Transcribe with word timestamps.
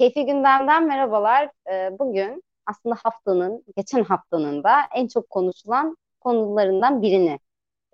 Keyfi 0.00 0.26
Gündem'den 0.26 0.86
merhabalar. 0.86 1.50
Ee, 1.70 1.98
bugün 1.98 2.42
aslında 2.66 2.96
haftanın, 3.02 3.64
geçen 3.76 4.04
haftanın 4.04 4.64
da 4.64 4.80
en 4.94 5.08
çok 5.08 5.30
konuşulan 5.30 5.96
konularından 6.20 7.02
birini, 7.02 7.38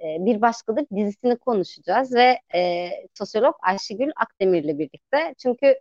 e, 0.00 0.04
Bir 0.20 0.40
Başkadır 0.42 0.86
dizisini 0.96 1.36
konuşacağız 1.36 2.14
ve 2.14 2.40
e, 2.54 2.90
sosyolog 3.14 3.54
Ayşegül 3.62 4.10
Akdemir'le 4.16 4.78
birlikte. 4.78 5.34
Çünkü 5.38 5.80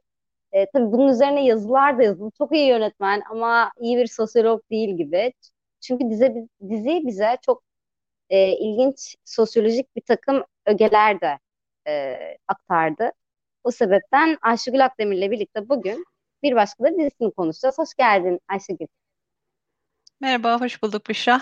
e, 0.51 0.65
tabii 0.73 0.91
bunun 0.91 1.07
üzerine 1.07 1.45
yazılar 1.45 1.97
da 1.97 2.03
yazıldı. 2.03 2.31
Çok 2.37 2.51
iyi 2.55 2.67
yönetmen 2.67 3.21
ama 3.29 3.71
iyi 3.79 3.97
bir 3.97 4.07
sosyolog 4.07 4.61
değil 4.71 4.97
gibi. 4.97 5.33
Çünkü 5.81 6.09
dizi, 6.09 6.47
dizi 6.69 7.01
bize 7.05 7.37
çok 7.41 7.63
ilginç 8.29 9.15
sosyolojik 9.25 9.95
bir 9.95 10.01
takım 10.01 10.43
ögeler 10.65 11.21
de 11.21 11.39
aktardı. 12.47 13.11
O 13.63 13.71
sebepten 13.71 14.37
Ayşegül 14.41 14.85
Akdemir'le 14.85 15.31
birlikte 15.31 15.69
bugün 15.69 16.05
bir 16.45 16.55
başka 16.55 16.83
da 16.83 16.97
dizisini 16.97 17.31
konuşacağız. 17.31 17.77
Hoş 17.77 17.93
geldin 17.93 18.39
Ayşegül. 18.47 18.87
Merhaba, 20.19 20.61
hoş 20.61 20.83
bulduk 20.83 21.09
Büşra. 21.09 21.41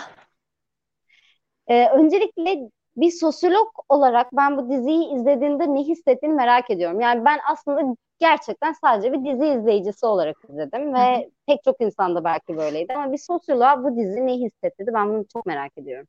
Ee, 1.66 1.88
öncelikle 1.88 2.56
bir 2.96 3.10
sosyolog 3.10 3.68
olarak 3.88 4.32
ben 4.32 4.56
bu 4.56 4.70
diziyi 4.70 5.14
izlediğinde 5.14 5.74
ne 5.74 5.82
hissettiğini 5.82 6.34
merak 6.34 6.70
ediyorum. 6.70 7.00
Yani 7.00 7.24
ben 7.24 7.38
aslında 7.52 7.96
gerçekten 8.18 8.72
sadece 8.72 9.12
bir 9.12 9.18
dizi 9.18 9.46
izleyicisi 9.46 10.06
olarak 10.06 10.36
izledim 10.48 10.94
ve 10.94 11.16
hı 11.16 11.20
hı. 11.20 11.30
pek 11.46 11.64
çok 11.64 11.80
insan 11.80 12.14
da 12.14 12.24
belki 12.24 12.56
böyleydi 12.56 12.92
ama 12.94 13.12
bir 13.12 13.18
sosyoloğa 13.18 13.84
bu 13.84 13.96
dizi 13.96 14.26
ne 14.26 14.34
hissettirdi 14.34 14.90
ben 14.94 15.08
bunu 15.08 15.24
çok 15.32 15.46
merak 15.46 15.78
ediyorum. 15.78 16.06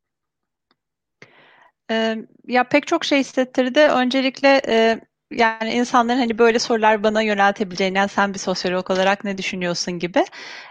Ee, 1.92 2.18
ya 2.48 2.64
pek 2.64 2.88
çok 2.88 3.06
şey 3.06 3.20
hissettirdi. 3.20 3.80
Öncelikle 3.80 4.62
e, 4.68 5.00
yani 5.32 5.74
insanların 5.74 6.20
hani 6.20 6.38
böyle 6.38 6.60
sorular 6.60 7.04
bana 7.04 7.22
yöneltebileceğini, 7.22 7.98
yani 7.98 8.10
sen 8.10 8.34
bir 8.34 8.40
sosyolog 8.40 8.92
olarak 8.92 9.24
ne 9.24 9.38
düşünüyorsun 9.38 10.00
gibi. 10.00 10.26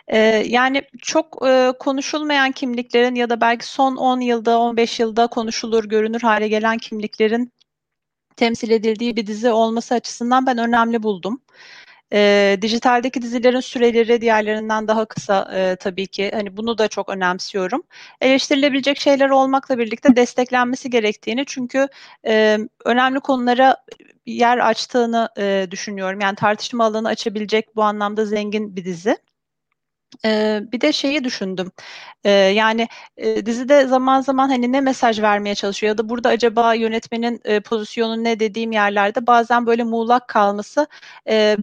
Ee, 0.09 0.19
yani 0.47 0.83
çok 1.03 1.47
e, 1.47 1.73
konuşulmayan 1.81 2.53
kimliklerin 2.53 3.15
ya 3.15 3.31
da 3.31 3.41
belki 3.41 3.67
son 3.67 3.97
10 3.97 4.21
yılda, 4.21 4.59
15 4.59 5.01
yılda 5.01 5.27
konuşulur, 5.27 5.85
görünür 5.85 6.21
hale 6.21 6.49
gelen 6.49 6.79
kimliklerin 6.79 7.53
temsil 8.37 8.71
edildiği 8.71 9.17
bir 9.17 9.27
dizi 9.27 9.51
olması 9.51 9.95
açısından 9.95 10.47
ben 10.47 10.59
önemli 10.59 11.03
buldum. 11.03 11.43
E, 12.13 12.59
dijitaldeki 12.63 13.23
dizilerin 13.23 13.61
süreleri 13.61 14.21
diğerlerinden 14.21 14.89
daha 14.89 15.05
kısa 15.05 15.51
e, 15.55 15.77
tabii 15.77 16.07
ki. 16.07 16.31
Hani 16.35 16.57
bunu 16.57 16.79
da 16.79 16.89
çok 16.89 17.09
önemsiyorum. 17.09 17.83
Eleştirilebilecek 18.21 19.01
şeyler 19.01 19.31
olmakla 19.31 19.79
birlikte 19.79 20.17
desteklenmesi 20.17 20.91
gerektiğini 20.91 21.45
çünkü 21.47 21.89
e, 22.27 22.59
önemli 22.85 23.21
konulara 23.21 23.77
yer 24.27 24.59
açtığını 24.59 25.29
e, 25.39 25.67
düşünüyorum. 25.71 26.21
Yani 26.21 26.37
tartışma 26.37 26.85
alanı 26.85 27.09
açabilecek 27.09 27.77
bu 27.77 27.83
anlamda 27.83 28.25
zengin 28.27 28.77
bir 28.77 28.85
dizi. 28.85 29.17
Ee, 30.25 30.61
bir 30.73 30.81
de 30.81 30.93
şeyi 30.93 31.25
düşündüm. 31.25 31.73
Ee, 32.25 32.31
yani 32.31 32.89
e, 33.17 33.47
dizide 33.47 33.87
zaman 33.87 34.21
zaman 34.21 34.49
hani 34.49 34.73
ne 34.73 34.81
mesaj 34.81 35.23
vermeye 35.23 35.55
çalışıyor 35.55 35.89
ya 35.89 35.99
da 35.99 36.09
burada 36.09 36.29
acaba 36.29 36.75
yönetmenin 36.75 37.41
e, 37.45 37.61
pozisyonu 37.61 38.25
ne 38.25 38.41
dediğim 38.41 38.73
yerlerde 38.73 39.27
bazen 39.27 39.67
böyle 39.67 39.85
muğlak 39.85 40.29
kalması 40.29 40.87
e, 41.29 41.57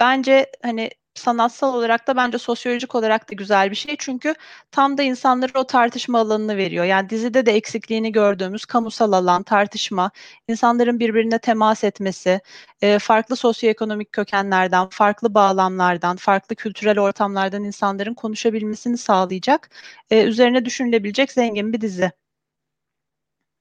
bence 0.00 0.46
hani 0.62 0.90
sanatsal 1.18 1.74
olarak 1.74 2.06
da 2.08 2.16
bence 2.16 2.38
sosyolojik 2.38 2.94
olarak 2.94 3.30
da 3.30 3.34
güzel 3.34 3.70
bir 3.70 3.76
şey. 3.76 3.96
Çünkü 3.98 4.34
tam 4.70 4.98
da 4.98 5.02
insanlara 5.02 5.60
o 5.60 5.66
tartışma 5.66 6.18
alanını 6.18 6.56
veriyor. 6.56 6.84
Yani 6.84 7.10
dizide 7.10 7.46
de 7.46 7.52
eksikliğini 7.52 8.12
gördüğümüz 8.12 8.64
kamusal 8.64 9.12
alan, 9.12 9.42
tartışma, 9.42 10.10
insanların 10.48 10.98
birbirine 11.00 11.38
temas 11.38 11.84
etmesi, 11.84 12.40
e, 12.82 12.98
farklı 12.98 13.36
sosyoekonomik 13.36 14.12
kökenlerden, 14.12 14.88
farklı 14.90 15.34
bağlamlardan, 15.34 16.16
farklı 16.16 16.56
kültürel 16.56 16.98
ortamlardan 17.00 17.64
insanların 17.64 18.14
konuşabilmesini 18.14 18.98
sağlayacak, 18.98 19.70
e, 20.10 20.22
üzerine 20.24 20.64
düşünülebilecek 20.64 21.32
zengin 21.32 21.72
bir 21.72 21.80
dizi. 21.80 22.12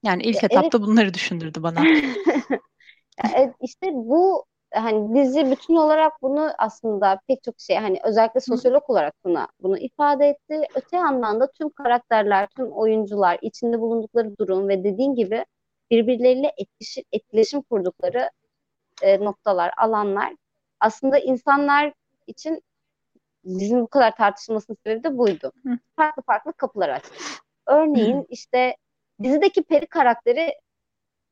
Yani 0.03 0.23
ilk 0.23 0.37
evet. 0.43 0.51
etapta 0.51 0.81
bunları 0.81 1.13
düşündürdü 1.13 1.63
bana. 1.63 1.83
İşte 3.61 3.87
bu 3.93 4.45
hani 4.73 5.15
dizi 5.15 5.51
bütün 5.51 5.75
olarak 5.75 6.21
bunu 6.21 6.51
aslında 6.57 7.19
pek 7.27 7.43
çok 7.43 7.55
şey 7.59 7.75
hani 7.75 7.99
özellikle 8.03 8.39
sosyolog 8.39 8.89
olarak 8.89 9.13
buna 9.25 9.47
bunu 9.59 9.77
ifade 9.77 10.27
etti. 10.27 10.61
Öte 10.75 10.97
yandan 10.97 11.39
da 11.39 11.51
tüm 11.51 11.69
karakterler, 11.69 12.47
tüm 12.47 12.71
oyuncular, 12.71 13.39
içinde 13.41 13.79
bulundukları 13.79 14.37
durum 14.37 14.67
ve 14.69 14.83
dediğin 14.83 15.15
gibi 15.15 15.45
birbirleriyle 15.91 16.53
etkileşim, 16.57 17.03
etkileşim 17.11 17.61
kurdukları 17.61 18.29
e, 19.01 19.19
noktalar, 19.25 19.73
alanlar 19.77 20.35
aslında 20.79 21.19
insanlar 21.19 21.93
için 22.27 22.61
bizim 23.43 23.81
bu 23.81 23.87
kadar 23.87 24.15
tartışılmasının 24.15 24.77
sebebi 24.83 25.03
de 25.03 25.17
buydu. 25.17 25.51
Hı. 25.63 25.69
Farklı 25.95 26.21
farklı 26.21 26.53
kapılar 26.53 26.89
açtı. 26.89 27.15
Örneğin 27.67 28.17
Hı. 28.17 28.25
işte 28.29 28.75
dizideki 29.23 29.63
peri 29.63 29.87
karakteri 29.87 30.53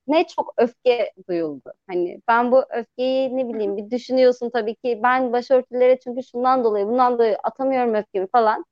ne 0.07 0.27
çok 0.27 0.53
öfke 0.57 1.13
duyuldu. 1.29 1.73
Hani 1.87 2.21
ben 2.27 2.51
bu 2.51 2.63
öfkeyi 2.69 3.37
ne 3.37 3.49
bileyim 3.49 3.77
bir 3.77 3.91
düşünüyorsun 3.91 4.49
tabii 4.49 4.75
ki 4.75 4.99
ben 5.03 5.33
başörtülere 5.33 5.99
çünkü 5.99 6.23
şundan 6.23 6.63
dolayı 6.63 6.87
bundan 6.87 7.13
dolayı 7.13 7.37
atamıyorum 7.43 7.93
öfkemi 7.93 8.27
falan. 8.27 8.65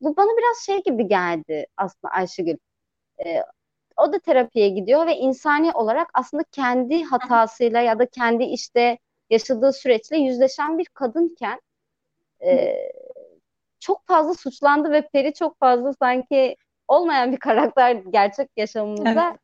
Bu 0.00 0.16
bana 0.16 0.38
biraz 0.38 0.66
şey 0.66 0.82
gibi 0.82 1.08
geldi 1.08 1.66
aslında 1.76 2.14
Ayşegül. 2.14 2.56
Ee, 3.26 3.42
o 3.96 4.12
da 4.12 4.18
terapiye 4.18 4.68
gidiyor 4.68 5.06
ve 5.06 5.16
insani 5.16 5.72
olarak 5.72 6.10
aslında 6.14 6.44
kendi 6.52 7.04
hatasıyla 7.04 7.80
ya 7.80 7.98
da 7.98 8.06
kendi 8.06 8.44
işte 8.44 8.98
yaşadığı 9.30 9.72
süreçle 9.72 10.18
yüzleşen 10.18 10.78
bir 10.78 10.84
kadınken 10.86 11.60
e, 12.44 12.76
çok 13.80 14.06
fazla 14.06 14.34
suçlandı 14.34 14.92
ve 14.92 15.08
Peri 15.08 15.34
çok 15.34 15.58
fazla 15.58 15.92
sanki 15.94 16.56
olmayan 16.88 17.32
bir 17.32 17.38
karakter 17.38 17.92
gerçek 17.92 18.50
yaşamımızda 18.56 19.28
evet 19.30 19.40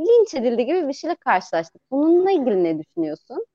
linç 0.00 0.34
edildi 0.34 0.66
gibi 0.66 0.88
bir 0.88 0.92
şeyle 0.92 1.16
karşılaştık. 1.16 1.82
Bununla 1.90 2.30
ilgili 2.30 2.64
ne 2.64 2.78
düşünüyorsun? 2.78 3.46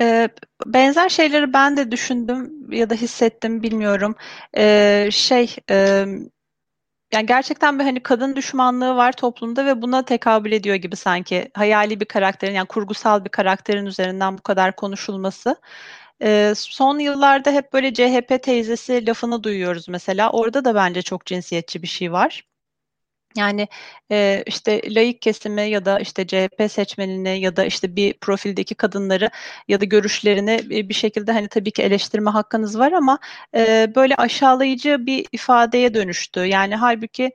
Ee, 0.00 0.28
benzer 0.66 1.08
şeyleri 1.08 1.52
ben 1.52 1.76
de 1.76 1.90
düşündüm 1.90 2.72
ya 2.72 2.90
da 2.90 2.94
hissettim 2.94 3.62
bilmiyorum. 3.62 4.14
Ee, 4.56 5.08
şey 5.12 5.56
e, 5.70 6.06
yani 7.12 7.26
gerçekten 7.26 7.78
bir 7.78 7.84
hani 7.84 8.02
kadın 8.02 8.36
düşmanlığı 8.36 8.96
var 8.96 9.12
toplumda 9.12 9.66
ve 9.66 9.82
buna 9.82 10.04
tekabül 10.04 10.52
ediyor 10.52 10.76
gibi 10.76 10.96
sanki 10.96 11.50
hayali 11.54 12.00
bir 12.00 12.04
karakterin 12.04 12.54
yani 12.54 12.66
kurgusal 12.68 13.24
bir 13.24 13.30
karakterin 13.30 13.86
üzerinden 13.86 14.38
bu 14.38 14.42
kadar 14.42 14.76
konuşulması. 14.76 15.56
Ee, 16.22 16.52
son 16.56 16.98
yıllarda 16.98 17.50
hep 17.52 17.72
böyle 17.72 17.94
CHP 17.94 18.42
teyzesi 18.42 19.06
lafını 19.06 19.42
duyuyoruz 19.42 19.88
mesela. 19.88 20.30
Orada 20.30 20.64
da 20.64 20.74
bence 20.74 21.02
çok 21.02 21.26
cinsiyetçi 21.26 21.82
bir 21.82 21.86
şey 21.88 22.12
var. 22.12 22.44
Yani, 23.36 23.68
eee, 24.10 24.42
işte, 24.46 24.94
laik 24.94 25.22
kesimi 25.22 25.62
ya 25.62 25.84
da, 25.84 25.98
işte, 25.98 26.26
CHP 26.26 26.68
seçmenini 26.68 27.40
ya 27.40 27.56
da, 27.56 27.64
işte, 27.64 27.96
bir 27.96 28.14
profildeki 28.20 28.74
kadınları 28.74 29.30
ya 29.68 29.80
da 29.80 29.84
görüşlerini, 29.84 30.60
bir 30.88 30.94
şekilde, 30.94 31.32
hani, 31.32 31.48
tabii 31.48 31.70
ki 31.72 31.82
eleştirme 31.82 32.30
hakkınız 32.30 32.78
var 32.78 32.92
ama, 32.92 33.18
eee, 33.54 33.92
böyle 33.96 34.14
aşağılayıcı 34.16 35.06
bir 35.06 35.26
ifadeye 35.32 35.94
dönüştü. 35.94 36.40
Yani 36.40 36.76
hâlbuki, 36.76 37.30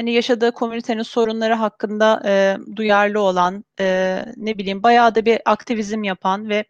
hani, 0.00 0.12
yaşadığı 0.12 0.52
komünitenin 0.52 1.02
sorunları 1.02 1.54
hakkında, 1.54 2.22
eee, 2.24 2.58
duyarlı 2.76 3.20
olan, 3.20 3.64
eee, 3.80 4.24
ne 4.36 4.58
bileyim, 4.58 4.82
bayağı 4.82 5.14
da 5.14 5.24
bir 5.24 5.40
aktivizm 5.46 6.04
yapan 6.04 6.48
ve 6.48 6.64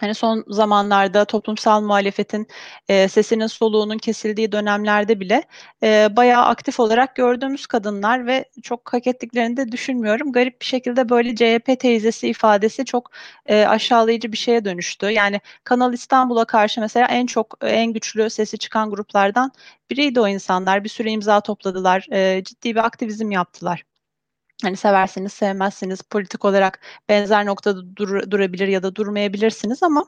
Hani 0.00 0.14
son 0.14 0.44
zamanlarda 0.48 1.24
toplumsal 1.24 1.80
muhalefetin 1.82 2.46
e, 2.88 3.08
sesinin 3.08 3.46
soluğunun 3.46 3.98
kesildiği 3.98 4.52
dönemlerde 4.52 5.20
bile 5.20 5.42
e, 5.82 6.08
bayağı 6.16 6.44
aktif 6.44 6.80
olarak 6.80 7.16
gördüğümüz 7.16 7.66
kadınlar 7.66 8.26
ve 8.26 8.44
çok 8.62 8.92
hak 8.92 9.06
ettiklerini 9.06 9.56
de 9.56 9.72
düşünmüyorum. 9.72 10.32
Garip 10.32 10.60
bir 10.60 10.66
şekilde 10.66 11.08
böyle 11.08 11.36
CHP 11.36 11.80
teyzesi 11.80 12.28
ifadesi 12.28 12.84
çok 12.84 13.10
e, 13.46 13.64
aşağılayıcı 13.66 14.32
bir 14.32 14.36
şeye 14.36 14.64
dönüştü. 14.64 15.06
Yani 15.06 15.40
Kanal 15.64 15.92
İstanbul'a 15.92 16.44
karşı 16.44 16.80
mesela 16.80 17.06
en 17.06 17.26
çok 17.26 17.58
en 17.62 17.92
güçlü 17.92 18.30
sesi 18.30 18.58
çıkan 18.58 18.90
gruplardan 18.90 19.52
biriydi 19.90 20.20
o 20.20 20.28
insanlar. 20.28 20.84
Bir 20.84 20.88
sürü 20.88 21.08
imza 21.10 21.40
topladılar, 21.40 22.06
e, 22.12 22.44
ciddi 22.44 22.74
bir 22.74 22.84
aktivizm 22.86 23.30
yaptılar. 23.30 23.89
Hani 24.62 24.76
severseniz 24.76 25.32
sevmezseniz 25.32 26.02
politik 26.02 26.44
olarak 26.44 26.80
benzer 27.08 27.46
noktada 27.46 27.96
dur, 27.96 28.30
durabilir 28.30 28.68
ya 28.68 28.82
da 28.82 28.94
durmayabilirsiniz 28.96 29.82
ama 29.82 30.06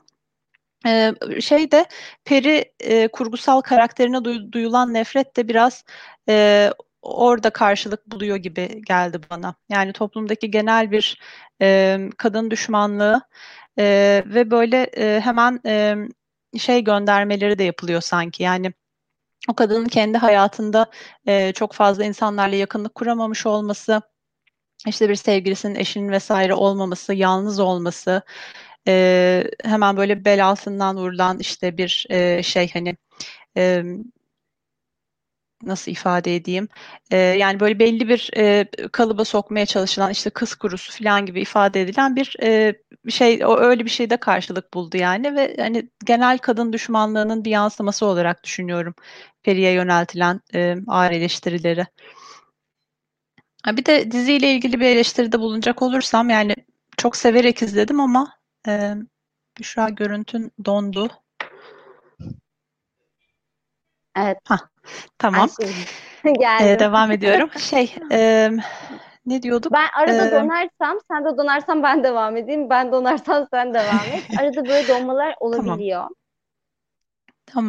e, 0.85 1.13
şey 1.41 1.71
de 1.71 1.85
Peri 2.25 2.73
e, 2.79 3.07
kurgusal 3.07 3.61
karakterine 3.61 4.23
duy, 4.23 4.51
duyulan 4.51 4.93
nefret 4.93 5.37
de 5.37 5.47
biraz 5.47 5.83
e, 6.29 6.69
orada 7.01 7.49
karşılık 7.49 8.11
buluyor 8.11 8.37
gibi 8.37 8.81
geldi 8.87 9.19
bana. 9.29 9.55
Yani 9.69 9.93
toplumdaki 9.93 10.51
genel 10.51 10.91
bir 10.91 11.21
e, 11.61 11.99
kadın 12.17 12.51
düşmanlığı 12.51 13.21
e, 13.79 14.23
ve 14.25 14.51
böyle 14.51 14.83
e, 14.97 15.19
hemen 15.19 15.59
e, 15.65 15.95
şey 16.59 16.83
göndermeleri 16.83 17.59
de 17.59 17.63
yapılıyor 17.63 18.01
sanki. 18.01 18.43
Yani 18.43 18.73
o 19.49 19.53
kadının 19.53 19.85
kendi 19.85 20.17
hayatında 20.17 20.85
e, 21.27 21.53
çok 21.53 21.73
fazla 21.73 22.05
insanlarla 22.05 22.55
yakınlık 22.55 22.95
kuramamış 22.95 23.45
olması, 23.45 24.01
işte 24.87 25.09
bir 25.09 25.15
sevgilisinin, 25.15 25.75
eşinin 25.75 26.09
vesaire 26.11 26.53
olmaması, 26.53 27.13
yalnız 27.13 27.59
olması, 27.59 28.21
e, 28.87 29.43
hemen 29.63 29.97
böyle 29.97 30.25
bel 30.25 30.45
altından 30.47 30.97
vurulan 30.97 31.39
işte 31.39 31.77
bir 31.77 32.07
e, 32.09 32.43
şey 32.43 32.71
hani 32.73 32.97
e, 33.57 33.83
nasıl 35.63 35.91
ifade 35.91 36.35
edeyim? 36.35 36.67
E, 37.11 37.17
yani 37.17 37.59
böyle 37.59 37.79
belli 37.79 38.07
bir 38.09 38.29
e, 38.37 38.65
kalıba 38.91 39.25
sokmaya 39.25 39.65
çalışılan 39.65 40.11
işte 40.11 40.29
kız 40.29 40.55
kurusu 40.55 41.03
falan 41.03 41.25
gibi 41.25 41.41
ifade 41.41 41.81
edilen 41.81 42.15
bir 42.15 42.35
e, 42.43 42.73
şey 43.09 43.45
o 43.45 43.57
öyle 43.57 43.85
bir 43.85 43.89
şeyde 43.89 44.17
karşılık 44.17 44.73
buldu 44.73 44.97
yani 44.97 45.35
ve 45.35 45.55
hani 45.59 45.89
genel 46.05 46.37
kadın 46.37 46.73
düşmanlığının 46.73 47.45
bir 47.45 47.51
yansıması 47.51 48.05
olarak 48.05 48.43
düşünüyorum 48.43 48.95
Peri'ye 49.43 49.71
yöneltilen 49.73 50.41
e, 50.53 50.75
ağır 50.87 51.11
eleştirileri. 51.11 51.85
Bir 53.67 53.85
de 53.85 54.11
diziyle 54.11 54.53
ilgili 54.53 54.79
bir 54.79 54.85
eleştiride 54.85 55.39
bulunacak 55.39 55.81
olursam 55.81 56.29
yani 56.29 56.55
çok 56.97 57.15
severek 57.15 57.61
izledim 57.61 57.99
ama 57.99 58.33
e, 58.67 58.93
Büşra 59.59 59.89
görüntün 59.89 60.51
dondu. 60.65 61.11
Evet. 64.17 64.37
Hah, 64.45 64.59
tamam. 65.17 65.49
Geldim. 66.23 66.75
Ee, 66.75 66.79
devam 66.79 67.11
ediyorum. 67.11 67.49
Şey, 67.59 67.95
e, 68.11 68.49
ne 69.25 69.41
diyorduk? 69.41 69.73
Ben 69.73 69.87
arada 69.93 70.27
Ee, 70.27 70.31
donarsam, 70.31 70.97
sen 71.11 71.25
de 71.25 71.37
donarsan 71.37 71.83
ben 71.83 72.03
devam 72.03 72.37
edeyim. 72.37 72.69
Ben 72.69 72.91
donarsam 72.91 73.47
sen 73.51 73.73
devam 73.73 74.11
et. 74.11 74.23
Arada 74.39 74.69
böyle 74.69 74.87
donmalar 74.87 75.35
olabiliyor. 75.39 76.01
Tamam. 76.01 76.22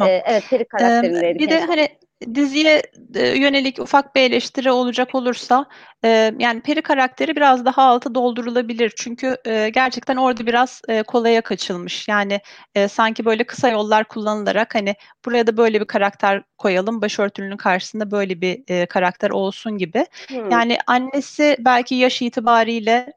Ee, 0.07 0.23
evet, 0.25 0.43
Peri 0.49 0.63
Ee, 0.63 0.67
karakterindeydik. 0.67 1.39
bir 1.39 1.49
de 1.49 1.59
hani 1.59 1.89
diziye 2.35 2.81
e, 3.15 3.27
yönelik 3.27 3.79
ufak 3.79 4.15
bir 4.15 4.21
eleştiri 4.21 4.71
olacak 4.71 5.15
olursa 5.15 5.65
e, 6.03 6.33
yani 6.39 6.61
Peri 6.61 6.81
karakteri 6.81 7.35
biraz 7.35 7.65
daha 7.65 7.83
altı 7.83 8.15
doldurulabilir. 8.15 8.93
Çünkü 8.95 9.37
e, 9.45 9.69
gerçekten 9.69 10.15
orada 10.15 10.45
biraz 10.45 10.81
e, 10.87 11.03
kolaya 11.03 11.41
kaçılmış. 11.41 12.07
Yani 12.07 12.41
e, 12.75 12.87
sanki 12.87 13.25
böyle 13.25 13.43
kısa 13.43 13.69
yollar 13.69 14.07
kullanılarak 14.07 14.75
hani 14.75 14.95
buraya 15.25 15.47
da 15.47 15.57
böyle 15.57 15.81
bir 15.81 15.85
karakter 15.85 16.43
koyalım, 16.57 17.01
başörtülünün 17.01 17.57
karşısında 17.57 18.11
böyle 18.11 18.41
bir 18.41 18.63
e, 18.67 18.85
karakter 18.85 19.29
olsun 19.29 19.77
gibi. 19.77 20.05
Hmm. 20.27 20.51
Yani 20.51 20.77
annesi 20.87 21.57
belki 21.59 21.95
yaş 21.95 22.21
itibariyle 22.21 23.13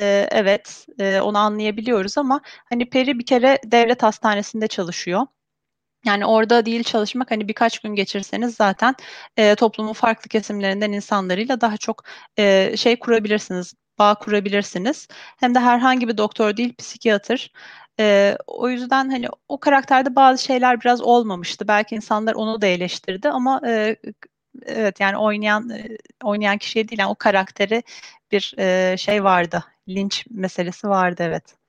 e, 0.00 0.28
evet 0.30 0.86
e, 0.98 1.20
onu 1.20 1.38
anlayabiliyoruz 1.38 2.18
ama 2.18 2.40
hani 2.44 2.90
Peri 2.90 3.18
bir 3.18 3.26
kere 3.26 3.58
devlet 3.64 4.02
hastanesinde 4.02 4.66
çalışıyor. 4.66 5.26
Yani 6.04 6.26
orada 6.26 6.66
değil 6.66 6.82
çalışmak 6.84 7.30
hani 7.30 7.48
birkaç 7.48 7.78
gün 7.78 7.94
geçirseniz 7.94 8.54
zaten 8.56 8.94
e, 9.36 9.54
toplumun 9.54 9.92
farklı 9.92 10.28
kesimlerinden 10.28 10.92
insanlarıyla 10.92 11.60
daha 11.60 11.76
çok 11.76 12.04
e, 12.38 12.76
şey 12.76 12.98
kurabilirsiniz, 12.98 13.74
bağ 13.98 14.14
kurabilirsiniz. 14.14 15.08
Hem 15.40 15.54
de 15.54 15.58
herhangi 15.60 16.08
bir 16.08 16.18
doktor 16.18 16.56
değil, 16.56 16.74
psikiyatr. 16.78 17.50
E, 18.00 18.36
o 18.46 18.68
yüzden 18.68 19.10
hani 19.10 19.26
o 19.48 19.60
karakterde 19.60 20.16
bazı 20.16 20.44
şeyler 20.44 20.80
biraz 20.80 21.00
olmamıştı. 21.02 21.68
Belki 21.68 21.94
insanlar 21.94 22.34
onu 22.34 22.60
da 22.62 22.66
eleştirdi 22.66 23.28
ama 23.28 23.60
e, 23.66 23.96
evet 24.66 25.00
yani 25.00 25.16
oynayan 25.18 25.70
e, 25.70 25.98
oynayan 26.24 26.58
kişiye 26.58 26.88
değil 26.88 27.00
yani 27.00 27.10
o 27.10 27.14
karakteri 27.14 27.82
bir 28.32 28.54
e, 28.58 28.96
şey 28.98 29.24
vardı. 29.24 29.64
Linç 29.88 30.26
meselesi 30.30 30.88
vardı 30.88 31.22
evet. 31.26 31.61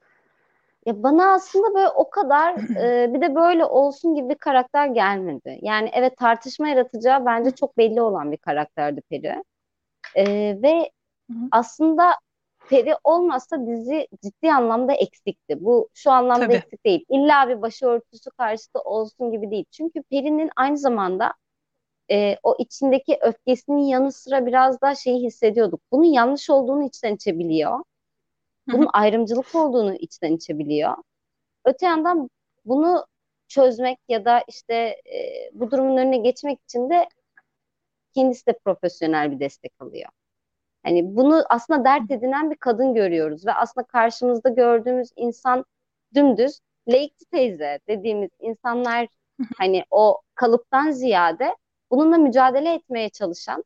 Ya 0.85 1.03
bana 1.03 1.33
aslında 1.33 1.73
böyle 1.73 1.89
o 1.89 2.09
kadar 2.09 2.55
e, 2.83 3.13
bir 3.13 3.21
de 3.21 3.35
böyle 3.35 3.65
olsun 3.65 4.15
gibi 4.15 4.29
bir 4.29 4.35
karakter 4.35 4.87
gelmedi. 4.87 5.59
Yani 5.61 5.89
evet 5.93 6.17
tartışma 6.17 6.67
yaratacağı 6.67 7.25
bence 7.25 7.51
çok 7.51 7.77
belli 7.77 8.01
olan 8.01 8.31
bir 8.31 8.37
karakterdi 8.37 9.01
Peri. 9.09 9.43
E, 10.15 10.25
ve 10.61 10.91
aslında 11.51 12.15
Peri 12.69 12.95
olmazsa 13.03 13.67
dizi 13.67 14.07
ciddi 14.23 14.53
anlamda 14.53 14.93
eksikti. 14.93 15.65
Bu 15.65 15.89
şu 15.93 16.11
anlamda 16.11 16.45
Tabii. 16.45 16.53
eksik 16.53 16.85
değil. 16.85 17.05
İlla 17.09 17.49
bir 17.49 17.61
başörtüsü 17.61 18.29
karşıtı 18.37 18.79
olsun 18.79 19.31
gibi 19.31 19.51
değil. 19.51 19.65
Çünkü 19.71 20.03
Peri'nin 20.03 20.49
aynı 20.55 20.77
zamanda 20.77 21.33
e, 22.11 22.37
o 22.43 22.55
içindeki 22.59 23.17
öfkesinin 23.21 23.83
yanı 23.83 24.11
sıra 24.11 24.45
biraz 24.45 24.81
da 24.81 24.95
şeyi 24.95 25.23
hissediyorduk. 25.23 25.81
Bunun 25.91 26.03
yanlış 26.03 26.49
olduğunu 26.49 26.83
içten 26.83 27.15
içe 27.15 27.39
biliyor. 27.39 27.79
Bunun 28.67 28.87
ayrımcılık 28.93 29.55
olduğunu 29.55 29.95
içten 29.95 30.33
içe 30.33 30.59
biliyor. 30.59 30.95
Öte 31.65 31.85
yandan 31.85 32.29
bunu 32.65 33.05
çözmek 33.47 33.99
ya 34.09 34.25
da 34.25 34.43
işte 34.47 34.73
e, 35.13 35.49
bu 35.53 35.71
durumun 35.71 35.97
önüne 35.97 36.17
geçmek 36.17 36.61
için 36.61 36.89
de 36.89 37.09
kendisi 38.15 38.45
de 38.47 38.59
profesyonel 38.65 39.31
bir 39.31 39.39
destek 39.39 39.73
alıyor. 39.79 40.09
Hani 40.83 41.15
bunu 41.15 41.43
aslında 41.49 41.85
dert 41.85 42.11
edinen 42.11 42.51
bir 42.51 42.55
kadın 42.55 42.93
görüyoruz 42.93 43.45
ve 43.45 43.53
aslında 43.53 43.87
karşımızda 43.87 44.49
gördüğümüz 44.49 45.09
insan 45.15 45.65
dümdüz 46.15 46.59
laikçi 46.87 47.25
teyze 47.25 47.79
dediğimiz 47.87 48.29
insanlar 48.39 49.07
hani 49.57 49.83
o 49.91 50.21
kalıptan 50.35 50.91
ziyade 50.91 51.55
bununla 51.91 52.17
mücadele 52.17 52.73
etmeye 52.73 53.09
çalışan 53.09 53.63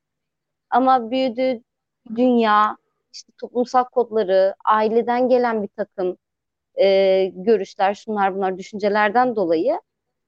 ama 0.70 1.12
büyüdüğü 1.12 1.62
dünya, 2.16 2.78
işte 3.18 3.34
toplumsal 3.38 3.84
kodları, 3.84 4.56
aileden 4.66 5.30
gelen 5.30 5.64
bir 5.64 5.68
takım 5.68 6.18
e, 6.76 7.26
görüşler, 7.26 7.94
şunlar 7.94 8.36
bunlar 8.36 8.58
düşüncelerden 8.58 9.36
dolayı 9.36 9.82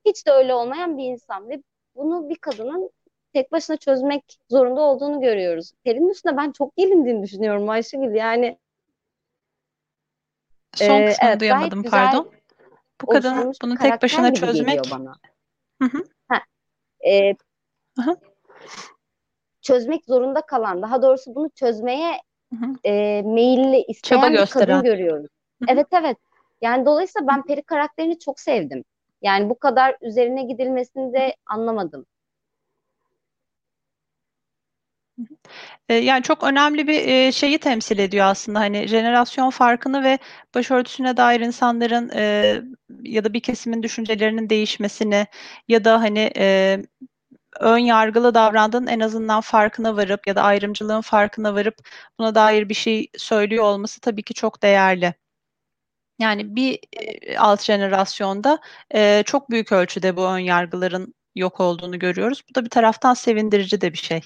hiç 0.06 0.28
de 0.28 0.32
öyle 0.32 0.54
olmayan 0.54 0.98
bir 0.98 1.04
insan 1.04 1.50
ve 1.50 1.64
bunu 1.96 2.30
bir 2.30 2.36
kadının 2.36 2.90
tek 3.34 3.52
başına 3.52 3.78
çözmek 3.78 4.40
zorunda 4.50 4.82
olduğunu 4.82 5.22
görüyoruz. 5.22 5.72
Peri'nin 5.84 6.10
üstüne 6.10 6.38
ben 6.38 6.52
çok 6.52 6.76
gelindiğini 6.76 7.24
düşünüyorum 7.24 7.70
Ayşegül. 7.70 8.16
Yani 8.16 8.60
Son 10.76 11.02
e, 11.02 11.06
kısmını 11.06 11.30
evet, 11.30 11.40
duyamadım 11.40 11.84
pardon. 11.84 12.32
Bu 13.02 13.14
bir 13.14 13.24
bunu 13.64 13.78
tek 13.78 14.02
başına 14.02 14.34
çözmek 14.34 14.80
bana. 14.92 15.14
Hı 15.82 15.90
hı. 15.90 16.04
E, 17.08 17.34
Hı 17.96 18.02
hı. 18.02 18.18
çözmek 19.62 20.06
zorunda 20.06 20.42
kalan, 20.42 20.82
daha 20.82 21.02
doğrusu 21.02 21.36
bunu 21.36 21.50
çözmeye 21.50 22.22
Hı 22.54 22.66
hı. 22.66 22.74
e, 22.84 23.22
meyilli 23.22 23.82
isteyen 23.88 24.22
Çaba 24.22 24.32
bir 24.32 24.38
gösteren. 24.38 24.68
kadın 24.68 24.84
görüyoruz. 24.84 25.28
Evet 25.68 25.88
evet. 25.92 26.18
Yani 26.62 26.86
dolayısıyla 26.86 27.28
ben 27.28 27.44
Peri 27.44 27.62
karakterini 27.62 28.20
çok 28.20 28.40
sevdim. 28.40 28.84
Yani 29.22 29.50
bu 29.50 29.60
kadar 29.60 29.96
üzerine 30.02 30.44
gidilmesini 30.44 31.14
de 31.14 31.36
anlamadım. 31.46 32.06
Yani 35.90 36.24
çok 36.24 36.44
önemli 36.44 36.88
bir 36.88 37.32
şeyi 37.32 37.58
temsil 37.58 38.00
ediyor 38.00 38.26
aslında 38.26 38.60
hani 38.60 38.88
jenerasyon 38.88 39.50
farkını 39.50 40.04
ve 40.04 40.18
başörtüsüne 40.56 41.18
dair 41.18 41.40
insanların 41.40 42.10
ya 43.04 43.24
da 43.24 43.34
bir 43.34 43.40
kesimin 43.40 43.84
düşüncelerinin 43.84 44.50
değişmesini 44.50 45.28
ya 45.68 45.84
da 45.86 46.02
hani 46.02 46.32
ön 47.60 47.78
yargılı 47.78 48.34
davrandığın 48.34 48.88
en 48.88 49.00
azından 49.00 49.42
farkına 49.42 49.98
varıp 49.98 50.28
ya 50.28 50.36
da 50.36 50.44
ayrımcılığın 50.44 51.02
farkına 51.02 51.56
varıp 51.56 51.76
buna 52.20 52.36
dair 52.36 52.70
bir 52.70 52.74
şey 52.74 53.08
söylüyor 53.18 53.64
olması 53.64 54.02
tabii 54.02 54.24
ki 54.24 54.34
çok 54.34 54.64
değerli. 54.64 55.14
Yani 56.20 56.56
bir 56.56 56.80
e, 56.94 57.38
alt 57.38 57.64
jenerasyonda 57.64 58.60
e, 58.94 59.24
çok 59.26 59.50
büyük 59.50 59.72
ölçüde 59.72 60.16
bu 60.18 60.26
ön 60.26 60.40
yargıların 60.40 61.14
yok 61.36 61.60
olduğunu 61.60 62.00
görüyoruz. 62.00 62.44
Bu 62.50 62.56
da 62.56 62.66
bir 62.66 62.70
taraftan 62.70 63.14
sevindirici 63.14 63.82
de 63.82 63.94
bir 63.94 63.98
şey. 63.98 64.22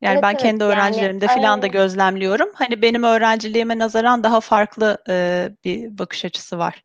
Yani 0.00 0.12
Evet 0.14 0.22
ben 0.22 0.36
evet 0.40 0.42
kendi 0.42 0.64
yani 0.68 0.72
öğrencilerimde 0.72 1.28
filan 1.28 1.62
da 1.62 1.66
e, 1.66 1.70
gözlemliyorum. 1.70 2.48
Hani 2.54 2.82
benim 2.82 3.02
öğrenciliğime 3.02 3.78
nazaran 3.78 4.24
daha 4.24 4.40
farklı 4.40 4.98
e, 5.08 5.48
bir 5.64 5.98
bakış 5.98 6.24
açısı 6.24 6.58
var. 6.58 6.82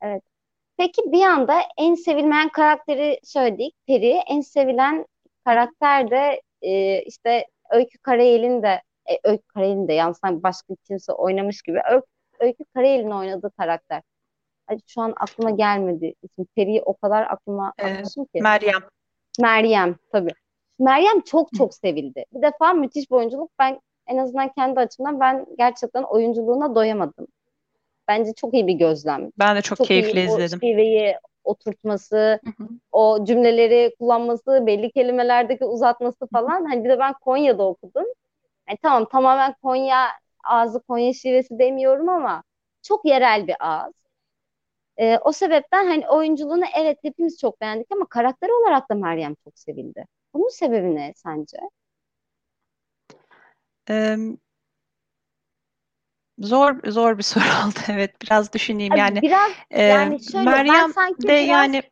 evet. 0.00 0.33
Peki 0.76 1.02
bir 1.06 1.22
anda 1.22 1.60
en 1.78 1.94
sevilmeyen 1.94 2.48
karakteri 2.48 3.20
söyledik. 3.24 3.74
Peri. 3.86 4.20
En 4.30 4.40
sevilen 4.40 5.06
karakter 5.44 6.10
de 6.10 6.40
e, 6.62 7.02
işte 7.02 7.46
Öykü 7.70 7.98
Karayel'in 7.98 8.62
de 8.62 8.82
e, 9.10 9.18
Öykü 9.24 9.42
Karayel'in 9.42 9.88
de 9.88 9.92
yani 9.92 10.14
sanki 10.14 10.42
başka 10.42 10.74
kimse 10.86 11.12
oynamış 11.12 11.62
gibi. 11.62 11.80
Öykü, 11.90 12.06
Öykü 12.40 12.64
Karayel'in 12.74 13.10
oynadığı 13.10 13.50
karakter. 13.58 14.02
Ay, 14.68 14.78
şu 14.86 15.00
an 15.00 15.14
aklıma 15.16 15.50
gelmedi. 15.50 16.14
İsmi 16.22 16.46
Peri'yi 16.56 16.82
o 16.82 16.94
kadar 16.96 17.22
aklıma 17.22 17.72
E, 17.78 17.84
atmışım 17.84 18.24
ki. 18.24 18.40
Meryem. 18.42 18.82
Meryem 19.40 19.96
tabii. 20.12 20.32
Meryem 20.78 21.20
çok 21.20 21.48
çok 21.58 21.74
sevildi. 21.74 22.24
Bir 22.32 22.42
defa 22.42 22.72
müthiş 22.72 23.10
bir 23.10 23.16
oyunculuk. 23.16 23.50
Ben 23.58 23.80
en 24.06 24.16
azından 24.16 24.48
kendi 24.48 24.80
açımdan 24.80 25.20
ben 25.20 25.46
gerçekten 25.58 26.02
oyunculuğuna 26.02 26.74
doyamadım. 26.74 27.26
Bence 28.08 28.32
çok 28.34 28.54
iyi 28.54 28.66
bir 28.66 28.72
gözlem. 28.74 29.30
Ben 29.38 29.56
de 29.56 29.62
çok 29.62 29.78
Çok 29.78 29.86
iyi 29.86 29.88
keyifli 29.88 30.20
o 30.24 30.38
izledim. 30.38 30.58
şiveyi 30.60 31.16
oturtması, 31.44 32.40
Hı 32.44 32.64
hı. 32.64 32.68
o 32.92 33.24
cümleleri 33.24 33.94
kullanması, 33.98 34.66
belli 34.66 34.90
kelimelerdeki 34.92 35.64
uzatması 35.64 36.26
falan. 36.26 36.64
Hani 36.64 36.84
bir 36.84 36.88
de 36.90 36.98
ben 36.98 37.12
Konya'da 37.12 37.62
okudum. 37.62 38.06
Yani 38.68 38.78
tamam 38.82 39.08
tamamen 39.12 39.54
Konya 39.62 40.06
ağzı 40.44 40.80
Konya 40.82 41.14
şivesi 41.14 41.58
demiyorum 41.58 42.08
ama 42.08 42.42
çok 42.82 43.04
yerel 43.04 43.46
bir 43.46 43.56
ağız. 43.60 43.94
Ee, 44.98 45.18
o 45.24 45.32
sebepten 45.32 45.86
hani 45.86 46.08
oyunculuğunu 46.08 46.64
evet 46.76 46.98
hepimiz 47.02 47.38
çok 47.40 47.60
beğendik 47.60 47.86
ama 47.92 48.06
karakter 48.06 48.48
olarak 48.48 48.90
da 48.90 48.94
Meryem 48.94 49.34
çok 49.44 49.58
sevildi. 49.58 50.06
Bunun 50.34 50.48
sebebi 50.48 50.94
ne 50.94 51.12
sence? 51.16 51.56
E, 53.88 54.16
Zor 56.38 56.76
zor 56.86 57.18
bir 57.18 57.22
soru 57.22 57.44
oldu 57.66 57.78
evet 57.88 58.22
biraz 58.22 58.52
düşüneyim 58.52 58.96
yani. 58.96 59.22
Biraz 59.22 59.52
e, 59.70 59.82
yani 59.82 60.24
şöyle 60.32 60.46
ben 60.46 60.66
Meryem 60.66 60.92
sanki 60.92 61.22
de 61.22 61.28
biraz 61.28 61.48
yani 61.48 61.82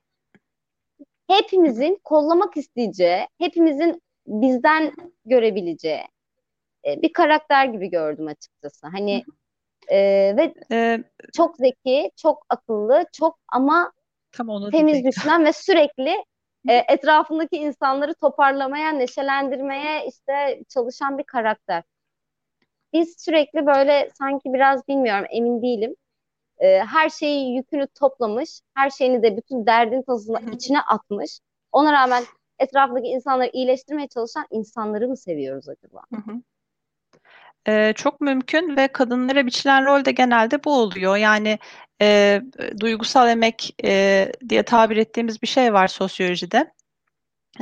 hepimizin 1.29 2.01
kollamak 2.05 2.57
isteyeceği, 2.57 3.27
hepimizin 3.39 4.03
bizden 4.27 4.93
görebileceği 5.25 6.05
e, 6.87 7.03
bir 7.03 7.13
karakter 7.13 7.67
gibi 7.67 7.91
gördüm 7.91 8.27
açıkçası. 8.27 8.87
Hani 8.87 9.25
e, 9.89 9.99
ve 10.37 10.55
e, 10.73 11.05
çok 11.37 11.57
zeki, 11.57 12.11
çok 12.17 12.47
akıllı, 12.49 13.05
çok 13.13 13.39
ama 13.49 13.93
tam 14.33 14.49
onu 14.49 14.71
temiz 14.71 15.05
düşünen 15.05 15.45
ve 15.45 15.53
sürekli 15.53 16.25
e, 16.69 16.75
etrafındaki 16.89 17.57
insanları 17.57 18.15
toparlamaya, 18.15 18.93
neşelendirmeye 18.93 20.07
işte 20.07 20.63
çalışan 20.69 21.19
bir 21.19 21.25
karakter. 21.25 21.83
Biz 22.93 23.15
sürekli 23.19 23.67
böyle 23.67 24.11
sanki 24.19 24.53
biraz 24.53 24.89
bilmiyorum 24.89 25.27
emin 25.31 25.63
değilim. 25.63 25.97
E, 26.59 26.79
her 26.79 27.09
şeyi 27.09 27.57
yükünü 27.57 27.87
toplamış, 27.87 28.61
her 28.75 28.91
şeyini 28.91 29.23
de 29.23 29.37
bütün 29.37 29.67
derdin 29.67 30.03
tasını 30.03 30.55
içine 30.55 30.81
atmış. 30.81 31.41
Ona 31.73 31.93
rağmen 31.93 32.25
etrafındaki 32.59 33.07
insanları 33.07 33.51
iyileştirmeye 33.53 34.09
çalışan 34.09 34.47
insanları 34.51 35.09
mı 35.09 35.17
seviyoruz 35.17 35.69
acaba? 35.69 36.03
Hı 36.15 36.31
hı. 36.31 36.43
Ee, 37.69 37.93
çok 37.97 38.21
mümkün 38.21 38.77
ve 38.77 38.89
kadınlara 38.89 39.47
biçilen 39.47 39.87
rol 39.87 40.05
de 40.05 40.13
genelde 40.13 40.65
bu 40.65 40.79
oluyor. 40.79 41.17
Yani 41.17 41.59
e, 42.01 42.41
duygusal 42.81 43.29
emek 43.29 43.75
e, 43.85 44.33
diye 44.49 44.63
tabir 44.63 44.97
ettiğimiz 44.97 45.43
bir 45.43 45.47
şey 45.47 45.73
var 45.73 45.89
sosyolojide. 45.89 46.73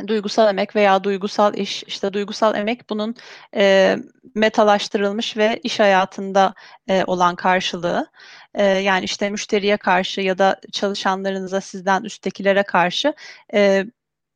Duygusal 0.07 0.49
emek 0.49 0.77
veya 0.77 1.05
duygusal 1.05 1.55
iş, 1.55 1.83
işte 1.85 2.13
duygusal 2.13 2.55
emek 2.55 2.91
bunun 2.91 3.15
e, 3.57 3.97
metalaştırılmış 4.35 5.37
ve 5.37 5.61
iş 5.63 5.81
hayatında 5.81 6.55
e, 6.89 7.05
olan 7.05 7.37
karşılığı. 7.37 8.07
E, 8.55 8.65
yani 8.65 9.05
işte 9.05 9.31
müşteriye 9.31 9.77
karşı 9.77 10.21
ya 10.21 10.39
da 10.39 10.61
çalışanlarınıza, 10.73 11.61
sizden 11.61 12.03
üsttekilere 12.03 12.63
karşı 12.63 13.15
e, 13.55 13.85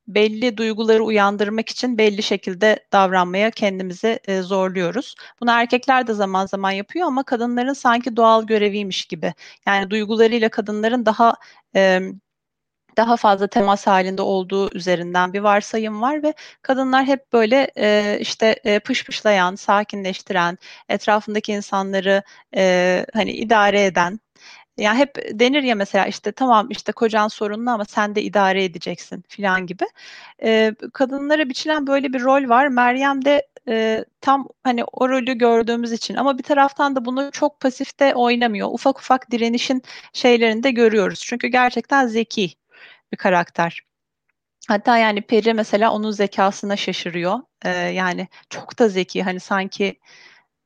belli 0.09 0.57
duyguları 0.57 1.05
uyandırmak 1.05 1.69
için 1.69 1.99
belli 1.99 2.23
şekilde 2.23 2.87
davranmaya 2.93 3.51
kendimizi 3.51 4.21
e, 4.25 4.43
zorluyoruz. 4.43 5.15
Bunu 5.41 5.51
erkekler 5.51 6.07
de 6.07 6.15
zaman 6.15 6.47
zaman 6.47 6.71
yapıyor 6.71 7.07
ama 7.07 7.23
kadınların 7.25 7.73
sanki 7.73 8.17
doğal 8.17 8.47
göreviymiş 8.47 9.05
gibi. 9.07 9.35
Yani 9.67 9.91
duygularıyla 9.91 10.49
kadınların 10.49 11.07
daha 11.07 11.35
e, 11.77 12.01
daha 12.97 13.17
fazla 13.17 13.47
temas 13.47 13.87
halinde 13.87 14.23
olduğu 14.23 14.75
üzerinden 14.77 15.33
bir 15.33 15.41
varsayım 15.41 16.03
var 16.03 16.23
ve 16.23 16.35
kadınlar 16.63 17.05
hep 17.05 17.33
böyle 17.33 17.71
e, 17.79 18.19
işte 18.21 18.61
e, 18.65 18.79
pışpışlayan, 18.79 19.55
sakinleştiren, 19.55 20.59
etrafındaki 20.89 21.53
insanları 21.53 22.23
e, 22.57 23.07
hani 23.15 23.33
idare 23.33 23.85
eden 23.85 24.21
yani 24.79 24.99
hep 24.99 25.15
denir 25.41 25.63
ya 25.63 25.75
mesela 25.75 26.07
işte 26.07 26.33
tamam 26.33 26.67
işte 26.71 26.93
kocan 26.93 27.29
sorunlu 27.29 27.71
ama 27.71 27.85
sen 27.85 28.15
de 28.15 28.23
idare 28.23 28.65
edeceksin 28.65 29.25
filan 29.29 29.67
gibi. 29.67 29.85
Ee, 30.43 30.75
kadınlara 30.93 31.49
biçilen 31.49 31.87
böyle 31.87 32.13
bir 32.13 32.21
rol 32.23 32.49
var. 32.49 32.69
Meryem 32.69 33.25
de 33.25 33.47
e, 33.69 34.05
tam 34.21 34.49
hani 34.65 34.85
o 34.85 35.09
rolü 35.09 35.35
gördüğümüz 35.39 35.93
için 35.93 36.15
ama 36.15 36.39
bir 36.39 36.43
taraftan 36.43 36.97
da 36.97 37.05
bunu 37.05 37.31
çok 37.33 37.61
pasifte 37.61 38.15
oynamıyor. 38.15 38.69
Ufak 38.73 38.99
ufak 38.99 39.31
direnişin 39.31 39.83
şeylerini 40.13 40.63
de 40.63 40.71
görüyoruz. 40.71 41.21
Çünkü 41.27 41.49
gerçekten 41.49 42.07
zeki 42.07 42.55
bir 43.13 43.17
karakter. 43.17 43.83
Hatta 44.69 44.99
yani 44.99 45.23
Peri 45.23 45.55
mesela 45.55 45.93
onun 45.93 46.11
zekasına 46.11 46.77
şaşırıyor. 46.77 47.41
Ee, 47.65 47.71
yani 47.71 48.29
çok 48.51 48.79
da 48.79 48.89
zeki 48.89 49.23
hani 49.23 49.41
sanki 49.41 50.01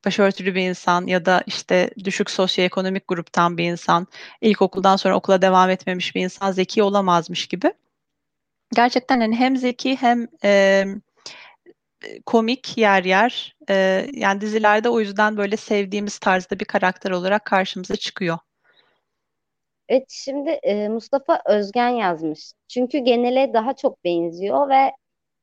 başörtülü 0.05 0.55
bir 0.55 0.69
insan 0.69 1.07
ya 1.07 1.25
da 1.25 1.43
işte 1.45 1.89
düşük 2.03 2.31
sosyoekonomik 2.31 3.07
gruptan 3.07 3.57
bir 3.57 3.63
insan, 3.63 4.07
ilkokuldan 4.41 4.95
sonra 4.95 5.15
okula 5.15 5.41
devam 5.41 5.69
etmemiş 5.69 6.15
bir 6.15 6.21
insan 6.21 6.51
zeki 6.51 6.83
olamazmış 6.83 7.47
gibi. 7.47 7.73
Gerçekten 8.75 9.19
hani 9.19 9.35
hem 9.35 9.57
zeki 9.57 9.95
hem 9.95 10.27
e, 10.43 10.85
komik 12.25 12.77
yer 12.77 13.03
yer. 13.03 13.55
E, 13.69 14.07
yani 14.13 14.41
dizilerde 14.41 14.89
o 14.89 14.99
yüzden 14.99 15.37
böyle 15.37 15.57
sevdiğimiz 15.57 16.19
tarzda 16.19 16.59
bir 16.59 16.65
karakter 16.65 17.11
olarak 17.11 17.45
karşımıza 17.45 17.95
çıkıyor. 17.95 18.37
Evet 19.89 20.05
şimdi 20.09 20.49
e, 20.49 20.89
Mustafa 20.89 21.41
Özgen 21.45 21.89
yazmış. 21.89 22.53
Çünkü 22.67 22.97
genele 22.97 23.53
daha 23.53 23.75
çok 23.75 24.03
benziyor 24.03 24.69
ve 24.69 24.91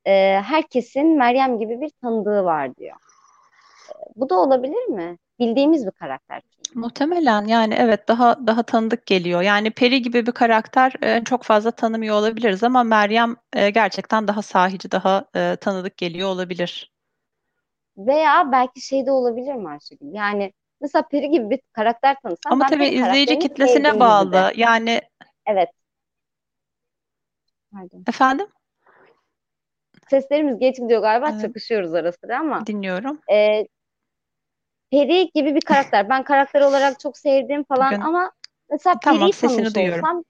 e, 0.05 0.41
herkesin 0.41 1.17
Meryem 1.17 1.59
gibi 1.59 1.81
bir 1.81 1.91
tanıdığı 2.01 2.43
var 2.43 2.75
diyor. 2.75 2.95
Bu 4.15 4.29
da 4.29 4.35
olabilir 4.39 4.85
mi? 4.85 5.17
Bildiğimiz 5.39 5.85
bir 5.85 5.91
karakter 5.91 6.41
çünkü. 6.41 6.79
Muhtemelen 6.79 7.45
yani 7.45 7.75
evet 7.77 8.07
daha 8.07 8.47
daha 8.47 8.63
tanıdık 8.63 9.05
geliyor. 9.05 9.41
Yani 9.41 9.71
Peri 9.71 10.01
gibi 10.01 10.27
bir 10.27 10.31
karakter 10.31 10.93
e, 11.01 11.23
çok 11.23 11.43
fazla 11.43 11.71
tanımıyor 11.71 12.15
olabiliriz 12.15 12.63
ama 12.63 12.83
Meryem 12.83 13.35
e, 13.53 13.69
gerçekten 13.69 14.27
daha 14.27 14.41
sahici, 14.41 14.91
daha 14.91 15.25
e, 15.35 15.55
tanıdık 15.61 15.97
geliyor 15.97 16.29
olabilir. 16.29 16.91
Veya 17.97 18.51
belki 18.51 18.81
şey 18.81 19.05
de 19.05 19.11
olabilir 19.11 19.53
mi 19.53 19.69
Ayşegül? 19.69 20.13
Yani 20.13 20.53
mesela 20.81 21.07
Peri 21.07 21.29
gibi 21.29 21.49
bir 21.49 21.59
karakter 21.73 22.15
tanısam 22.23 22.53
Ama 22.53 22.65
ben 22.65 22.69
tabii 22.69 22.79
Peri 22.79 22.95
izleyici 22.95 23.33
karakterini 23.33 23.49
kitlesine 23.49 23.99
bağlı. 23.99 24.53
Yani 24.55 25.01
Evet. 25.45 25.69
Pardon. 27.71 28.03
efendim 28.07 28.47
Seslerimiz 30.09 30.59
geç 30.59 30.77
gidiyor 30.77 31.01
galiba 31.01 31.29
e, 31.29 31.41
çakışıyoruz 31.41 31.93
ara 31.93 32.11
sıra 32.11 32.39
ama 32.39 32.63
dinliyorum. 32.67 33.19
e, 33.31 33.67
Peri 34.91 35.29
gibi 35.35 35.55
bir 35.55 35.61
karakter. 35.61 36.09
Ben 36.09 36.23
karakter 36.23 36.61
olarak 36.61 36.99
çok 36.99 37.17
sevdim 37.17 37.63
falan 37.63 37.93
Bugün 37.93 38.01
ama 38.01 38.31
mesela 38.69 38.99
tamam 38.99 39.19
Peri'yi 39.19 39.33
sesini 39.33 39.49
tanımış 39.57 39.75
duyuyorum. 39.75 40.03
olsam 40.03 40.23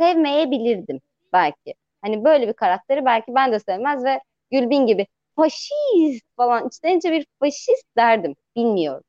sevmeyebilirdim 0.00 1.00
belki. 1.32 1.74
Hani 2.02 2.24
böyle 2.24 2.48
bir 2.48 2.52
karakteri 2.52 3.04
belki 3.04 3.34
ben 3.34 3.52
de 3.52 3.60
sevmez 3.60 4.04
ve 4.04 4.20
Gülbin 4.50 4.86
gibi 4.86 5.06
faşist 5.36 6.24
falan 6.36 6.66
içten 6.68 6.98
içe 6.98 7.12
bir 7.12 7.26
faşist 7.40 7.96
derdim. 7.96 8.34
Bilmiyorum. 8.56 9.02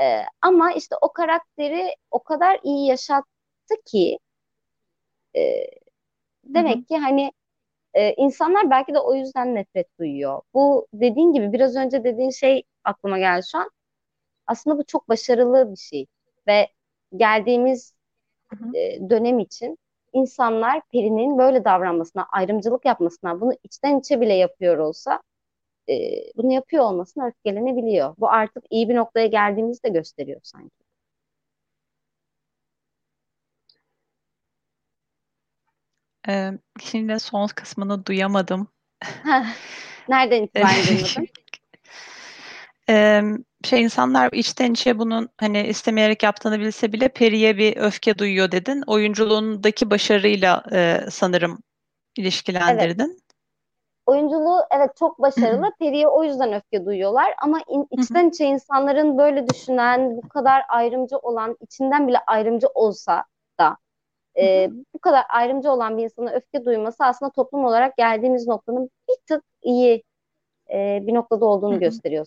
Ee, 0.00 0.22
ama 0.42 0.72
işte 0.72 0.96
o 1.02 1.12
karakteri 1.12 1.94
o 2.10 2.22
kadar 2.22 2.60
iyi 2.62 2.86
yaşattı 2.88 3.74
ki 3.86 4.18
e, 5.36 5.40
demek 6.44 6.88
ki 6.88 6.98
hani 6.98 7.32
e, 7.94 8.14
insanlar 8.14 8.70
belki 8.70 8.94
de 8.94 9.00
o 9.00 9.14
yüzden 9.14 9.54
nefret 9.54 9.98
duyuyor. 9.98 10.42
Bu 10.54 10.86
dediğin 10.94 11.32
gibi 11.32 11.52
biraz 11.52 11.76
önce 11.76 12.04
dediğin 12.04 12.30
şey 12.30 12.62
aklıma 12.84 13.18
geldi 13.18 13.46
şu 13.52 13.58
an. 13.58 13.70
Aslında 14.46 14.78
bu 14.78 14.84
çok 14.86 15.08
başarılı 15.08 15.72
bir 15.72 15.76
şey 15.76 16.06
ve 16.46 16.68
geldiğimiz 17.16 17.94
hı 18.50 18.56
hı. 18.64 18.76
e, 18.76 19.10
dönem 19.10 19.38
için 19.38 19.78
insanlar 20.12 20.82
Peri'nin 20.92 21.38
böyle 21.38 21.64
davranmasına, 21.64 22.26
ayrımcılık 22.32 22.84
yapmasına, 22.84 23.40
bunu 23.40 23.52
içten 23.64 23.98
içe 24.00 24.20
bile 24.20 24.34
yapıyor 24.34 24.78
olsa 24.78 25.22
e, 25.90 25.94
bunu 26.36 26.52
yapıyor 26.52 26.84
olmasına 26.84 27.26
öfkelenebiliyor. 27.26 28.14
Bu 28.18 28.30
artık 28.30 28.64
iyi 28.70 28.88
bir 28.88 28.94
noktaya 28.94 29.26
geldiğimizi 29.26 29.82
de 29.82 29.88
gösteriyor 29.88 30.40
sanki. 30.42 30.70
E, 36.28 36.50
şimdi 36.80 37.20
son 37.20 37.46
kısmını 37.46 38.06
duyamadım. 38.06 38.68
Nereden 40.08 40.42
itibaren 40.42 40.68
duymadın? 40.88 41.28
Eee, 42.88 43.24
şey 43.64 43.82
insanlar 43.82 44.32
içten 44.32 44.72
içe 44.72 44.98
bunun 44.98 45.28
hani 45.36 45.66
istemeyerek 45.66 46.22
yaptığını 46.22 46.60
bilse 46.60 46.92
bile 46.92 47.08
Peri'ye 47.08 47.58
bir 47.58 47.76
öfke 47.76 48.18
duyuyor 48.18 48.52
dedin. 48.52 48.84
Oyunculuğundaki 48.86 49.90
başarıyla 49.90 50.64
eee, 50.72 51.06
sanırım 51.10 51.58
Evet. 52.70 53.27
Oyunculuğu 54.08 54.62
evet 54.70 54.96
çok 54.96 55.22
başarılı. 55.22 55.72
Peri'ye 55.78 56.08
o 56.08 56.24
yüzden 56.24 56.52
öfke 56.52 56.86
duyuyorlar 56.86 57.34
ama 57.42 57.60
in, 57.68 57.86
içten 57.90 58.28
içe 58.28 58.44
insanların 58.46 59.18
böyle 59.18 59.48
düşünen, 59.48 60.16
bu 60.16 60.28
kadar 60.28 60.62
ayrımcı 60.68 61.18
olan, 61.18 61.56
içinden 61.60 62.08
bile 62.08 62.18
ayrımcı 62.26 62.66
olsa 62.74 63.24
da 63.60 63.76
e, 64.38 64.70
bu 64.94 64.98
kadar 64.98 65.24
ayrımcı 65.28 65.70
olan 65.70 65.98
bir 65.98 66.02
insana 66.02 66.30
öfke 66.30 66.64
duyması 66.64 67.04
aslında 67.04 67.32
toplum 67.32 67.64
olarak 67.64 67.96
geldiğimiz 67.96 68.46
noktanın 68.46 68.90
bir 69.08 69.16
tık 69.26 69.44
iyi 69.62 70.02
e, 70.72 71.00
bir 71.02 71.14
noktada 71.14 71.44
olduğunu 71.44 71.80
gösteriyor. 71.80 72.26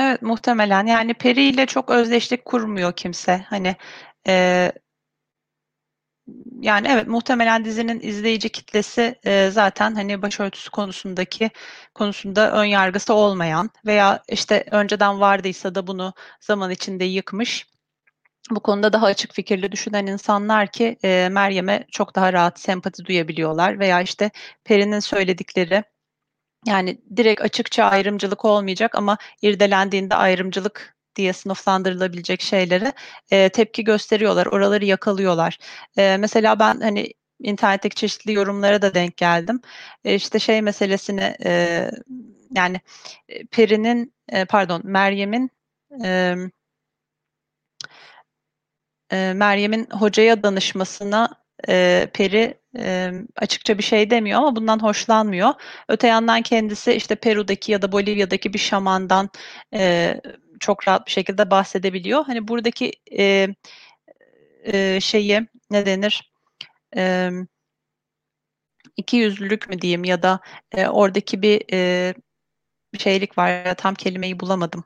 Evet 0.00 0.22
muhtemelen 0.22 0.86
yani 0.86 1.14
Peri 1.14 1.42
ile 1.42 1.66
çok 1.66 1.90
özdeşlik 1.90 2.44
kurmuyor 2.44 2.92
kimse. 2.92 3.36
Hani 3.36 3.76
eee, 4.28 4.72
yani 6.60 6.88
evet 6.90 7.06
muhtemelen 7.08 7.64
dizinin 7.64 8.00
izleyici 8.00 8.48
kitlesi 8.48 9.14
eee, 9.26 9.50
zaten 9.50 9.94
hani 9.94 10.22
başörtüsü 10.22 10.70
konusundaki 10.70 11.50
konusunda 11.94 12.52
ön 12.52 12.64
yargısı 12.64 13.14
olmayan 13.14 13.70
veya 13.86 14.22
işte 14.28 14.64
önceden 14.70 15.20
vardıysa 15.20 15.74
da 15.74 15.86
bunu 15.86 16.12
zaman 16.40 16.70
içinde 16.70 17.04
yıkmış. 17.04 17.66
bu 18.50 18.60
konuda 18.60 18.92
daha 18.94 19.06
açık 19.06 19.34
fikirli 19.34 19.72
düşünen 19.72 20.06
insanlar 20.06 20.68
ki 20.72 20.98
e, 21.04 21.28
Meryem'e 21.32 21.86
çok 21.92 22.16
daha 22.16 22.32
rahat 22.32 22.60
sempati 22.60 23.04
duyabiliyorlar 23.04 23.78
veya 23.80 24.02
işte 24.02 24.30
Peri'nin 24.64 25.00
söyledikleri 25.00 25.84
Yani 26.66 27.02
direkt 27.16 27.40
açıkça 27.42 27.84
ayrımcılık 27.84 28.44
olmayacak 28.44 28.94
ama 28.94 29.18
irdelendiğinde 29.42 30.14
ayrımcılık 30.14 30.95
diye 31.16 31.32
sınıflandırılabilecek 31.32 32.42
şeylere 32.42 32.92
e, 33.30 33.48
tepki 33.48 33.84
gösteriyorlar. 33.84 34.46
Oraları 34.46 34.84
yakalıyorlar. 34.84 35.58
E, 35.98 36.16
mesela 36.16 36.58
ben 36.58 36.80
hani 36.80 37.12
internetteki 37.40 37.94
çeşitli 37.94 38.32
yorumlara 38.32 38.82
da 38.82 38.94
denk 38.94 39.16
geldim. 39.16 39.60
E, 40.04 40.14
işte 40.14 40.38
şey 40.38 40.62
meselesini 40.62 41.36
e, 41.44 41.90
yani 42.56 42.80
Peri'nin 43.50 44.14
e, 44.28 44.44
pardon 44.44 44.80
Meryem'in 44.84 45.50
e, 46.04 46.34
e, 49.12 49.32
Meryem'in 49.36 49.88
hocaya 49.90 50.42
danışmasına 50.42 51.28
e, 51.68 52.08
Peri 52.12 52.54
e, 52.78 53.12
açıkça 53.36 53.78
bir 53.78 53.82
şey 53.82 54.10
demiyor 54.10 54.38
ama 54.38 54.56
bundan 54.56 54.82
hoşlanmıyor. 54.82 55.50
Öte 55.88 56.06
yandan 56.06 56.42
kendisi 56.42 56.92
işte 56.92 57.14
Peru'daki 57.14 57.72
ya 57.72 57.82
da 57.82 57.92
Bolivya'daki 57.92 58.52
bir 58.54 58.58
şamandan 58.58 59.30
e, 59.74 60.14
çok 60.60 60.88
rahat 60.88 61.06
bir 61.06 61.12
şekilde 61.12 61.50
bahsedebiliyor. 61.50 62.24
Hani 62.24 62.48
buradaki 62.48 62.92
e, 63.18 63.48
e, 64.64 65.00
şeyi 65.00 65.46
ne 65.70 65.86
denir? 65.86 66.32
E, 66.96 67.30
iki 68.96 69.16
yüzlülük 69.16 69.68
mü 69.68 69.80
diyeyim 69.80 70.04
ya 70.04 70.22
da 70.22 70.40
e, 70.72 70.88
oradaki 70.88 71.42
bir 71.42 71.62
e, 71.72 72.14
şeylik 72.98 73.38
var 73.38 73.66
ya 73.66 73.74
tam 73.74 73.94
kelimeyi 73.94 74.40
bulamadım. 74.40 74.84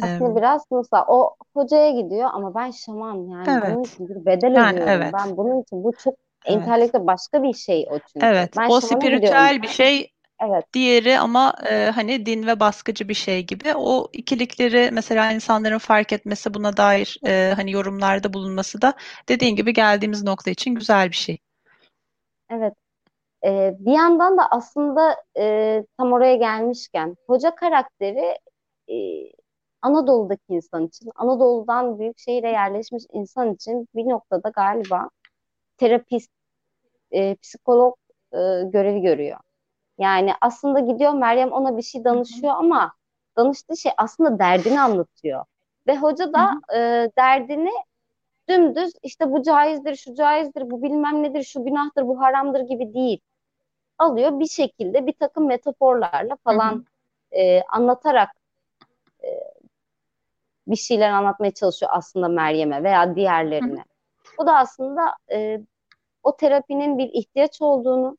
Aslında 0.00 0.36
biraz 0.36 0.62
mesela 0.70 1.04
o 1.08 1.36
hocaya 1.54 1.90
gidiyor 1.90 2.30
ama 2.32 2.54
ben 2.54 2.70
şaman 2.70 3.14
yani 3.28 3.62
Evet. 3.62 3.62
bunun 3.62 3.86
için 3.86 4.08
bir 4.08 4.26
bedel 4.26 4.56
Yani 4.56 4.80
ödüyorum. 4.80 4.86
evet. 4.86 5.12
Ben 5.12 5.36
bunun 5.36 5.62
için 5.62 5.84
bu 5.84 5.92
çok 5.96 6.14
Evet. 6.44 6.58
entelektüel 6.58 7.06
başka 7.06 7.42
bir 7.42 7.54
şey 7.54 7.86
o 7.90 7.98
çünkü. 8.12 8.26
Evet, 8.26 8.50
Ben 8.58 8.70
o 8.70 8.80
spiritüel 8.80 9.62
bir 9.62 9.68
şey, 9.68 10.12
Evet. 10.42 10.64
diğeri 10.72 11.18
ama 11.18 11.54
e, 11.70 11.90
hani 11.94 12.26
din 12.26 12.46
ve 12.46 12.60
baskıcı 12.60 13.08
bir 13.08 13.14
şey 13.14 13.46
gibi. 13.46 13.74
O 13.76 14.08
ikilikleri 14.12 14.90
mesela 14.92 15.32
insanların 15.32 15.78
fark 15.78 16.12
etmesi, 16.12 16.54
buna 16.54 16.76
dair 16.76 17.20
e, 17.26 17.52
hani 17.56 17.72
yorumlarda 17.72 18.32
bulunması 18.32 18.82
da 18.82 18.94
dediğin 19.28 19.56
gibi 19.56 19.72
geldiğimiz 19.72 20.24
nokta 20.24 20.50
için 20.50 20.74
güzel 20.74 21.10
bir 21.10 21.16
şey. 21.16 21.38
Evet. 22.50 22.74
Ee, 23.44 23.74
bir 23.78 23.92
yandan 23.92 24.38
da 24.38 24.50
aslında 24.50 25.16
e, 25.38 25.84
tam 25.98 26.12
oraya 26.12 26.36
gelmişken 26.36 27.16
hoca 27.26 27.54
karakteri 27.54 28.38
e, 28.88 28.96
Anadolu'daki 29.82 30.42
insan 30.48 30.86
için, 30.86 31.10
Anadolu'dan 31.14 31.98
büyük 31.98 32.18
şehire 32.18 32.50
yerleşmiş 32.50 33.04
insan 33.12 33.54
için 33.54 33.88
bir 33.94 34.04
noktada 34.04 34.48
galiba 34.48 35.08
terapist, 35.78 36.30
e, 37.10 37.34
psikolog 37.34 37.96
e, 38.32 38.38
görevi 38.64 39.00
görüyor. 39.00 39.38
Yani 39.98 40.32
aslında 40.40 40.80
gidiyor 40.80 41.12
Meryem 41.12 41.52
ona 41.52 41.76
bir 41.76 41.82
şey 41.82 42.04
danışıyor 42.04 42.54
ama 42.56 42.92
danıştığı 43.36 43.76
şey 43.76 43.92
aslında 43.96 44.38
derdini 44.38 44.80
anlatıyor. 44.80 45.44
Ve 45.86 45.96
hoca 45.96 46.32
da 46.32 46.60
e, 46.74 47.10
derdini 47.18 47.72
dümdüz 48.48 48.92
işte 49.02 49.32
bu 49.32 49.42
caizdir, 49.42 49.96
şu 49.96 50.14
caizdir, 50.14 50.70
bu 50.70 50.82
bilmem 50.82 51.22
nedir, 51.22 51.42
şu 51.42 51.64
günahtır, 51.64 52.06
bu 52.06 52.20
haramdır 52.20 52.60
gibi 52.60 52.94
değil. 52.94 53.20
Alıyor 53.98 54.40
bir 54.40 54.48
şekilde 54.48 55.06
bir 55.06 55.12
takım 55.12 55.46
metaforlarla 55.46 56.36
falan 56.44 56.86
e, 57.32 57.62
anlatarak 57.62 58.30
e, 59.24 59.28
bir 60.66 60.76
şeyler 60.76 61.10
anlatmaya 61.10 61.50
çalışıyor 61.50 61.92
aslında 61.94 62.28
Meryem'e 62.28 62.82
veya 62.82 63.16
diğerlerine. 63.16 63.84
Bu 64.38 64.46
da 64.46 64.56
aslında 64.56 65.14
e, 65.32 65.60
o 66.22 66.36
terapinin 66.36 66.98
bir 66.98 67.10
ihtiyaç 67.12 67.62
olduğunu 67.62 68.18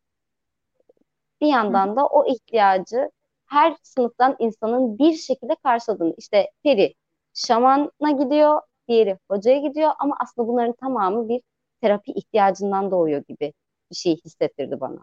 bir 1.42 1.48
yandan 1.48 1.96
da 1.96 2.08
o 2.08 2.26
ihtiyacı 2.26 3.12
her 3.46 3.76
sınıftan 3.84 4.36
insanın 4.40 5.00
bir 5.00 5.14
şekilde 5.14 5.56
karşıladığını. 5.64 6.14
İşte 6.18 6.52
Peri 6.64 6.94
şamana 7.34 8.12
gidiyor, 8.24 8.62
diğeri 8.88 9.18
hocaya 9.30 9.60
gidiyor 9.60 9.92
ama 10.00 10.16
aslında 10.20 10.48
bunların 10.48 10.74
tamamı 10.74 11.30
bir 11.30 11.42
terapi 11.82 12.12
ihtiyacından 12.12 12.92
doğuyor 12.92 13.24
gibi 13.28 13.54
bir 13.92 13.96
şey 13.96 14.16
hissettirdi 14.26 14.80
bana. 14.80 15.00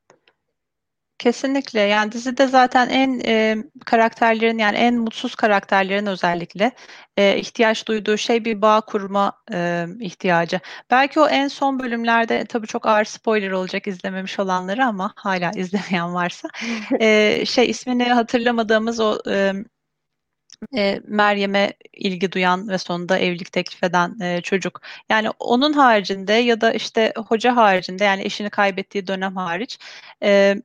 Kesinlikle 1.19 1.81
yani 1.81 2.13
dizide 2.13 2.47
zaten 2.47 2.89
en 2.89 3.21
e, 3.27 3.57
karakterlerin 3.87 4.59
yani 4.59 4.77
en 4.77 4.95
mutsuz 4.99 5.35
karakterlerin 5.35 6.07
özellikle 6.07 6.73
e, 7.17 7.39
ihtiyaç 7.39 7.89
duyduğu 7.89 8.17
şey 8.17 8.45
bir 8.45 8.63
bağ 8.63 8.81
kurma 8.81 9.33
e, 9.53 9.87
ihtiyacı. 10.01 10.61
Belki 10.91 11.21
o 11.21 11.29
en 11.29 11.49
son 11.49 11.79
bölümlerde 11.79 12.45
tabii 12.45 12.67
çok 12.67 12.87
ağır 12.87 13.05
spoiler 13.05 13.51
olacak 13.51 13.87
izlememiş 13.87 14.39
olanları 14.39 14.85
ama 14.85 15.13
hala 15.17 15.51
izlemeyen 15.57 16.15
varsa 16.15 16.49
e, 17.01 17.45
şey 17.47 17.71
ismini 17.71 18.05
hatırlamadığımız 18.05 19.01
o 19.01 19.19
e, 19.31 19.53
e, 20.77 21.01
Meryem'e 21.05 21.73
ilgi 21.93 22.33
duyan 22.33 22.69
ve 22.69 22.79
sonunda 22.79 23.19
evlilik 23.19 23.53
teklif 23.53 23.85
eden 23.85 24.21
e, 24.21 24.41
çocuk. 24.41 24.81
Yani 25.09 25.31
onun 25.39 25.73
haricinde 25.73 26.33
ya 26.33 26.61
da 26.61 26.73
işte 26.73 27.13
hoca 27.29 27.57
haricinde 27.57 28.05
yani 28.05 28.23
eşini 28.23 28.51
kaybettiği 28.51 29.07
dönem 29.07 29.37
hariç 29.37 29.79
e, 30.23 30.57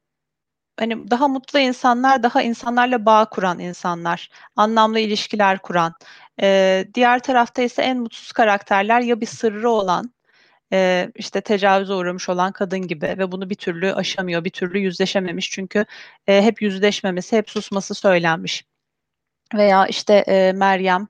hani 0.81 1.11
daha 1.11 1.27
mutlu 1.27 1.59
insanlar, 1.59 2.23
daha 2.23 2.41
insanlarla 2.41 3.05
bağ 3.05 3.29
kuran 3.29 3.59
insanlar, 3.59 4.29
anlamlı 4.55 4.99
ilişkiler 4.99 5.59
kuran. 5.59 5.93
E, 6.41 6.85
diğer 6.93 7.19
tarafta 7.19 7.61
ise 7.61 7.81
en 7.81 7.99
mutsuz 7.99 8.31
karakterler 8.31 9.01
ya 9.01 9.21
bir 9.21 9.25
sırrı 9.25 9.69
olan, 9.69 10.13
e, 10.73 11.09
işte 11.15 11.41
tecavüze 11.41 11.93
uğramış 11.93 12.29
olan 12.29 12.51
kadın 12.51 12.87
gibi 12.87 13.05
ve 13.05 13.31
bunu 13.31 13.49
bir 13.49 13.55
türlü 13.55 13.93
aşamıyor, 13.93 14.43
bir 14.45 14.49
türlü 14.49 14.79
yüzleşememiş 14.79 15.51
çünkü 15.51 15.85
e, 16.27 16.41
hep 16.41 16.61
yüzleşmemesi, 16.61 17.37
hep 17.37 17.49
susması 17.49 17.95
söylenmiş. 17.95 18.65
Veya 19.55 19.87
işte 19.87 20.13
e, 20.13 20.53
Meryem 20.53 21.07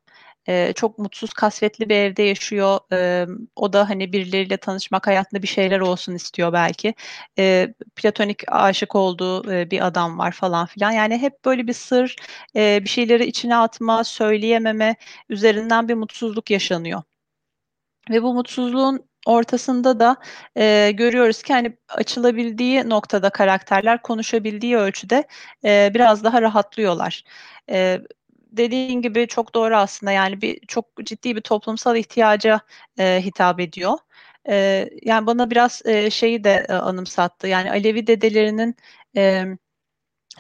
e, 0.48 0.74
çok 0.74 1.00
mutsuz, 1.00 1.34
kasvetli 1.34 1.90
bir 1.90 1.96
evde 1.96 2.24
yaşıyor. 2.24 2.80
E, 2.94 3.28
o 3.56 3.74
da 3.74 3.90
hani 3.90 4.14
birileriyle 4.14 4.58
tanışmak, 4.58 5.08
hayatında 5.08 5.42
bir 5.42 5.48
şeyler 5.48 5.80
olsun 5.80 6.16
istiyor 6.16 6.54
belki. 6.54 6.94
E, 7.40 7.74
platonik 7.96 8.44
aşık 8.48 8.96
olduğu 8.96 9.54
e, 9.54 9.72
bir 9.72 9.88
adam 9.88 10.18
var 10.20 10.32
falan 10.32 10.66
filan. 10.66 10.92
Yani 10.92 11.18
hep 11.18 11.46
böyle 11.46 11.68
bir 11.68 11.74
sır, 11.74 12.16
e, 12.56 12.80
bir 12.84 12.90
şeyleri 12.90 13.26
içine 13.26 13.56
atma, 13.56 14.04
söyleyememe 14.04 14.96
üzerinden 15.30 15.88
bir 15.90 15.96
mutsuzluk 15.96 16.52
yaşanıyor. 16.52 17.02
Ve 18.10 18.24
bu 18.24 18.34
mutsuzluğun 18.34 19.06
ortasında 19.26 20.00
da 20.00 20.18
e, 20.58 20.92
görüyoruz 20.92 21.44
ki 21.44 21.54
hani 21.54 21.78
açılabildiği 21.90 22.90
noktada 22.90 23.30
karakterler 23.30 24.02
konuşabildiği 24.02 24.78
ölçüde 24.78 25.28
e, 25.66 25.92
biraz 25.94 26.24
daha 26.24 26.42
rahatlıyorlar. 26.42 27.24
E, 27.70 28.02
dediğin 28.52 29.02
gibi 29.02 29.28
çok 29.28 29.56
doğru 29.56 29.76
aslında 29.76 30.12
yani 30.12 30.42
bir 30.42 30.60
çok 30.68 30.86
ciddi 31.04 31.36
bir 31.36 31.42
toplumsal 31.42 31.96
ihtiyaca 31.98 32.62
e, 33.00 33.22
hitap 33.24 33.60
ediyor. 33.60 33.98
E, 34.50 34.90
yani 35.02 35.26
bana 35.26 35.52
biraz 35.52 35.82
e, 35.86 36.10
şeyi 36.12 36.44
de 36.44 36.66
e, 36.70 36.74
anımsattı. 36.74 37.48
Yani 37.48 37.72
Alevi 37.72 38.08
dedelerinin 38.08 38.76
e, 39.18 39.46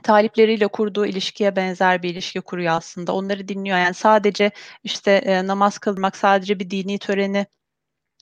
talipleriyle 0.04 0.67
kurduğu 0.67 1.06
ilişkiye 1.06 1.56
benzer 1.56 2.04
bir 2.04 2.10
ilişki 2.10 2.41
kuruyor 2.41 2.74
aslında. 2.74 3.13
Onları 3.13 3.47
dinliyor. 3.47 3.78
Yani 3.78 3.93
sadece 3.93 4.52
işte 4.84 5.12
e, 5.12 5.47
namaz 5.47 5.78
kılmak, 5.78 6.17
sadece 6.17 6.60
bir 6.60 6.69
dini 6.69 7.00
töreni 7.00 7.45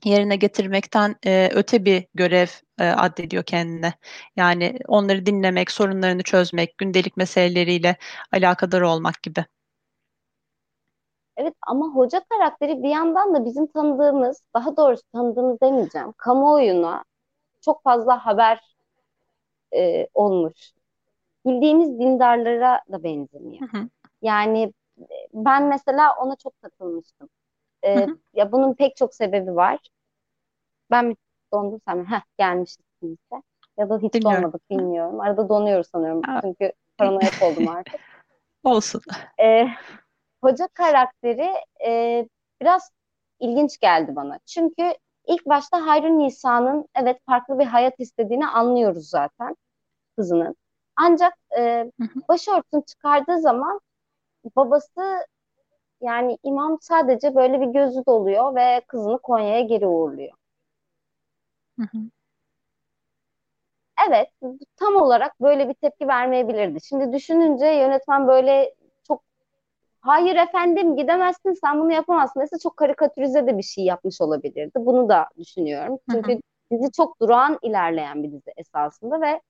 yerine 0.06 0.36
getirmekten 0.36 1.16
e, 1.26 1.50
öte 1.54 1.86
bir 1.86 2.08
görev 2.14 2.48
e, 2.80 2.86
addediyor 2.90 3.44
kendine. 3.44 3.94
Yani 4.36 4.80
onları 4.88 5.26
dinlemek, 5.26 5.72
sorunlarını 5.72 6.24
çözmek, 6.24 6.78
gündelik 6.78 7.18
meseleleriyle 7.18 7.98
alakadar 8.32 8.82
olmak 8.82 9.24
gibi. 9.24 9.46
Evet 11.40 11.54
ama 11.68 11.86
hoca 11.96 12.22
karakteri 12.30 12.84
bir 12.84 12.90
yandan 12.90 13.34
da 13.36 13.46
bizim 13.46 13.68
tanıdığımız, 13.68 14.44
daha 14.56 14.78
doğrusu 14.78 15.04
tanıdığımız 15.14 15.62
demeyeceğim, 15.62 16.14
kamuoyuna 16.18 17.04
çok 17.62 17.84
fazla 17.84 18.26
haber 18.26 18.62
e, 19.76 20.08
olmuş. 20.14 20.72
Bildiğimiz 21.46 22.00
dindarlara 22.00 22.82
da 22.92 23.04
benzemiyor. 23.04 23.70
Hı 23.74 23.78
hı. 23.78 23.90
Yani 24.22 24.74
ben 25.34 25.64
mesela 25.64 26.16
ona 26.16 26.36
çok 26.36 26.62
takılmıştım. 26.62 27.30
E, 27.84 27.96
Hı 27.96 28.12
hı. 28.12 28.18
ya 28.34 28.52
bunun 28.52 28.74
pek 28.74 28.96
çok 28.96 29.16
sebebi 29.16 29.56
var. 29.56 29.80
Ben 30.92 31.06
mi 31.06 31.16
dondum 31.54 31.82
sen? 31.88 32.06
Heh, 32.06 32.22
gelmişiz 32.38 32.78
kimse. 33.00 33.44
Ya 33.78 33.90
da 33.90 33.98
hiç 34.00 34.14
Dinliyorum. 34.14 34.44
donmadık 34.44 34.70
bilmiyorum. 34.70 35.20
Arada 35.20 35.50
donuyoruz 35.50 35.88
sanıyorum. 35.88 36.22
Aa. 36.30 36.42
Çünkü 36.42 36.74
paranoyak 36.98 37.44
oldum 37.44 37.68
artık. 37.68 38.02
Olsun. 38.64 39.02
E, 39.42 39.68
hoca 40.44 40.68
karakteri 40.74 41.54
e, 41.88 42.28
biraz 42.62 42.92
ilginç 43.40 43.80
geldi 43.80 44.16
bana. 44.16 44.40
Çünkü 44.46 44.94
ilk 45.28 45.46
başta 45.46 45.88
Hayrun 45.88 46.20
Nisa'nın 46.20 46.86
evet 46.96 47.18
farklı 47.26 47.60
bir 47.60 47.66
hayat 47.66 47.94
istediğini 48.00 48.48
anlıyoruz 48.48 49.10
zaten 49.10 49.56
kızının. 50.18 50.56
Ancak 50.96 51.34
e, 51.60 51.92
başörtüsünü 52.30 52.86
çıkardığı 52.86 53.42
zaman 53.42 53.82
babası 54.56 55.26
yani 56.02 56.38
imam 56.44 56.78
sadece 56.82 57.36
böyle 57.36 57.62
bir 57.62 57.68
gözü 57.68 58.06
doluyor 58.08 58.56
ve 58.56 58.82
kızını 58.88 59.20
Konya'ya 59.20 59.62
geri 59.62 59.88
uğurluyor. 59.88 60.34
Hı 61.78 61.84
hı. 61.92 62.10
evet 64.10 64.30
tam 64.78 64.96
olarak 64.96 65.42
böyle 65.42 65.70
bir 65.70 65.74
tepki 65.74 66.08
vermeyebilirdi. 66.08 66.82
Şimdi 66.82 67.14
düşününce 67.14 67.66
yönetmen 67.66 68.28
böyle 68.28 68.74
hayır 70.02 70.36
efendim 70.36 70.96
gidemezsin 70.96 71.54
sen 71.54 71.80
bunu 71.80 71.94
yapamazsın. 71.94 72.42
Mesela 72.42 72.60
çok 72.60 72.78
karikatürize 72.78 73.48
de 73.48 73.58
bir 73.58 73.64
şey 73.64 73.84
yapmış 73.84 74.22
olabilirdi. 74.22 74.72
Bunu 74.76 75.10
da 75.10 75.28
düşünüyorum. 75.38 76.00
Çünkü 76.12 76.40
dizi 76.72 76.92
çok 76.92 77.22
durağan 77.22 77.60
ilerleyen 77.62 78.24
bir 78.24 78.32
dizi 78.32 78.52
esasında 78.58 79.22
ve 79.22 79.42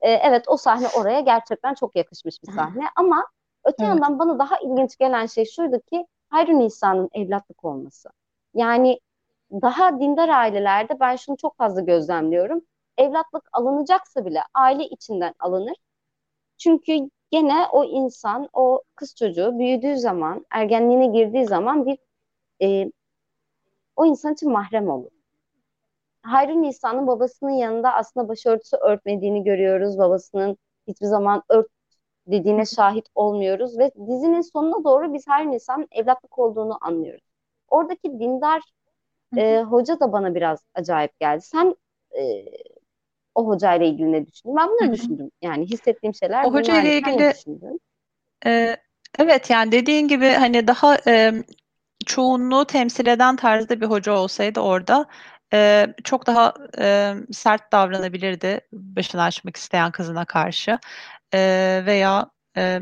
e, 0.00 0.10
evet 0.10 0.44
o 0.48 0.56
sahne 0.56 0.86
oraya 0.98 1.20
gerçekten 1.20 1.74
çok 1.74 1.96
yakışmış 1.96 2.42
bir 2.42 2.52
sahne 2.52 2.84
ama 2.96 3.26
öte 3.64 3.76
evet. 3.84 3.88
yandan 3.88 4.18
bana 4.18 4.38
daha 4.38 4.58
ilginç 4.58 4.96
gelen 4.96 5.26
şey 5.26 5.44
şuydu 5.44 5.80
ki 5.80 6.06
Hayri 6.28 6.58
Nisa'nın 6.58 7.08
evlatlık 7.12 7.64
olması. 7.64 8.08
Yani 8.54 9.00
daha 9.52 10.00
dindar 10.00 10.28
ailelerde 10.28 11.00
ben 11.00 11.16
şunu 11.16 11.36
çok 11.36 11.56
fazla 11.56 11.80
gözlemliyorum. 11.80 12.62
Evlatlık 12.98 13.48
alınacaksa 13.52 14.24
bile 14.24 14.42
aile 14.54 14.84
içinden 14.84 15.34
alınır. 15.38 15.76
Çünkü 16.58 17.10
gene 17.30 17.66
o 17.72 17.84
insan, 17.84 18.48
o 18.52 18.82
kız 18.96 19.14
çocuğu 19.16 19.58
büyüdüğü 19.58 19.96
zaman, 19.96 20.46
ergenliğine 20.50 21.06
girdiği 21.06 21.46
zaman 21.46 21.86
bir 21.86 21.98
e, 22.62 22.92
o 23.96 24.06
insan 24.06 24.32
için 24.32 24.50
mahrem 24.52 24.88
olur. 24.88 25.10
Hayri 26.22 26.62
Nisa'nın 26.62 27.06
babasının 27.06 27.50
yanında 27.50 27.94
aslında 27.94 28.28
başörtüsü 28.28 28.76
örtmediğini 28.76 29.44
görüyoruz. 29.44 29.98
Babasının 29.98 30.56
hiçbir 30.86 31.06
zaman 31.06 31.42
ört 31.48 31.66
dediğine 32.26 32.66
şahit 32.66 33.06
olmuyoruz 33.14 33.78
ve 33.78 33.90
dizinin 34.08 34.40
sonuna 34.40 34.84
doğru 34.84 35.14
biz 35.14 35.28
Hayri 35.28 35.50
Nisa'nın 35.50 35.88
evlatlık 35.92 36.38
olduğunu 36.38 36.78
anlıyoruz. 36.80 37.24
Oradaki 37.68 38.10
dindar 38.20 38.62
e, 39.36 39.62
hoca 39.62 40.00
da 40.00 40.12
bana 40.12 40.34
biraz 40.34 40.60
acayip 40.74 41.20
geldi. 41.20 41.42
Sen 41.42 41.76
e, 42.18 42.44
o 43.34 43.46
hocayla 43.46 43.86
ilgili 43.86 44.12
ne 44.12 44.26
düşündün? 44.26 44.56
Ben 44.56 44.68
bunları 44.68 44.92
düşündüm. 44.92 45.30
Yani 45.42 45.66
hissettiğim 45.66 46.14
şeyler 46.14 46.44
o 46.44 46.52
hoca 46.52 46.82
ile 46.82 46.98
ilgili 46.98 47.34
e, 48.46 48.76
evet 49.18 49.50
yani 49.50 49.72
dediğin 49.72 50.08
gibi 50.08 50.28
hani 50.28 50.66
daha 50.66 50.98
e, 51.06 51.32
çoğunluğu 52.06 52.64
temsil 52.64 53.06
eden 53.06 53.36
tarzda 53.36 53.80
bir 53.80 53.86
hoca 53.86 54.12
olsaydı 54.12 54.60
orada 54.60 55.06
e, 55.52 55.86
çok 56.04 56.26
daha 56.26 56.54
e, 56.78 57.14
sert 57.32 57.72
davranabilirdi 57.72 58.60
başını 58.72 59.22
açmak 59.22 59.56
isteyen 59.56 59.92
kızına 59.92 60.24
karşı 60.24 60.78
e, 61.34 61.38
veya 61.86 62.30
e, 62.56 62.80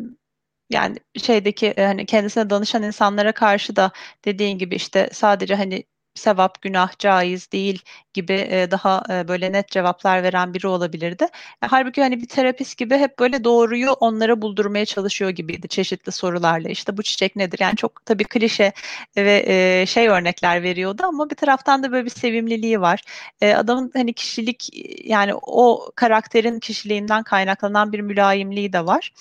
yani 0.71 0.97
şeydeki 1.23 1.75
hani 1.77 2.07
kendisine 2.07 2.51
danışan 2.51 2.83
insanlara 2.83 3.33
karşı 3.33 3.77
da 3.77 3.91
dediğin 4.25 4.59
gibi 4.59 4.75
işte 4.75 5.09
sadece 5.13 5.55
hani 5.55 5.85
sevap, 6.19 6.63
günah, 6.63 6.99
caiz 6.99 7.53
değil 7.53 7.83
gibi 8.15 8.33
e, 8.33 8.71
daha 8.71 9.03
e, 9.11 9.29
böyle 9.29 9.53
net 9.53 9.69
cevaplar 9.69 10.23
veren 10.23 10.55
biri 10.55 10.67
olabilirdi. 10.67 11.25
E, 11.63 11.67
halbuki 11.67 12.03
hani 12.03 12.21
bir 12.21 12.27
terapist 12.29 12.79
gibi 12.79 12.99
hep 12.99 13.19
böyle 13.19 13.45
doğruyu 13.45 13.91
onlara 13.91 14.43
buldurmaya 14.43 14.87
çalışıyor 14.87 15.31
gibiydi 15.31 15.69
çeşitli 15.69 16.13
sorularla. 16.13 16.69
İşte 16.69 16.97
bu 16.97 17.03
çiçek 17.03 17.37
nedir? 17.37 17.59
Yani 17.63 17.77
çok 17.77 18.07
tabii 18.07 18.25
klişe 18.25 18.73
ve 19.17 19.45
e, 19.47 19.87
şey 19.87 20.09
örnekler 20.09 20.63
veriyordu 20.63 21.03
ama 21.07 21.31
bir 21.31 21.37
taraftan 21.37 21.83
da 21.83 21.93
böyle 21.93 22.05
bir 22.05 22.11
sevimliliği 22.11 22.81
var. 22.81 23.03
E, 23.41 23.55
adamın 23.55 23.91
hani 23.95 24.13
kişilik 24.15 24.71
yani 25.07 25.33
o 25.35 25.91
karakterin 25.97 26.61
kişiliğinden 26.61 27.23
kaynaklanan 27.23 27.93
bir 27.93 28.01
mülayimliği 28.01 28.73
de 28.73 28.87
var. 28.87 29.13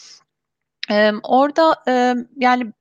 Ee, 0.92 1.12
orada 1.24 1.84
e, 1.88 2.16
yani 2.38 2.74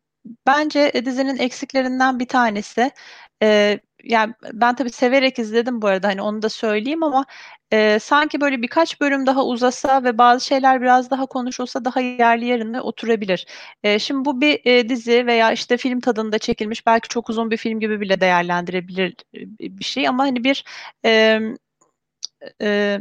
bence 0.47 0.93
dizinin 1.05 1.37
eksiklerinden 1.39 2.19
bir 2.19 2.29
tanesi 2.29 2.91
e, 3.43 3.81
yani 4.09 4.35
ben 4.53 4.75
tabii 4.75 4.91
severek 4.91 5.39
izledim 5.39 5.83
bu 5.83 5.87
arada 5.87 6.09
hani 6.09 6.23
onu 6.23 6.43
da 6.43 6.49
söyleyeyim 6.49 7.03
ama 7.03 7.27
e, 7.73 7.99
sanki 7.99 8.41
böyle 8.41 8.63
birkaç 8.63 9.01
bölüm 9.01 9.27
daha 9.27 9.45
uzasa 9.45 10.05
ve 10.05 10.19
bazı 10.19 10.45
şeyler 10.47 10.83
biraz 10.83 11.11
daha 11.11 11.27
konuşulsa 11.27 11.85
daha 11.85 12.01
yerli 12.01 12.45
yerine 12.45 12.81
oturabilir. 12.81 13.47
E, 13.83 13.99
şimdi 13.99 14.25
bu 14.25 14.41
bir 14.41 14.61
e, 14.65 14.89
dizi 14.89 15.27
veya 15.27 15.53
işte 15.53 15.77
film 15.77 16.01
tadında 16.01 16.39
çekilmiş 16.39 16.87
belki 16.87 17.09
çok 17.09 17.31
uzun 17.31 17.51
bir 17.51 17.57
film 17.57 17.81
gibi 17.81 18.01
bile 18.01 18.21
değerlendirebilir 18.21 19.15
bir 19.61 19.85
şey 19.85 20.09
ama 20.09 20.25
hani 20.25 20.45
bir 20.45 20.65
e, 21.05 21.41
e, 22.63 23.01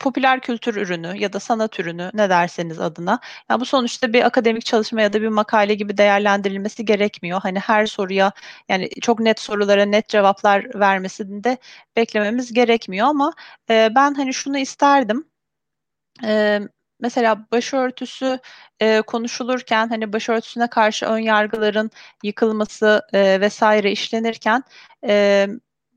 popüler 0.00 0.40
kültür 0.40 0.76
ürünü 0.76 1.18
ya 1.18 1.32
da 1.32 1.40
sanat 1.40 1.80
ürünü 1.80 2.10
ne 2.14 2.30
derseniz 2.30 2.80
adına. 2.80 3.20
Yani 3.50 3.60
bu 3.60 3.64
sonuçta 3.64 4.12
bir 4.12 4.26
akademik 4.26 4.64
çalışma 4.66 5.02
ya 5.02 5.12
da 5.12 5.22
bir 5.22 5.28
makale 5.28 5.74
gibi 5.74 5.98
değerlendirilmesi 5.98 6.84
gerekmiyor. 6.84 7.40
Hani 7.42 7.58
her 7.58 7.86
soruya 7.86 8.32
yani 8.68 8.90
çok 9.00 9.20
net 9.20 9.40
sorulara 9.40 9.84
net 9.84 10.08
cevaplar 10.08 10.80
vermesini 10.80 11.44
de 11.44 11.58
beklememiz 11.96 12.52
gerekmiyor 12.52 13.06
ama 13.06 13.32
e, 13.70 13.88
ben 13.94 14.14
hani 14.14 14.34
şunu 14.34 14.58
isterdim. 14.58 15.26
E, 16.24 16.60
mesela 17.00 17.46
başörtüsü 17.52 18.38
e, 18.80 19.02
konuşulurken 19.02 19.88
hani 19.88 20.12
başörtüsüne 20.12 20.66
karşı 20.70 21.06
ön 21.06 21.18
yargıların 21.18 21.90
yıkılması 22.22 23.02
e, 23.12 23.40
vesaire 23.40 23.92
işlenirken 23.92 24.62
e, 25.08 25.48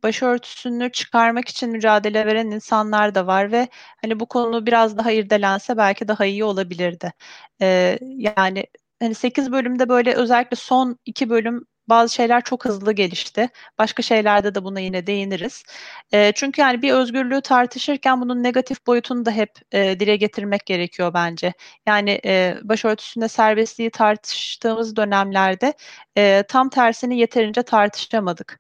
başörtüsünü 0.04 0.92
çıkarmak 0.92 1.50
için 1.50 1.70
mücadele 1.70 2.26
veren 2.26 2.52
insanlar 2.52 3.16
da 3.16 3.28
var 3.28 3.52
ve 3.52 3.68
hani 4.02 4.20
bu 4.20 4.26
konu 4.26 4.66
biraz 4.66 4.98
daha 4.98 5.12
irdelense 5.12 5.78
belki 5.78 6.08
daha 6.08 6.26
iyi 6.26 6.44
olabilirdi. 6.44 7.14
Ee, 7.62 8.00
yani 8.18 8.66
hani 9.02 9.16
8 9.16 9.52
bölümde 9.52 9.90
böyle 9.90 10.14
özellikle 10.14 10.56
son 10.56 10.98
2 11.06 11.30
bölüm 11.30 11.66
bazı 11.90 12.14
şeyler 12.16 12.44
çok 12.44 12.66
hızlı 12.66 12.92
gelişti. 12.94 13.50
Başka 13.80 14.04
şeylerde 14.04 14.56
de 14.56 14.64
buna 14.64 14.80
yine 14.80 15.08
değiniriz. 15.08 15.64
E, 16.12 16.32
çünkü 16.36 16.62
yani 16.62 16.82
bir 16.82 16.94
özgürlüğü 16.94 17.42
tartışırken 17.42 18.22
bunun 18.22 18.44
negatif 18.44 18.88
boyutunu 18.88 19.26
da 19.26 19.32
hep 19.32 19.52
e, 19.72 20.00
dile 20.00 20.16
getirmek 20.16 20.66
gerekiyor 20.66 21.14
bence. 21.14 21.54
Yani 21.88 22.22
e, 22.26 22.58
başörtüsünde 22.64 23.28
serbestliği 23.28 23.90
tartıştığımız 23.92 24.96
dönemlerde 24.96 25.74
e, 26.18 26.44
tam 26.48 26.70
tersini 26.70 27.18
yeterince 27.20 27.64
tartışamadık. 27.64 28.60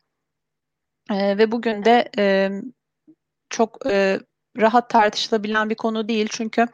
E, 1.11 1.37
ve 1.37 1.51
bugün 1.51 1.85
de 1.85 2.09
e, 2.17 2.51
çok 3.49 3.85
e, 3.91 4.19
rahat 4.57 4.89
tartışılabilen 4.89 5.69
bir 5.69 5.75
konu 5.75 6.07
değil 6.07 6.27
çünkü 6.31 6.67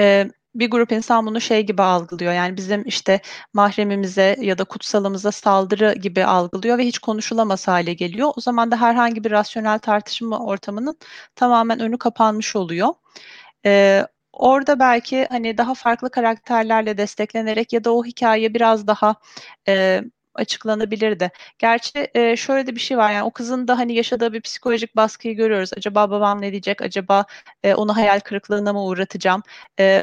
e, 0.00 0.30
bir 0.54 0.70
grup 0.70 0.92
insan 0.92 1.26
bunu 1.26 1.40
şey 1.40 1.66
gibi 1.66 1.82
algılıyor. 1.82 2.32
Yani 2.32 2.56
bizim 2.56 2.82
işte 2.86 3.20
mahremimize 3.54 4.36
ya 4.40 4.58
da 4.58 4.64
kutsalımıza 4.64 5.32
saldırı 5.32 5.94
gibi 5.94 6.24
algılıyor 6.24 6.78
ve 6.78 6.86
hiç 6.86 6.98
konuşulamaz 6.98 7.68
hale 7.68 7.94
geliyor. 7.94 8.32
O 8.36 8.40
zaman 8.40 8.70
da 8.70 8.80
herhangi 8.80 9.24
bir 9.24 9.30
rasyonel 9.30 9.78
tartışma 9.78 10.38
ortamının 10.46 10.98
tamamen 11.36 11.80
önü 11.80 11.98
kapanmış 11.98 12.56
oluyor. 12.56 12.88
Ee, 13.66 14.06
orada 14.32 14.78
belki 14.80 15.26
hani 15.30 15.58
daha 15.58 15.74
farklı 15.74 16.10
karakterlerle 16.10 16.98
desteklenerek 16.98 17.72
ya 17.72 17.84
da 17.84 17.92
o 17.94 18.04
hikaye 18.04 18.54
biraz 18.54 18.86
daha 18.86 19.14
e, 19.68 20.02
açıklanabilirdi. 20.34 21.30
Gerçi 21.58 22.08
e, 22.14 22.36
şöyle 22.36 22.66
de 22.66 22.74
bir 22.74 22.80
şey 22.80 22.98
var 22.98 23.12
yani 23.12 23.22
o 23.24 23.30
kızın 23.32 23.68
da 23.68 23.78
hani 23.78 23.94
yaşadığı 23.94 24.32
bir 24.32 24.40
psikolojik 24.40 24.96
baskıyı 24.96 25.36
görüyoruz. 25.36 25.70
Acaba 25.76 26.10
babam 26.10 26.42
ne 26.42 26.50
diyecek? 26.52 26.82
Acaba 26.82 27.24
e, 27.62 27.74
onu 27.74 27.96
hayal 27.96 28.20
kırıklığına 28.20 28.72
mı 28.72 28.84
uğratacağım? 28.84 29.42
E, 29.80 30.02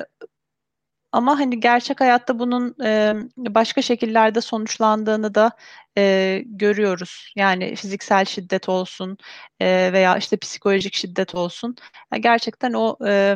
ama 1.11 1.39
hani 1.39 1.59
gerçek 1.59 2.01
hayatta 2.01 2.39
bunun 2.39 2.75
e, 2.83 3.13
başka 3.37 3.81
şekillerde 3.81 4.41
sonuçlandığını 4.41 5.35
da 5.35 5.51
e, 5.97 6.41
görüyoruz. 6.45 7.33
Yani 7.35 7.75
fiziksel 7.75 8.25
şiddet 8.25 8.69
olsun 8.69 9.17
e, 9.59 9.93
veya 9.93 10.17
işte 10.17 10.37
psikolojik 10.37 10.93
şiddet 10.93 11.35
olsun. 11.35 11.75
Yani 12.13 12.21
gerçekten 12.21 12.73
o 12.73 12.97
e, 13.07 13.35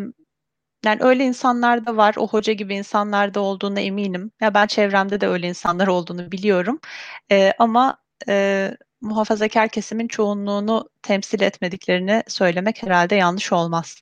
yani 0.85 0.97
öyle 1.03 1.23
insanlar 1.25 1.85
da 1.85 1.97
var, 1.97 2.15
o 2.17 2.27
hoca 2.27 2.53
gibi 2.53 2.75
insanlar 2.75 3.33
da 3.33 3.39
olduğuna 3.41 3.79
eminim. 3.79 4.31
Ya 4.41 4.53
ben 4.53 4.67
çevremde 4.67 5.21
de 5.21 5.27
öyle 5.27 5.47
insanlar 5.47 5.87
olduğunu 5.87 6.31
biliyorum. 6.31 6.79
Ee, 7.31 7.53
ama 7.59 7.97
e, 8.27 8.71
muhafazakar 9.01 9.69
kesimin 9.69 10.07
çoğunluğunu 10.07 10.89
temsil 11.01 11.41
etmediklerini 11.41 12.23
söylemek 12.27 12.83
herhalde 12.83 13.15
yanlış 13.15 13.53
olmaz. 13.53 14.01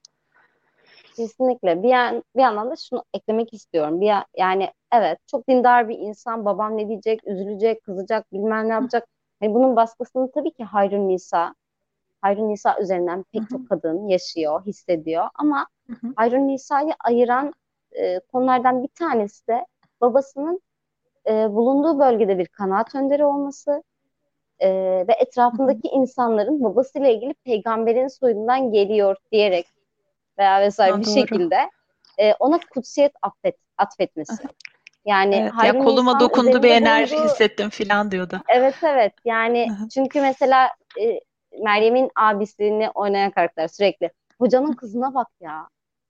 Kesinlikle. 1.15 1.83
Bir, 1.83 1.89
yan, 1.89 2.23
bir 2.35 2.41
yandan 2.41 2.71
da 2.71 2.75
şunu 2.75 3.03
eklemek 3.13 3.53
istiyorum. 3.53 4.01
Bir 4.01 4.13
yani 4.37 4.71
evet 4.93 5.19
çok 5.27 5.47
dindar 5.47 5.89
bir 5.89 5.97
insan. 5.97 6.45
Babam 6.45 6.77
ne 6.77 6.87
diyecek, 6.87 7.27
üzülecek, 7.27 7.83
kızacak, 7.83 8.33
bilmem 8.33 8.69
ne 8.69 8.73
yapacak. 8.73 9.07
Yani 9.41 9.53
bunun 9.53 9.75
baskısını 9.75 10.31
tabii 10.31 10.51
ki 10.51 10.63
Hayrun 10.63 11.09
Nisa, 11.09 11.55
Hayrun 12.21 12.49
Nisa 12.49 12.77
üzerinden 12.79 13.25
pek 13.33 13.49
çok 13.49 13.69
kadın 13.69 14.07
yaşıyor, 14.07 14.65
hissediyor. 14.65 15.27
Ama 15.35 15.67
Hayrun 16.15 16.47
Nisa'yı 16.47 16.93
ayıran 16.99 17.53
e, 17.91 18.19
konulardan 18.19 18.83
bir 18.83 18.87
tanesi 18.87 19.47
de 19.47 19.65
babasının 20.01 20.61
e, 21.29 21.31
bulunduğu 21.31 21.99
bölgede 21.99 22.37
bir 22.37 22.47
kanaat 22.47 22.95
önderi 22.95 23.25
olması 23.25 23.83
e, 24.59 24.69
ve 25.07 25.13
etrafındaki 25.19 25.87
insanların 25.87 26.63
babasıyla 26.63 27.09
ilgili 27.09 27.33
peygamberin 27.33 28.07
soyundan 28.07 28.71
geliyor 28.71 29.15
diyerek 29.31 29.65
veya 30.37 30.61
vesaire 30.61 30.99
bir 30.99 31.05
şekilde 31.05 31.69
e, 32.17 32.33
ona 32.33 32.59
kutsiyet 32.73 33.11
affet, 33.21 33.55
atfetmesi. 33.77 34.43
Yani 35.05 35.35
evet, 35.35 35.75
ya 35.75 35.83
koluma 35.83 36.19
dokundu 36.19 36.63
bir 36.63 36.69
enerji 36.69 37.15
bulunduğu... 37.15 37.29
hissettim 37.29 37.69
filan 37.69 38.11
diyordu. 38.11 38.41
Evet 38.47 38.75
evet. 38.83 39.13
Yani 39.25 39.67
çünkü 39.93 40.21
mesela 40.21 40.69
e, 41.01 41.19
Meryem'in 41.63 42.11
abisini 42.15 42.89
oynayan 42.89 43.31
karakter 43.31 43.67
sürekli 43.67 44.11
hocanın 44.39 44.73
kızına 44.73 45.13
bak 45.13 45.27
ya 45.39 45.67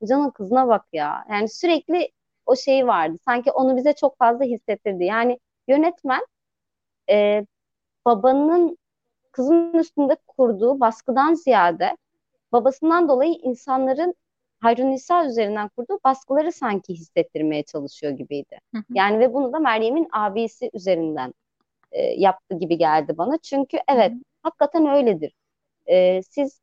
Canın 0.07 0.29
kızına 0.29 0.67
bak 0.67 0.85
ya. 0.93 1.25
Yani 1.29 1.49
sürekli 1.49 2.11
o 2.45 2.55
şey 2.55 2.87
vardı. 2.87 3.17
Sanki 3.25 3.51
onu 3.51 3.77
bize 3.77 3.93
çok 3.93 4.17
fazla 4.17 4.45
hissettirdi. 4.45 5.03
Yani 5.03 5.39
yönetmen 5.67 6.25
e, 7.09 7.45
babanın 8.05 8.77
kızın 9.31 9.73
üstünde 9.73 10.15
kurduğu 10.27 10.79
baskıdan 10.79 11.33
ziyade 11.33 11.97
babasından 12.51 13.09
dolayı 13.09 13.33
insanların 13.33 14.15
Hayrunisa 14.59 15.25
üzerinden 15.25 15.69
kurduğu 15.69 15.99
baskıları 16.03 16.51
sanki 16.51 16.93
hissettirmeye 16.93 17.63
çalışıyor 17.63 18.13
gibiydi. 18.13 18.59
Hı 18.75 18.77
hı. 18.77 18.83
Yani 18.93 19.19
ve 19.19 19.33
bunu 19.33 19.53
da 19.53 19.59
Meryem'in 19.59 20.07
abisi 20.11 20.69
üzerinden 20.73 21.33
e, 21.91 22.01
yaptı 22.01 22.55
gibi 22.59 22.77
geldi 22.77 23.17
bana. 23.17 23.37
Çünkü 23.37 23.77
evet 23.87 24.11
hı. 24.11 24.15
Hakikaten 24.43 24.87
öyledir. 24.87 25.33
E, 25.85 26.23
siz 26.23 26.61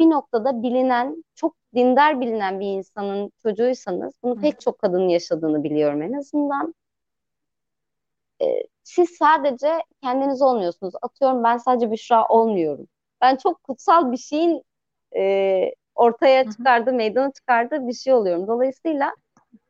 bir 0.00 0.10
noktada 0.10 0.62
bilinen, 0.62 1.24
çok 1.34 1.56
dindar 1.74 2.20
bilinen 2.20 2.60
bir 2.60 2.66
insanın 2.66 3.32
çocuğuysanız 3.42 4.14
bunu 4.22 4.40
pek 4.40 4.60
çok 4.60 4.78
kadının 4.78 5.08
yaşadığını 5.08 5.64
biliyorum 5.64 6.02
en 6.02 6.12
azından. 6.12 6.74
E, 8.42 8.62
siz 8.82 9.10
sadece 9.10 9.72
kendiniz 10.02 10.42
olmuyorsunuz. 10.42 10.94
Atıyorum 11.02 11.44
ben 11.44 11.58
sadece 11.58 11.90
Büşra 11.90 12.26
olmuyorum. 12.28 12.86
Ben 13.20 13.36
çok 13.36 13.62
kutsal 13.62 14.12
bir 14.12 14.16
şeyin 14.16 14.62
e, 15.16 15.74
ortaya 15.94 16.50
çıkardığı, 16.50 16.92
meydana 16.92 17.32
çıkardığı 17.32 17.88
bir 17.88 17.92
şey 17.92 18.12
oluyorum. 18.14 18.46
Dolayısıyla 18.46 19.14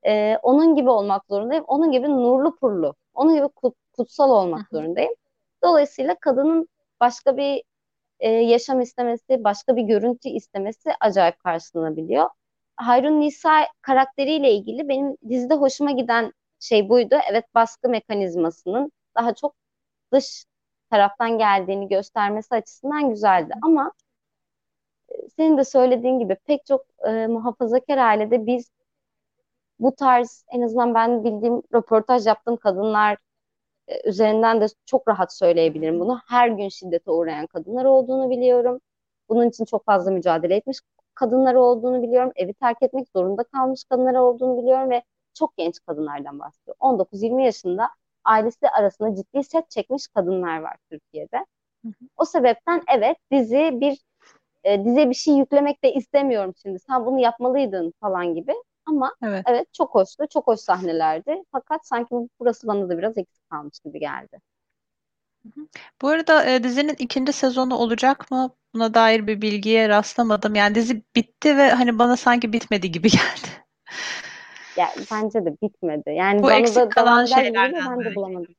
e, 0.07 0.39
onun 0.43 0.75
gibi 0.75 0.91
olmak 0.91 1.27
zorundayım. 1.27 1.65
Onun 1.67 1.93
gibi 1.93 2.09
nurlu 2.09 2.57
purlu, 2.57 2.95
onun 3.15 3.35
gibi 3.35 3.49
kut, 3.49 3.75
kutsal 3.93 4.31
olmak 4.31 4.69
zorundayım. 4.73 5.15
Dolayısıyla 5.65 6.17
kadının 6.21 6.69
başka 7.01 7.37
bir 7.37 7.63
e, 8.21 8.31
yaşam 8.31 8.81
istemesi, 8.81 9.45
başka 9.45 9.77
bir 9.77 9.83
görüntü 9.83 10.29
istemesi 10.29 10.91
acayip 11.01 11.39
karşılanabiliyor. 11.39 12.31
Hayrun 12.77 13.21
Nisa 13.21 13.67
karakteriyle 13.83 14.53
ilgili 14.53 14.89
benim 14.89 15.17
dizide 15.29 15.55
hoşuma 15.55 15.91
giden 15.91 16.33
şey 16.61 16.89
buydu. 16.89 17.17
Evet 17.31 17.45
baskı 17.55 17.89
mekanizmasının 17.89 18.93
daha 19.17 19.35
çok 19.35 19.55
dış 20.13 20.45
taraftan 20.91 21.39
geldiğini 21.39 21.89
göstermesi 21.89 22.55
açısından 22.55 23.11
güzeldi. 23.11 23.55
Ama 23.63 23.93
e, 25.09 25.29
senin 25.37 25.59
de 25.59 25.65
söylediğin 25.65 26.19
gibi 26.19 26.37
pek 26.47 26.67
çok 26.67 26.87
e, 27.09 27.27
muhafazakar 27.27 27.99
ailede 27.99 28.47
biz 28.47 28.71
bu 29.79 29.95
tarz 29.95 30.45
en 30.49 30.63
azından 30.63 30.95
ben 30.95 31.25
bildiğim 31.25 31.63
röportaj 31.75 32.27
yaptığım 32.27 32.57
kadınlar 32.57 33.19
üzerinden 34.05 34.61
de 34.61 34.67
çok 34.87 35.09
rahat 35.09 35.35
söyleyebilirim 35.37 36.01
bunu. 36.01 36.21
Her 36.29 36.49
gün 36.49 36.69
şiddete 36.69 37.11
uğrayan 37.11 37.47
kadınlar 37.47 37.85
olduğunu 37.85 38.31
biliyorum. 38.31 38.81
Bunun 39.29 39.49
için 39.49 39.65
çok 39.65 39.85
fazla 39.85 40.11
mücadele 40.11 40.57
etmiş 40.57 40.79
kadınlar 41.15 41.55
olduğunu 41.55 42.03
biliyorum. 42.03 42.33
Evi 42.37 42.55
terk 42.55 42.83
etmek 42.83 43.09
zorunda 43.17 43.45
kalmış 43.45 43.85
kadınlar 43.85 44.15
olduğunu 44.15 44.63
biliyorum 44.63 44.91
ve 44.91 45.03
çok 45.35 45.57
genç 45.57 45.81
kadınlardan 45.87 46.39
bahsediyor. 46.39 46.77
19-20 46.81 47.45
yaşında 47.45 47.89
ailesi 48.25 48.69
arasında 48.69 49.15
ciddi 49.17 49.45
set 49.45 49.71
çekmiş 49.71 50.09
kadınlar 50.09 50.61
var 50.61 50.77
Türkiye'de. 50.91 51.37
Hı 51.85 51.89
hı. 51.89 51.93
O 52.17 52.25
sebepten 52.25 52.83
evet 52.97 53.17
dizi 53.33 53.71
bir 53.81 53.99
e, 54.65 54.85
dize 54.85 55.11
bir 55.11 55.15
şey 55.15 55.35
yüklemek 55.35 55.85
de 55.85 55.93
istemiyorum 55.95 56.55
şimdi. 56.63 56.79
Sen 56.79 57.07
bunu 57.07 57.21
yapmalıydın 57.21 57.93
falan 58.01 58.35
gibi. 58.35 58.55
Ama 58.87 59.15
evet, 59.23 59.45
evet 59.49 59.75
çok 59.75 59.95
hoştu. 59.95 60.25
Çok 60.33 60.47
hoş 60.47 60.61
sahnelerdi. 60.61 61.43
Fakat 61.53 61.87
sanki 61.87 62.15
burası 62.41 62.67
bana 62.67 62.89
da 62.89 62.99
biraz 62.99 63.19
eksik 63.19 63.51
kalmış 63.51 63.81
gibi 63.81 64.01
geldi. 64.01 64.41
Bu 66.03 66.09
arada 66.09 66.45
e, 66.51 66.63
dizinin 66.63 66.97
ikinci 66.99 67.33
sezonu 67.33 67.75
olacak 67.75 68.31
mı? 68.31 68.51
Buna 68.75 68.95
dair 68.95 69.27
bir 69.27 69.43
bilgiye 69.43 69.89
rastlamadım. 69.89 70.55
Yani 70.55 70.75
dizi 70.75 71.03
bitti 71.17 71.57
ve 71.57 71.71
hani 71.71 71.99
bana 71.99 72.17
sanki 72.17 72.53
bitmedi 72.53 72.91
gibi 72.91 73.09
geldi. 73.11 73.49
Ya 74.77 74.93
bence 75.13 75.45
de 75.45 75.57
bitmedi. 75.63 76.11
Yani 76.11 76.43
Bu 76.43 76.47
bana 76.47 76.55
eksik 76.55 76.77
da 76.77 76.89
kalan 76.89 77.25
şeylerden 77.25 77.99
ben 77.99 78.05
de 78.05 78.15
bulamadım. 78.15 78.55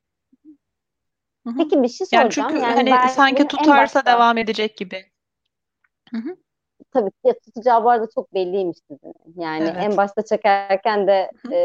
Hı-hı. 1.48 1.56
Peki 1.58 1.84
bir 1.84 1.88
şey 1.88 2.08
soracağım. 2.08 2.50
Yani 2.50 2.52
çünkü 2.54 2.70
yani 2.70 2.92
hani 2.92 3.10
sanki 3.10 3.48
tutarsa 3.48 3.76
başta... 3.78 4.06
devam 4.06 4.38
edecek 4.38 4.78
gibi. 4.78 5.06
Hı-hı. 6.12 6.38
Tabii 6.94 7.12
ya 7.24 7.34
tutacağı 7.40 7.84
bu 7.84 7.90
arada 7.90 8.08
çok 8.16 8.34
belliymiş 8.34 8.78
dizinin. 8.90 9.16
Yani 9.36 9.64
evet. 9.64 9.84
en 9.84 9.98
başta 9.98 10.26
çekerken 10.26 11.08
de 11.08 11.32
e, 11.52 11.58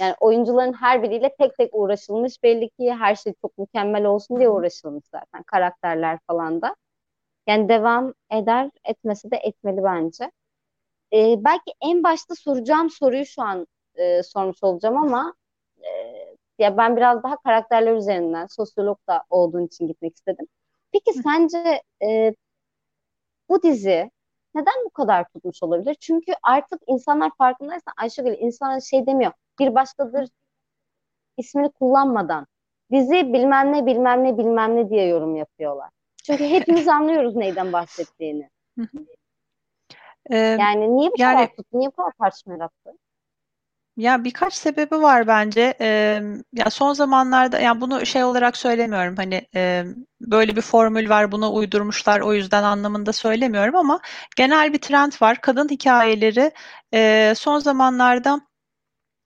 yani 0.00 0.14
oyuncuların 0.20 0.72
her 0.72 1.02
biriyle 1.02 1.34
tek 1.38 1.58
tek 1.58 1.70
uğraşılmış 1.74 2.42
belli 2.42 2.70
ki 2.70 2.92
her 2.92 3.14
şey 3.14 3.34
çok 3.40 3.58
mükemmel 3.58 4.04
olsun 4.04 4.36
diye 4.38 4.48
uğraşılmış 4.48 5.04
zaten 5.12 5.42
karakterler 5.42 6.18
falan 6.26 6.62
da. 6.62 6.76
Yani 7.46 7.68
devam 7.68 8.14
eder 8.30 8.70
etmesi 8.84 9.30
de 9.30 9.36
etmeli 9.36 9.84
bence. 9.84 10.30
E, 11.12 11.44
belki 11.44 11.72
en 11.80 12.02
başta 12.04 12.34
soracağım 12.34 12.90
soruyu 12.90 13.26
şu 13.26 13.42
an 13.42 13.66
e, 13.94 14.22
sormuş 14.22 14.62
olacağım 14.62 14.96
ama 14.96 15.34
e, 15.78 15.88
ya 16.58 16.76
ben 16.76 16.96
biraz 16.96 17.22
daha 17.22 17.36
karakterler 17.36 17.94
üzerinden 17.94 18.46
sosyolog 18.46 18.98
da 19.08 19.24
olduğun 19.30 19.66
için 19.66 19.88
gitmek 19.88 20.16
istedim. 20.16 20.46
Peki 20.92 21.12
sence 21.12 21.82
e, 22.02 22.34
bu 23.48 23.62
dizi 23.62 24.10
neden 24.56 24.84
bu 24.84 24.90
kadar 24.90 25.28
tutmuş 25.28 25.62
olabilir? 25.62 25.96
Çünkü 26.00 26.32
artık 26.42 26.82
insanlar 26.86 27.30
farkındaysa 27.38 27.92
Ayşegül 27.96 28.36
insanlar 28.38 28.80
şey 28.80 29.06
demiyor. 29.06 29.32
Bir 29.58 29.74
başkadır 29.74 30.28
ismini 31.36 31.70
kullanmadan 31.70 32.46
dizi 32.92 33.32
bilmem 33.32 33.72
ne 33.72 33.86
bilmem 33.86 34.24
ne 34.24 34.38
bilmem 34.38 34.76
ne 34.76 34.90
diye 34.90 35.06
yorum 35.06 35.36
yapıyorlar. 35.36 35.90
Çünkü 36.24 36.44
hepimiz 36.44 36.88
anlıyoruz 36.98 37.36
neyden 37.36 37.72
bahsettiğini. 37.72 38.50
yani 40.30 40.96
niye 40.96 41.10
bu 41.10 41.14
yani, 41.18 41.34
kadar 41.34 41.48
tuttu? 41.48 41.78
Niye 41.78 41.88
bu 41.88 41.96
kadar 41.96 42.12
tartışma 42.18 42.52
yarattı? 42.52 42.92
Ya 43.96 44.24
birkaç 44.24 44.54
sebebi 44.54 44.94
var 45.02 45.26
bence. 45.26 45.74
Ee, 45.80 46.22
ya 46.52 46.70
son 46.70 46.92
zamanlarda 46.92 47.60
yani 47.60 47.80
bunu 47.80 48.06
şey 48.06 48.24
olarak 48.24 48.56
söylemiyorum 48.56 49.16
hani 49.16 49.48
e, 49.54 49.84
böyle 50.20 50.56
bir 50.56 50.60
formül 50.60 51.08
var 51.08 51.32
buna 51.32 51.52
uydurmuşlar 51.52 52.20
o 52.20 52.34
yüzden 52.34 52.62
anlamında 52.62 53.12
söylemiyorum 53.12 53.76
ama 53.76 54.00
genel 54.36 54.72
bir 54.72 54.78
trend 54.78 55.12
var. 55.22 55.40
Kadın 55.40 55.68
hikayeleri 55.68 56.50
e, 56.94 57.32
son 57.36 57.58
zamanlarda 57.58 58.40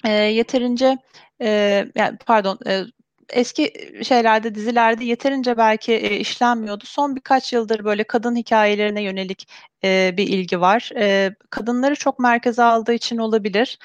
e, 0.04 0.10
yeterince 0.12 0.98
e, 1.42 1.48
yani 1.94 2.18
pardon 2.26 2.58
e, 2.66 2.82
eski 3.30 3.72
şeylerde 4.04 4.54
dizilerde 4.54 5.04
yeterince 5.04 5.56
belki 5.56 5.92
e, 5.92 6.16
işlenmiyordu. 6.16 6.84
Son 6.86 7.16
birkaç 7.16 7.52
yıldır 7.52 7.84
böyle 7.84 8.04
kadın 8.04 8.36
hikayelerine 8.36 9.02
yönelik 9.02 9.48
e, 9.84 10.14
bir 10.16 10.28
ilgi 10.28 10.60
var. 10.60 10.90
E, 10.96 11.34
kadınları 11.50 11.94
çok 11.96 12.18
merkeze 12.18 12.62
aldığı 12.62 12.92
için 12.92 13.18
olabilir. 13.18 13.78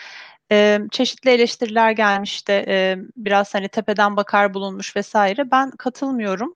E, 0.51 0.79
çeşitli 0.91 1.29
eleştiriler 1.29 1.91
gelmişti. 1.91 2.51
E, 2.67 2.97
biraz 3.17 3.53
hani 3.53 3.69
tepeden 3.69 4.17
bakar 4.17 4.53
bulunmuş 4.53 4.95
vesaire. 4.95 5.51
Ben 5.51 5.71
katılmıyorum. 5.71 6.55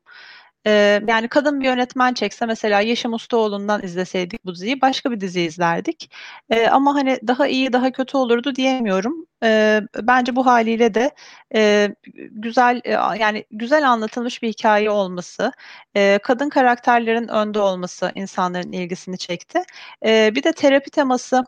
E, 0.67 1.01
yani 1.07 1.27
kadın 1.27 1.59
bir 1.59 1.65
yönetmen 1.65 2.13
çekse 2.13 2.45
mesela 2.45 2.79
Yeşim 2.79 3.13
Ustaoğlu'ndan 3.13 3.83
izleseydik 3.83 4.45
bu 4.45 4.55
diziyi 4.55 4.81
başka 4.81 5.11
bir 5.11 5.19
dizi 5.19 5.41
izlerdik. 5.41 6.11
E, 6.49 6.67
ama 6.67 6.95
hani 6.95 7.19
daha 7.27 7.47
iyi 7.47 7.73
daha 7.73 7.91
kötü 7.91 8.17
olurdu 8.17 8.55
diyemiyorum. 8.55 9.25
E, 9.43 9.81
bence 10.01 10.35
bu 10.35 10.45
haliyle 10.45 10.93
de 10.93 11.11
e, 11.55 11.89
güzel 12.31 12.81
e, 12.85 12.91
yani 13.19 13.45
güzel 13.51 13.89
anlatılmış 13.89 14.41
bir 14.43 14.49
hikaye 14.49 14.89
olması, 14.89 15.51
e, 15.95 16.19
kadın 16.23 16.49
karakterlerin 16.49 17.27
önde 17.27 17.59
olması 17.59 18.11
insanların 18.15 18.71
ilgisini 18.71 19.17
çekti. 19.17 19.63
E, 20.05 20.35
bir 20.35 20.43
de 20.43 20.53
terapi 20.53 20.89
teması 20.91 21.45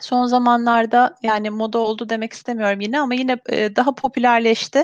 son 0.00 0.26
zamanlarda 0.26 1.16
yani 1.22 1.50
moda 1.50 1.78
oldu 1.78 2.08
demek 2.08 2.32
istemiyorum 2.32 2.80
yine 2.80 3.00
ama 3.00 3.14
yine 3.14 3.38
e, 3.48 3.76
daha 3.76 3.94
popülerleşti. 3.94 4.82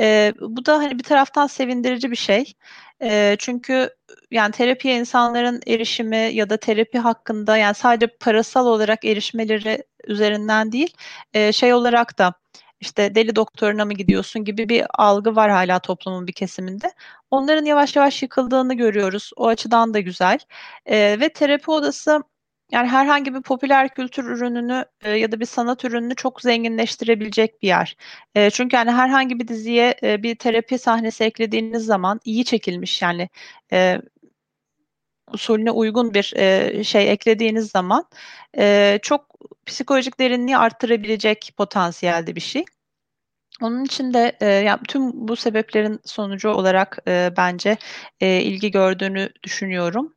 E, 0.00 0.32
bu 0.40 0.66
da 0.66 0.78
hani 0.78 0.98
bir 0.98 1.04
taraftan 1.04 1.46
sevindirici 1.46 2.10
bir 2.10 2.16
şey. 2.16 2.52
E, 3.02 3.36
çünkü 3.38 3.90
yani 4.30 4.52
terapiye 4.52 4.98
insanların 4.98 5.60
erişimi 5.66 6.16
ya 6.16 6.50
da 6.50 6.56
terapi 6.56 6.98
hakkında 6.98 7.56
yani 7.56 7.74
sadece 7.74 8.06
parasal 8.06 8.66
olarak 8.66 9.04
erişmeleri 9.04 9.84
üzerinden 10.06 10.72
değil 10.72 10.94
e, 11.34 11.52
şey 11.52 11.74
olarak 11.74 12.18
da 12.18 12.34
işte 12.80 13.14
deli 13.14 13.36
doktoruna 13.36 13.84
mı 13.84 13.92
gidiyorsun 13.94 14.44
gibi 14.44 14.68
bir 14.68 14.86
algı 14.94 15.36
var 15.36 15.50
hala 15.50 15.78
toplumun 15.78 16.26
bir 16.26 16.32
kesiminde. 16.32 16.92
Onların 17.30 17.64
yavaş 17.64 17.96
yavaş 17.96 18.22
yıkıldığını 18.22 18.74
görüyoruz. 18.74 19.30
O 19.36 19.46
açıdan 19.46 19.94
da 19.94 20.00
güzel. 20.00 20.38
E, 20.86 21.20
ve 21.20 21.28
terapi 21.28 21.70
odası 21.70 22.22
yani 22.72 22.88
herhangi 22.88 23.34
bir 23.34 23.42
popüler 23.42 23.88
kültür 23.88 24.24
ürününü 24.24 24.84
e, 25.02 25.10
ya 25.10 25.32
da 25.32 25.40
bir 25.40 25.44
sanat 25.46 25.84
ürününü 25.84 26.14
çok 26.14 26.40
zenginleştirebilecek 26.42 27.62
bir 27.62 27.68
yer. 27.68 27.96
E, 28.34 28.50
çünkü 28.50 28.76
yani 28.76 28.90
herhangi 28.90 29.40
bir 29.40 29.48
diziye 29.48 29.94
e, 30.02 30.22
bir 30.22 30.34
terapi 30.34 30.78
sahnesi 30.78 31.24
eklediğiniz 31.24 31.84
zaman 31.84 32.20
iyi 32.24 32.44
çekilmiş 32.44 33.02
yani 33.02 33.28
e, 33.72 34.00
usulüne 35.32 35.70
uygun 35.70 36.14
bir 36.14 36.32
e, 36.36 36.84
şey 36.84 37.12
eklediğiniz 37.12 37.70
zaman 37.70 38.04
e, 38.58 38.98
çok 39.02 39.34
psikolojik 39.66 40.20
derinliği 40.20 40.56
arttırabilecek 40.56 41.52
potansiyelde 41.56 42.36
bir 42.36 42.40
şey. 42.40 42.64
Onun 43.62 43.84
için 43.84 44.14
de 44.14 44.36
e, 44.40 44.46
yani 44.46 44.80
tüm 44.88 45.28
bu 45.28 45.36
sebeplerin 45.36 46.00
sonucu 46.04 46.48
olarak 46.50 46.98
e, 47.08 47.30
bence 47.36 47.76
e, 48.20 48.42
ilgi 48.42 48.70
gördüğünü 48.70 49.30
düşünüyorum. 49.42 50.14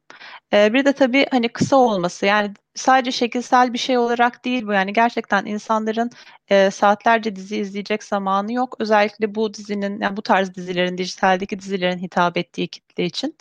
Bir 0.54 0.86
de 0.86 0.94
tabii 0.94 1.26
hani 1.32 1.50
kısa 1.50 1.76
olması 1.76 2.26
yani 2.26 2.54
sadece 2.76 3.12
şekilsel 3.12 3.74
bir 3.74 3.78
şey 3.78 3.98
olarak 3.98 4.46
değil 4.46 4.68
bu 4.68 4.74
yani 4.74 4.94
gerçekten 4.94 5.46
insanların 5.46 6.10
e, 6.50 6.72
saatlerce 6.72 7.36
dizi 7.36 7.58
izleyecek 7.58 8.04
zamanı 8.04 8.54
yok. 8.54 8.76
Özellikle 8.80 9.36
bu 9.36 9.54
dizinin 9.54 10.02
yani 10.02 10.18
bu 10.18 10.22
tarz 10.22 10.56
dizilerin 10.56 10.98
dijitaldeki 10.98 11.60
dizilerin 11.60 11.98
hitap 12.00 12.38
ettiği 12.38 12.68
kitle 12.68 13.06
için. 13.06 13.38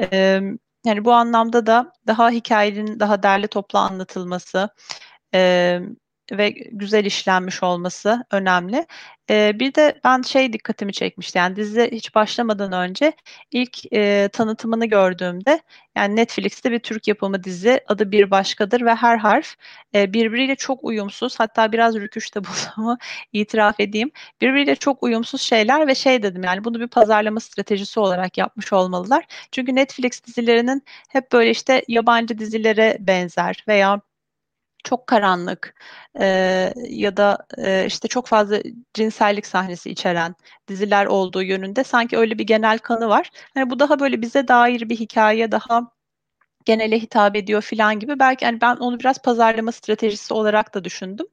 E, 0.00 0.40
yani 0.86 1.04
bu 1.04 1.12
anlamda 1.12 1.66
da 1.66 1.92
daha 2.06 2.30
hikayenin 2.30 3.00
daha 3.00 3.22
derli 3.22 3.48
toplu 3.48 3.78
anlatılması, 3.78 4.68
e, 5.34 5.80
ve 6.32 6.50
güzel 6.50 7.04
işlenmiş 7.04 7.62
olması 7.62 8.24
önemli. 8.30 8.86
E, 9.30 9.60
bir 9.60 9.74
de 9.74 10.00
ben 10.04 10.22
şey 10.22 10.52
dikkatimi 10.52 10.92
çekmişti 10.92 11.38
yani 11.38 11.56
dizi 11.56 11.88
hiç 11.92 12.14
başlamadan 12.14 12.72
önce 12.72 13.12
ilk 13.52 13.92
e, 13.92 14.28
tanıtımını 14.32 14.86
gördüğümde 14.86 15.62
yani 15.96 16.16
Netflix'te 16.16 16.72
bir 16.72 16.78
Türk 16.78 17.08
yapımı 17.08 17.44
dizi 17.44 17.80
adı 17.88 18.12
Bir 18.12 18.30
Başkadır 18.30 18.80
ve 18.84 18.94
her 18.94 19.18
harf 19.18 19.56
e, 19.94 20.12
birbiriyle 20.12 20.56
çok 20.56 20.84
uyumsuz 20.84 21.40
hatta 21.40 21.72
biraz 21.72 21.94
rüküşte 21.94 22.40
bulduğumu 22.44 22.98
itiraf 23.32 23.80
edeyim. 23.80 24.10
Birbiriyle 24.40 24.76
çok 24.76 25.02
uyumsuz 25.02 25.42
şeyler 25.42 25.86
ve 25.86 25.94
şey 25.94 26.22
dedim 26.22 26.42
yani 26.44 26.64
bunu 26.64 26.80
bir 26.80 26.88
pazarlama 26.88 27.40
stratejisi 27.40 28.00
olarak 28.00 28.38
yapmış 28.38 28.72
olmalılar. 28.72 29.24
Çünkü 29.52 29.74
Netflix 29.74 30.24
dizilerinin 30.24 30.82
hep 31.08 31.32
böyle 31.32 31.50
işte 31.50 31.84
yabancı 31.88 32.38
dizilere 32.38 32.96
benzer 33.00 33.64
veya 33.68 34.00
çok 34.88 35.06
karanlık 35.06 35.74
e, 36.20 36.26
ya 36.88 37.16
da 37.16 37.46
e, 37.58 37.86
işte 37.86 38.08
çok 38.08 38.26
fazla 38.26 38.58
cinsellik 38.94 39.46
sahnesi 39.46 39.90
içeren 39.90 40.34
diziler 40.68 41.06
olduğu 41.06 41.42
yönünde 41.42 41.84
sanki 41.84 42.16
öyle 42.18 42.38
bir 42.38 42.44
genel 42.44 42.78
kanı 42.78 43.08
var. 43.08 43.30
Hani 43.54 43.70
bu 43.70 43.78
daha 43.78 44.00
böyle 44.00 44.22
bize 44.22 44.48
dair 44.48 44.88
bir 44.88 44.96
hikaye 44.96 45.52
daha 45.52 45.82
genele 46.64 46.98
hitap 47.00 47.36
ediyor 47.36 47.62
filan 47.62 48.00
gibi. 48.00 48.18
Belki 48.18 48.44
yani 48.44 48.60
ben 48.60 48.76
onu 48.76 49.00
biraz 49.00 49.22
pazarlama 49.22 49.72
stratejisi 49.72 50.34
olarak 50.34 50.74
da 50.74 50.84
düşündüm. 50.84 51.26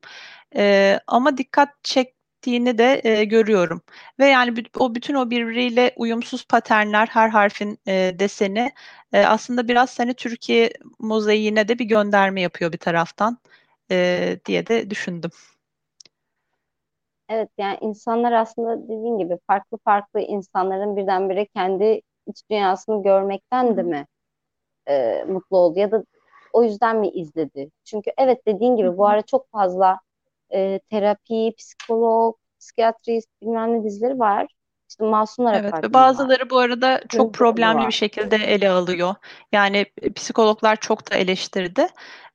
E, 0.56 1.00
ama 1.08 1.38
dikkat 1.38 1.70
çek 1.84 2.15
ettiğini 2.46 2.78
de 2.78 3.02
e, 3.04 3.24
görüyorum. 3.26 3.82
Ve 4.20 4.26
yani 4.26 4.64
o 4.80 4.96
bütün 4.96 5.16
o 5.16 5.30
birbiriyle 5.30 5.92
uyumsuz 5.98 6.46
paternler, 6.48 7.08
her 7.08 7.30
harfin 7.30 7.80
e, 7.88 8.16
deseni 8.20 8.72
e, 9.14 9.26
aslında 9.26 9.68
biraz 9.68 10.00
hani 10.00 10.14
Türkiye 10.14 10.70
mozaiğine 11.00 11.68
de 11.68 11.80
bir 11.80 11.86
gönderme 11.86 12.42
yapıyor 12.42 12.72
bir 12.74 12.78
taraftan 12.78 13.38
e, 13.92 14.40
diye 14.46 14.68
de 14.68 14.90
düşündüm. 14.90 15.32
Evet 17.30 17.50
yani 17.58 17.78
insanlar 17.82 18.32
aslında 18.32 18.84
dediğin 18.84 19.18
gibi 19.18 19.38
farklı 19.48 19.78
farklı 19.86 20.20
insanların 20.20 20.96
birdenbire 20.98 21.46
kendi 21.46 22.02
iç 22.28 22.42
dünyasını 22.52 23.04
görmekten 23.04 23.78
de 23.78 23.84
mi 23.84 24.06
e, 24.90 25.24
mutlu 25.28 25.58
oldu 25.58 25.80
ya 25.80 25.92
da 25.92 26.04
o 26.54 26.64
yüzden 26.64 26.98
mi 26.98 27.10
izledi? 27.10 27.72
Çünkü 27.84 28.12
evet 28.18 28.48
dediğin 28.48 28.76
gibi 28.76 28.98
bu 28.98 29.08
ara 29.08 29.22
çok 29.22 29.52
fazla 29.52 30.00
e, 30.54 30.80
terapi, 30.80 31.54
psikolog, 31.58 32.36
psikiyatrist 32.60 33.30
bilmem 33.42 33.74
ne 33.74 33.84
dizileri 33.84 34.20
var. 34.20 34.48
İşte 34.90 35.04
Masumlar 35.04 35.54
Evet 35.54 35.74
ve 35.84 35.94
bazıları 35.94 36.42
var. 36.42 36.50
bu 36.50 36.58
arada 36.58 37.02
çok 37.10 37.34
problemli 37.34 37.76
var. 37.76 37.88
bir 37.88 37.94
şekilde 37.94 38.36
ele 38.36 38.70
alıyor. 38.70 39.16
Yani 39.52 39.86
psikologlar 40.16 40.76
çok 40.76 41.12
da 41.12 41.16
eleştirdi. 41.16 41.88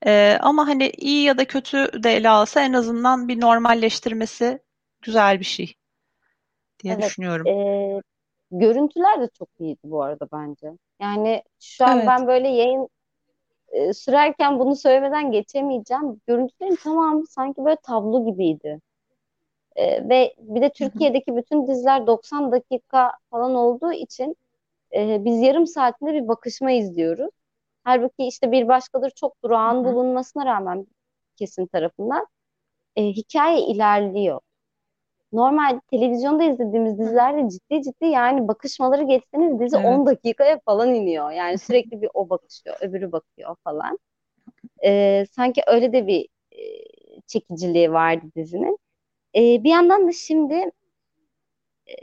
Ee, 0.07 0.38
ama 0.40 0.68
hani 0.68 0.90
iyi 0.90 1.23
ya 1.23 1.38
da 1.38 1.44
kötü 1.44 2.03
de 2.03 2.11
ele 2.16 2.29
alsa 2.29 2.61
en 2.61 2.73
azından 2.73 3.29
bir 3.29 3.40
normalleştirmesi 3.40 4.59
güzel 5.03 5.40
bir 5.40 5.44
şey 5.44 5.75
diye 6.83 6.94
evet, 6.94 7.05
düşünüyorum. 7.05 7.46
E, 7.46 8.01
görüntüler 8.51 9.20
de 9.20 9.29
çok 9.38 9.49
iyiydi 9.61 9.81
bu 9.85 10.03
arada 10.03 10.29
bence. 10.33 10.73
Yani 11.01 11.42
şu 11.61 11.85
an 11.85 11.96
evet. 11.96 12.09
ben 12.09 12.27
böyle 12.27 12.49
yayın 12.49 12.88
e, 13.70 13.92
sürerken 13.92 14.59
bunu 14.59 14.76
söylemeden 14.76 15.33
geçemeyeceğim. 15.33 16.20
Görüntülerin 16.26 16.76
tamamı 16.76 17.26
sanki 17.26 17.64
böyle 17.64 17.76
tablo 17.76 18.26
gibiydi. 18.26 18.80
E, 19.76 20.09
ve 20.09 20.35
bir 20.38 20.62
de 20.62 20.72
Türkiye'deki 20.72 21.37
bütün 21.37 21.66
diziler 21.66 22.06
90 22.06 22.52
dakika 22.52 23.12
falan 23.30 23.54
olduğu 23.54 23.92
için 23.92 24.37
e, 24.94 25.24
biz 25.24 25.40
yarım 25.42 25.66
saatinde 25.66 26.14
bir 26.14 26.28
bakışma 26.28 26.70
izliyoruz. 26.72 27.30
Halbuki 27.85 28.24
işte 28.26 28.52
bir 28.52 28.68
başkadır 28.68 29.11
çok 29.11 29.42
durağan 29.44 29.85
bulunmasına 29.85 30.46
rağmen 30.46 30.87
kesin 31.37 31.66
tarafından 31.66 32.26
e, 32.96 33.04
hikaye 33.04 33.61
ilerliyor. 33.66 34.40
Normal 35.32 35.80
televizyonda 35.90 36.44
izlediğimiz 36.44 36.98
dizilerde 36.98 37.48
ciddi 37.50 37.82
ciddi 37.82 38.06
yani 38.06 38.48
bakışmaları 38.48 39.02
geçseniz 39.02 39.60
dizi 39.60 39.76
evet. 39.76 39.86
10 39.86 40.06
dakikaya 40.06 40.60
falan 40.64 40.94
iniyor. 40.94 41.30
Yani 41.30 41.58
sürekli 41.58 42.02
bir 42.02 42.10
o 42.14 42.30
bakışıyor, 42.30 42.76
öbürü 42.80 43.12
bakıyor 43.12 43.56
falan. 43.64 43.98
E, 44.84 45.26
sanki 45.32 45.62
öyle 45.66 45.92
de 45.92 46.06
bir 46.06 46.28
e, 46.52 46.60
çekiciliği 47.26 47.92
vardı 47.92 48.26
dizinin. 48.36 48.78
E, 49.36 49.64
bir 49.64 49.70
yandan 49.70 50.08
da 50.08 50.12
şimdi 50.12 50.54
e, 51.88 51.94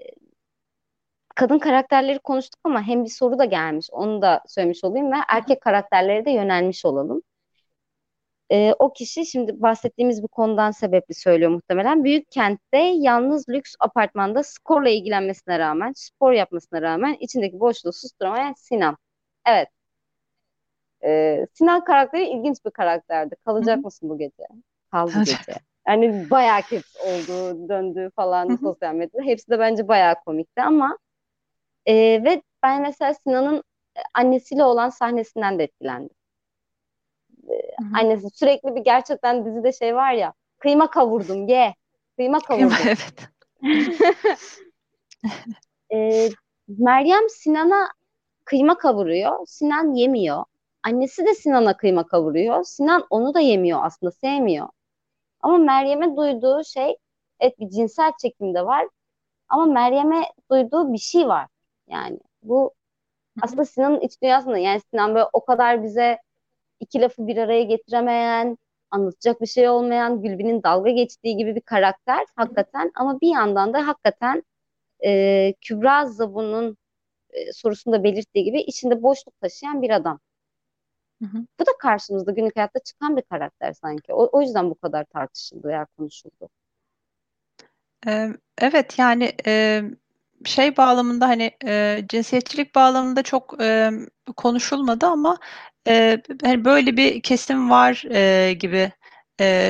kadın 1.36 1.60
karakterleri 1.60 2.20
konuştuk 2.20 2.60
ama 2.64 2.82
hem 2.82 3.04
bir 3.04 3.10
soru 3.10 3.40
da 3.40 3.46
gelmiş. 3.46 3.90
Onu 3.92 4.22
da 4.22 4.44
söylemiş 4.48 4.84
olayım 4.84 5.12
ve 5.12 5.16
erkek 5.30 5.62
karakterlere 5.62 6.26
de 6.26 6.32
yönelmiş 6.32 6.86
olalım. 6.86 7.22
E, 8.52 8.74
o 8.80 8.94
kişi 8.94 9.26
şimdi 9.26 9.62
bahsettiğimiz 9.62 10.24
bir 10.24 10.28
konudan 10.28 10.72
sebepli 10.72 11.16
söylüyor 11.16 11.52
muhtemelen. 11.52 12.04
Büyük 12.04 12.32
kentte 12.32 12.78
yalnız 12.78 13.50
lüks 13.50 13.76
apartmanda 13.80 14.44
sporla 14.44 14.90
ilgilenmesine 14.90 15.60
rağmen, 15.60 15.94
spor 15.96 16.32
yapmasına 16.32 16.82
rağmen 16.82 17.18
içindeki 17.20 17.60
boşluğu 17.60 17.94
susturamayan 17.94 18.54
Sinan. 18.58 18.98
Evet. 19.48 19.68
E, 21.04 21.46
Sinan 21.54 21.84
karakteri 21.84 22.30
ilginç 22.30 22.66
bir 22.66 22.72
karakterdi. 22.72 23.36
Kalacak 23.46 23.76
Hı-hı. 23.76 23.84
mısın 23.84 24.10
bu 24.10 24.18
gece? 24.18 24.44
Kal 24.92 25.08
bu 25.08 25.20
gece. 25.20 25.60
Yani 25.88 26.30
bayağı 26.30 26.62
kips 26.62 26.96
oldu, 26.96 27.70
döndü 27.70 28.10
falan 28.16 28.50
Hı-hı. 28.50 28.58
sosyal 28.58 28.94
medyada. 28.94 29.26
Hepsi 29.26 29.52
de 29.52 29.60
bence 29.60 29.88
bayağı 29.88 30.16
komikti 30.26 30.62
ama 30.62 30.98
e, 31.86 31.94
ve 31.96 32.42
ben 32.64 32.82
mesela 32.82 33.14
Sinan'ın 33.14 33.64
annesiyle 34.14 34.64
olan 34.64 34.90
sahnesinden 34.90 35.60
de 35.60 35.64
etkilendim. 35.64 36.16
Annesi 37.94 38.30
sürekli 38.34 38.76
bir 38.76 38.82
gerçekten 38.82 39.46
dizide 39.46 39.72
şey 39.72 39.96
var 39.96 40.14
ya 40.14 40.34
kıyma 40.60 40.90
kavurdum 40.90 41.48
ye. 41.48 41.76
Kıyma 42.16 42.40
kavurdum. 42.40 42.74
evet. 42.86 43.30
e, 45.94 46.30
Meryem 46.68 47.30
Sinan'a 47.30 47.90
kıyma 48.46 48.78
kavuruyor. 48.78 49.46
Sinan 49.48 49.94
yemiyor. 49.94 50.44
Annesi 50.84 51.26
de 51.26 51.36
Sinan'a 51.36 51.78
kıyma 51.78 52.08
kavuruyor. 52.08 52.64
Sinan 52.64 53.06
onu 53.10 53.34
da 53.34 53.40
yemiyor 53.40 53.80
aslında 53.84 54.12
sevmiyor. 54.12 54.68
Ama 55.42 55.58
Meryem'e 55.58 56.16
duyduğu 56.18 56.64
şey 56.64 56.98
evet 57.40 57.60
bir 57.60 57.70
cinsel 57.70 58.12
çekim 58.22 58.54
de 58.54 58.66
var 58.66 58.88
ama 59.50 59.66
Meryem'e 59.66 60.24
duyduğu 60.52 60.94
bir 60.94 60.98
şey 60.98 61.28
var. 61.28 61.48
Yani 61.88 62.20
bu 62.44 62.74
aslında 63.42 63.66
Sinan'ın 63.66 64.00
iç 64.00 64.22
dünyasında 64.22 64.58
yani 64.58 64.82
Sinan 64.92 65.16
böyle 65.16 65.28
o 65.34 65.46
kadar 65.46 65.84
bize 65.84 66.20
iki 66.80 67.02
lafı 67.02 67.28
bir 67.28 67.38
araya 67.38 67.64
getiremeyen, 67.64 68.58
anlatacak 68.92 69.42
bir 69.42 69.48
şey 69.48 69.70
olmayan, 69.70 70.22
Gülbin'in 70.22 70.64
dalga 70.64 70.90
geçtiği 70.90 71.38
gibi 71.38 71.56
bir 71.56 71.62
karakter 71.62 72.26
hakikaten 72.36 72.92
ama 72.96 73.22
bir 73.22 73.34
yandan 73.34 73.74
da 73.74 73.88
hakikaten 73.88 74.44
e, 75.06 75.54
Kübra 75.62 76.06
Zabun'un 76.06 76.78
e, 77.30 77.54
sorusunda 77.54 78.04
belirttiği 78.04 78.46
gibi 78.46 78.62
içinde 78.62 79.04
boşluk 79.04 79.42
taşıyan 79.42 79.82
bir 79.82 79.90
adam. 79.90 80.20
Hı 81.22 81.26
hı. 81.26 81.38
Bu 81.60 81.66
da 81.66 81.72
karşımızda 81.80 82.32
günlük 82.32 82.56
hayatta 82.56 82.80
çıkan 82.80 83.18
bir 83.18 83.22
karakter 83.22 83.74
sanki. 83.74 84.14
O, 84.14 84.30
o 84.32 84.42
yüzden 84.42 84.70
bu 84.70 84.76
kadar 84.76 85.04
tartışıldı 85.04 85.68
veya 85.68 85.86
konuşuldu. 85.98 86.50
evet 88.62 89.00
yani 89.00 89.32
şey 90.46 90.78
bağlamında 90.78 91.28
hani 91.28 91.52
cinsiyetçilik 92.10 92.76
bağlamında 92.76 93.24
çok 93.24 93.58
konuşulmadı 94.38 95.06
ama 95.06 95.38
hani 96.44 96.66
böyle 96.66 96.98
bir 96.98 97.22
kesim 97.22 97.70
var 97.70 98.04
gibi 98.52 98.92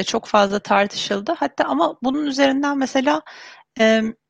çok 0.08 0.26
fazla 0.28 0.60
tartışıldı. 0.60 1.32
Hatta 1.38 1.66
ama 1.66 1.98
bunun 2.04 2.26
üzerinden 2.26 2.78
mesela 2.78 3.22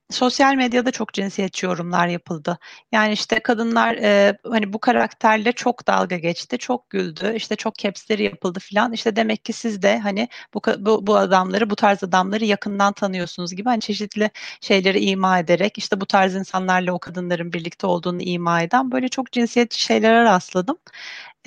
sosyal 0.10 0.56
medyada 0.56 0.92
çok 0.92 1.14
cinsiyetçi 1.14 1.66
yorumlar 1.66 2.08
yapıldı. 2.08 2.60
Yani 2.92 3.14
işte 3.14 3.40
kadınlar 3.40 3.96
e, 3.96 4.38
hani 4.44 4.74
bu 4.74 4.80
karakterle 4.80 5.52
çok 5.52 5.88
dalga 5.88 6.18
geçti, 6.18 6.58
çok 6.58 6.90
güldü, 6.90 7.34
işte 7.36 7.56
çok 7.56 7.76
kepsleri 7.76 8.24
yapıldı 8.24 8.60
filan. 8.60 8.94
İşte 8.94 9.16
demek 9.16 9.46
ki 9.46 9.54
siz 9.54 9.82
de 9.82 10.00
hani 10.00 10.28
bu, 10.54 10.62
bu, 10.78 11.08
bu 11.08 11.18
adamları, 11.18 11.70
bu 11.70 11.76
tarz 11.76 12.04
adamları 12.04 12.46
yakından 12.46 12.94
tanıyorsunuz 12.94 13.54
gibi 13.56 13.70
hani 13.70 13.82
çeşitli 13.82 14.30
şeyleri 14.62 15.00
ima 15.00 15.40
ederek 15.40 15.78
işte 15.78 16.02
bu 16.02 16.06
tarz 16.06 16.36
insanlarla 16.36 16.94
o 16.94 17.00
kadınların 17.00 17.54
birlikte 17.54 17.88
olduğunu 17.88 18.22
ima 18.22 18.62
eden 18.62 18.92
böyle 18.92 19.08
çok 19.10 19.32
cinsiyetçi 19.32 19.82
şeylere 19.82 20.24
rastladım. 20.24 20.78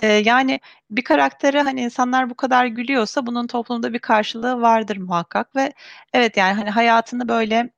Ee, 0.02 0.06
yani 0.08 0.60
bir 0.90 1.04
karaktere 1.04 1.62
hani 1.62 1.80
insanlar 1.82 2.30
bu 2.30 2.34
kadar 2.34 2.66
gülüyorsa 2.66 3.26
bunun 3.26 3.46
toplumda 3.46 3.92
bir 3.92 3.98
karşılığı 3.98 4.60
vardır 4.60 4.96
muhakkak 4.96 5.56
ve 5.56 5.72
evet 6.12 6.36
yani 6.36 6.54
hani 6.54 6.70
hayatını 6.70 7.28
böyle 7.28 7.70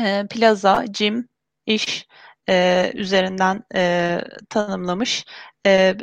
e, 0.00 0.26
plaza, 0.30 0.84
gym, 0.90 1.28
iş 1.66 2.06
e, 2.48 2.92
üzerinden 2.94 3.64
e, 3.74 4.20
tanımlamış 4.50 5.24
E, 5.66 5.96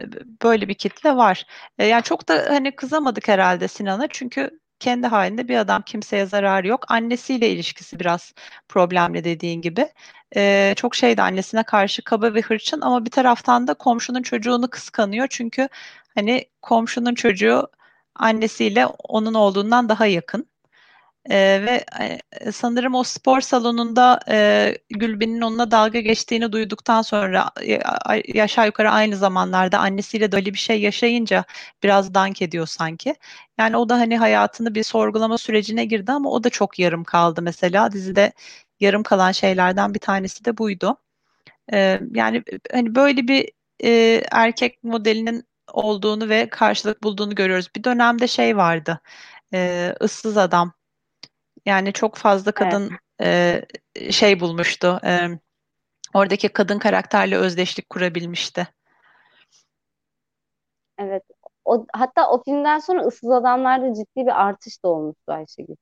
böyle 0.43 0.67
bir 0.67 0.73
kitle 0.73 1.15
var. 1.15 1.45
E, 1.79 1.85
yani 1.85 2.03
çok 2.03 2.27
da 2.29 2.45
hani 2.49 2.75
kızamadık 2.75 3.27
herhalde 3.27 3.67
Sinan'a 3.67 4.07
çünkü 4.09 4.59
kendi 4.79 5.07
halinde 5.07 5.47
bir 5.47 5.57
adam 5.57 5.81
kimseye 5.81 6.25
zararı 6.25 6.67
yok. 6.67 6.85
Annesiyle 6.91 7.49
ilişkisi 7.49 7.99
biraz 7.99 8.33
problemli 8.69 9.23
dediğin 9.23 9.61
gibi. 9.61 9.89
E, 10.35 10.73
çok 10.77 10.95
şeydi 10.95 11.21
annesine 11.21 11.63
karşı 11.63 12.03
kaba 12.03 12.33
ve 12.33 12.41
hırçın 12.41 12.81
ama 12.81 13.05
bir 13.05 13.11
taraftan 13.11 13.67
da 13.67 13.73
komşunun 13.73 14.21
çocuğunu 14.23 14.69
kıskanıyor. 14.69 15.27
Çünkü 15.29 15.69
hani 16.15 16.45
komşunun 16.61 17.15
çocuğu 17.15 17.67
annesiyle 18.15 18.85
onun 18.87 19.33
olduğundan 19.33 19.89
daha 19.89 20.05
yakın. 20.05 20.48
Ee, 21.25 21.61
ve 21.65 21.85
e, 22.41 22.51
sanırım 22.51 22.95
o 22.95 23.03
spor 23.03 23.41
salonunda 23.41 24.19
e, 24.29 24.77
Gülbin'in 24.89 25.41
onunla 25.41 25.71
dalga 25.71 25.99
geçtiğini 25.99 26.51
duyduktan 26.51 27.01
sonra 27.01 27.51
e, 27.61 28.65
yukarı 28.65 28.91
aynı 28.91 29.15
zamanlarda 29.17 29.79
annesiyle 29.79 30.31
de 30.31 30.35
öyle 30.35 30.53
bir 30.53 30.59
şey 30.59 30.81
yaşayınca 30.81 31.43
biraz 31.83 32.13
dank 32.13 32.41
ediyor 32.41 32.67
sanki. 32.67 33.15
Yani 33.57 33.77
o 33.77 33.89
da 33.89 33.95
hani 33.99 34.17
hayatını 34.17 34.75
bir 34.75 34.83
sorgulama 34.83 35.37
sürecine 35.37 35.85
girdi 35.85 36.11
ama 36.11 36.29
o 36.31 36.43
da 36.43 36.49
çok 36.49 36.79
yarım 36.79 37.03
kaldı 37.03 37.41
mesela. 37.41 37.91
Dizide 37.91 38.33
yarım 38.79 39.03
kalan 39.03 39.31
şeylerden 39.31 39.93
bir 39.93 39.99
tanesi 39.99 40.45
de 40.45 40.57
buydu. 40.57 40.97
Ee, 41.73 42.01
yani 42.15 42.43
hani 42.71 42.95
böyle 42.95 43.27
bir 43.27 43.51
e, 43.83 44.23
erkek 44.31 44.83
modelinin 44.83 45.45
olduğunu 45.73 46.29
ve 46.29 46.49
karşılık 46.49 47.03
bulduğunu 47.03 47.35
görüyoruz. 47.35 47.69
Bir 47.75 47.83
dönemde 47.83 48.27
şey 48.27 48.57
vardı. 48.57 49.01
E, 49.53 49.93
ıssız 50.03 50.37
adam 50.37 50.73
yani 51.65 51.93
çok 51.93 52.15
fazla 52.15 52.51
kadın 52.51 52.91
evet. 53.19 53.65
e, 53.95 54.11
şey 54.11 54.39
bulmuştu. 54.39 54.99
E, 55.03 55.27
oradaki 56.13 56.49
kadın 56.49 56.79
karakterle 56.79 57.37
özdeşlik 57.37 57.89
kurabilmişti. 57.89 58.67
Evet. 60.97 61.23
O, 61.65 61.85
hatta 61.93 62.31
o 62.31 62.43
filmden 62.43 62.79
sonra 62.79 63.01
ıssız 63.01 63.29
adamlarda 63.29 63.93
ciddi 63.93 64.25
bir 64.25 64.45
artış 64.47 64.83
da 64.83 64.87
olmuştu 64.87 65.31
Ayşegül. 65.31 65.75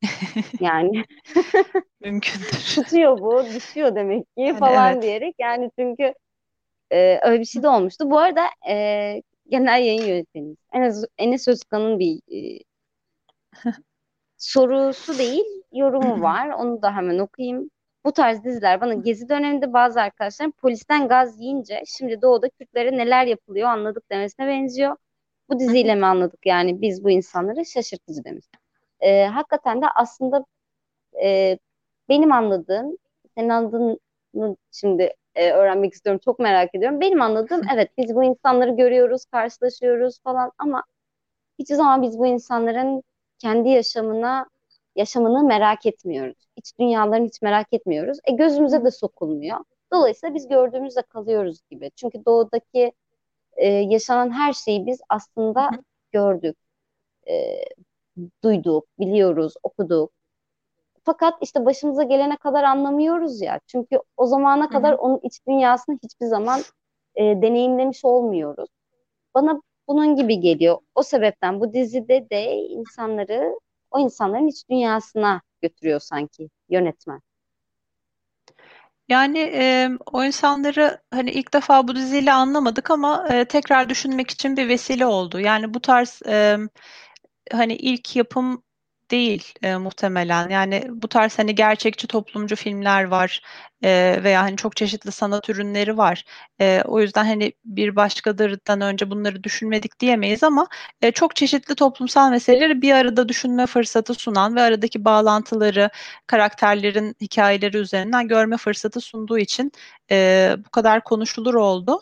Yani 0.60 1.04
mümkündür. 2.00 2.74
Tutuyor 2.74 3.18
bu, 3.18 3.44
düşüyor 3.44 3.94
demek 3.94 4.24
ki 4.24 4.42
yani 4.42 4.58
falan 4.58 4.92
evet. 4.92 5.02
diyerek. 5.02 5.34
Yani 5.38 5.70
çünkü 5.78 6.14
e, 6.90 7.18
öyle 7.22 7.40
bir 7.40 7.44
şey 7.44 7.62
de 7.62 7.68
olmuştu. 7.68 8.10
Bu 8.10 8.18
arada 8.18 8.44
e, 8.68 9.22
genel 9.48 9.80
yayın 9.80 10.06
yönetmenimiz 10.06 10.56
Enes, 10.72 11.04
Enes 11.18 11.48
Özkan'ın 11.48 11.98
bir 11.98 12.20
e, 12.32 12.58
sorusu 14.42 15.18
değil, 15.18 15.44
yorumu 15.72 16.22
var. 16.22 16.48
Onu 16.48 16.82
da 16.82 16.96
hemen 16.96 17.18
okuyayım. 17.18 17.70
Bu 18.04 18.12
tarz 18.12 18.44
diziler 18.44 18.80
bana 18.80 18.94
gezi 18.94 19.28
döneminde 19.28 19.72
bazı 19.72 20.00
arkadaşlarım 20.00 20.52
polisten 20.52 21.08
gaz 21.08 21.40
yiyince 21.40 21.82
şimdi 21.86 22.22
doğuda 22.22 22.48
Kürtlere 22.48 22.98
neler 22.98 23.26
yapılıyor 23.26 23.68
anladık 23.68 24.10
demesine 24.10 24.46
benziyor. 24.46 24.96
Bu 25.50 25.58
diziyle 25.58 25.94
mi 25.94 26.06
anladık 26.06 26.46
yani 26.46 26.80
biz 26.82 27.04
bu 27.04 27.10
insanları 27.10 27.66
şaşırtıcı 27.66 28.24
demiş. 28.24 28.46
Ee, 29.00 29.24
hakikaten 29.24 29.82
de 29.82 29.86
aslında 29.94 30.44
e, 31.24 31.58
benim 32.08 32.32
anladığım, 32.32 32.96
senin 33.34 33.48
anladığını 33.48 33.98
şimdi 34.72 35.14
e, 35.34 35.52
öğrenmek 35.52 35.92
istiyorum. 35.94 36.20
Çok 36.24 36.38
merak 36.38 36.74
ediyorum. 36.74 37.00
Benim 37.00 37.22
anladığım 37.22 37.62
evet 37.74 37.90
biz 37.98 38.14
bu 38.14 38.24
insanları 38.24 38.76
görüyoruz, 38.76 39.24
karşılaşıyoruz 39.24 40.20
falan 40.24 40.52
ama 40.58 40.84
hiçbir 41.58 41.74
zaman 41.74 42.02
biz 42.02 42.18
bu 42.18 42.26
insanların 42.26 43.02
kendi 43.42 43.68
yaşamına 43.68 44.46
yaşamını 44.96 45.44
merak 45.44 45.86
etmiyoruz. 45.86 46.36
İç 46.56 46.78
dünyalarını 46.78 47.26
hiç 47.26 47.42
merak 47.42 47.72
etmiyoruz. 47.72 48.18
E 48.24 48.32
gözümüze 48.32 48.84
de 48.84 48.90
sokulmuyor. 48.90 49.58
Dolayısıyla 49.92 50.34
biz 50.34 50.48
gördüğümüzde 50.48 51.02
kalıyoruz 51.02 51.58
gibi. 51.70 51.90
Çünkü 51.96 52.24
doğudaki 52.26 52.92
e, 53.56 53.68
yaşanan 53.68 54.30
her 54.30 54.52
şeyi 54.52 54.86
biz 54.86 55.00
aslında 55.08 55.70
gördük, 56.12 56.56
e, 57.28 57.64
duyduk, 58.44 58.86
biliyoruz, 58.98 59.54
okuduk. 59.62 60.12
Fakat 61.04 61.34
işte 61.40 61.64
başımıza 61.64 62.02
gelene 62.02 62.36
kadar 62.36 62.64
anlamıyoruz 62.64 63.40
ya. 63.42 63.60
Çünkü 63.66 63.98
o 64.16 64.26
zamana 64.26 64.68
kadar 64.68 64.92
onun 64.92 65.20
iç 65.22 65.46
dünyasını 65.48 65.98
hiçbir 66.02 66.26
zaman 66.26 66.60
e, 67.14 67.24
deneyimlemiş 67.24 68.04
olmuyoruz. 68.04 68.70
Bana 69.34 69.62
bunun 69.88 70.16
gibi 70.16 70.40
geliyor. 70.40 70.78
O 70.94 71.02
sebepten 71.02 71.60
bu 71.60 71.72
dizide 71.72 72.30
de 72.30 72.54
insanları 72.54 73.58
o 73.90 73.98
insanların 73.98 74.48
iç 74.48 74.68
dünyasına 74.70 75.40
götürüyor 75.62 76.00
sanki 76.00 76.48
yönetmen. 76.68 77.20
Yani 79.08 79.38
e, 79.38 79.90
o 80.12 80.24
insanları 80.24 81.00
hani 81.10 81.30
ilk 81.30 81.54
defa 81.54 81.88
bu 81.88 81.96
diziyle 81.96 82.32
anlamadık 82.32 82.90
ama 82.90 83.28
e, 83.30 83.44
tekrar 83.44 83.88
düşünmek 83.88 84.30
için 84.30 84.56
bir 84.56 84.68
vesile 84.68 85.06
oldu. 85.06 85.40
Yani 85.40 85.74
bu 85.74 85.80
tarz 85.80 86.22
e, 86.26 86.58
hani 87.52 87.76
ilk 87.76 88.16
yapım 88.16 88.62
değil 89.12 89.54
e, 89.62 89.76
muhtemelen. 89.76 90.48
Yani 90.48 90.84
bu 90.90 91.08
tarz 91.08 91.38
hani 91.38 91.54
gerçekçi 91.54 92.06
toplumcu 92.06 92.56
filmler 92.56 93.04
var 93.04 93.42
e, 93.84 94.20
veya 94.24 94.42
hani 94.42 94.56
çok 94.56 94.76
çeşitli 94.76 95.12
sanat 95.12 95.48
ürünleri 95.48 95.96
var. 95.98 96.24
E, 96.60 96.82
o 96.84 97.00
yüzden 97.00 97.24
hani 97.24 97.52
bir 97.64 97.96
başkadırdan 97.96 98.80
önce 98.80 99.10
bunları 99.10 99.44
düşünmedik 99.44 100.00
diyemeyiz 100.00 100.42
ama 100.42 100.68
e, 101.02 101.12
çok 101.12 101.36
çeşitli 101.36 101.74
toplumsal 101.74 102.30
meseleleri 102.30 102.82
bir 102.82 102.92
arada 102.92 103.28
düşünme 103.28 103.66
fırsatı 103.66 104.14
sunan 104.14 104.56
ve 104.56 104.62
aradaki 104.62 105.04
bağlantıları 105.04 105.90
karakterlerin 106.26 107.16
hikayeleri 107.20 107.76
üzerinden 107.76 108.28
görme 108.28 108.56
fırsatı 108.56 109.00
sunduğu 109.00 109.38
için 109.38 109.72
e, 110.10 110.56
bu 110.66 110.70
kadar 110.70 111.04
konuşulur 111.04 111.54
oldu. 111.54 112.00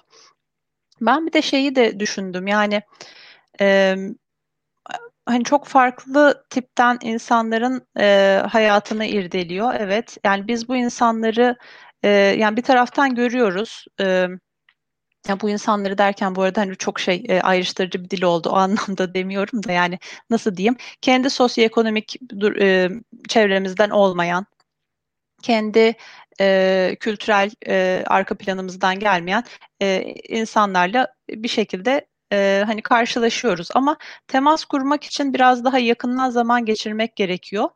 Ben 1.00 1.26
bir 1.26 1.32
de 1.32 1.42
şeyi 1.42 1.74
de 1.76 2.00
düşündüm 2.00 2.46
yani 2.46 2.82
hani 5.26 5.44
çok 5.44 5.66
farklı 5.66 6.44
tipten 6.50 6.98
insanların 7.02 7.86
e, 8.00 8.42
hayatını 8.48 9.06
irdeliyor. 9.06 9.74
Evet, 9.78 10.16
yani 10.24 10.48
biz 10.48 10.68
bu 10.68 10.76
insanları 10.76 11.56
e, 12.02 12.08
yani 12.08 12.56
bir 12.56 12.62
taraftan 12.62 13.14
görüyoruz. 13.14 13.84
E, 14.00 14.28
ya 15.28 15.40
bu 15.40 15.50
insanları 15.50 15.98
derken 15.98 16.34
bu 16.34 16.42
arada 16.42 16.60
hani 16.60 16.76
çok 16.76 17.00
şey 17.00 17.24
e, 17.28 17.40
ayrıştırıcı 17.40 18.04
bir 18.04 18.10
dil 18.10 18.22
oldu 18.22 18.48
o 18.50 18.52
anlamda 18.56 19.14
demiyorum 19.14 19.62
da 19.62 19.72
yani 19.72 19.98
nasıl 20.30 20.56
diyeyim 20.56 20.76
kendi 21.00 21.30
sosyoekonomik 21.30 22.16
e, 22.60 22.90
çevremizden 23.28 23.90
olmayan 23.90 24.46
kendi 25.42 25.94
e, 26.40 26.96
kültürel 27.00 27.50
e, 27.66 28.04
arka 28.06 28.36
planımızdan 28.38 28.98
gelmeyen 28.98 29.44
e, 29.82 30.02
insanlarla 30.28 31.14
bir 31.30 31.48
şekilde 31.48 32.06
e, 32.32 32.62
hani 32.66 32.82
karşılaşıyoruz 32.82 33.68
ama 33.74 33.96
temas 34.28 34.64
kurmak 34.64 35.04
için 35.04 35.34
biraz 35.34 35.64
daha 35.64 35.78
yakından 35.78 36.30
zaman 36.30 36.64
geçirmek 36.64 37.16
gerekiyor. 37.16 37.68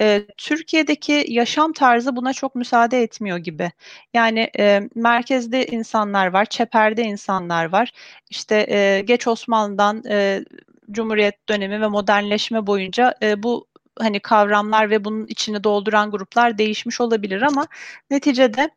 E, 0.00 0.26
Türkiye'deki 0.36 1.24
yaşam 1.28 1.72
tarzı 1.72 2.16
buna 2.16 2.32
çok 2.32 2.54
müsaade 2.54 3.02
etmiyor 3.02 3.38
gibi. 3.38 3.72
Yani 4.14 4.50
e, 4.58 4.80
merkezde 4.94 5.66
insanlar 5.66 6.26
var, 6.26 6.44
çeperde 6.44 7.02
insanlar 7.02 7.64
var. 7.64 7.92
İşte 8.30 8.66
e, 8.70 9.00
geç 9.04 9.26
Osmanlı'dan 9.28 10.02
e, 10.10 10.44
Cumhuriyet 10.90 11.48
dönemi 11.48 11.80
ve 11.80 11.88
modernleşme 11.88 12.66
boyunca 12.66 13.14
e, 13.22 13.42
bu 13.42 13.66
hani 13.98 14.20
kavramlar 14.20 14.90
ve 14.90 15.04
bunun 15.04 15.26
içini 15.26 15.64
dolduran 15.64 16.10
gruplar 16.10 16.58
değişmiş 16.58 17.00
olabilir 17.00 17.42
ama 17.42 17.66
neticede 18.10 18.70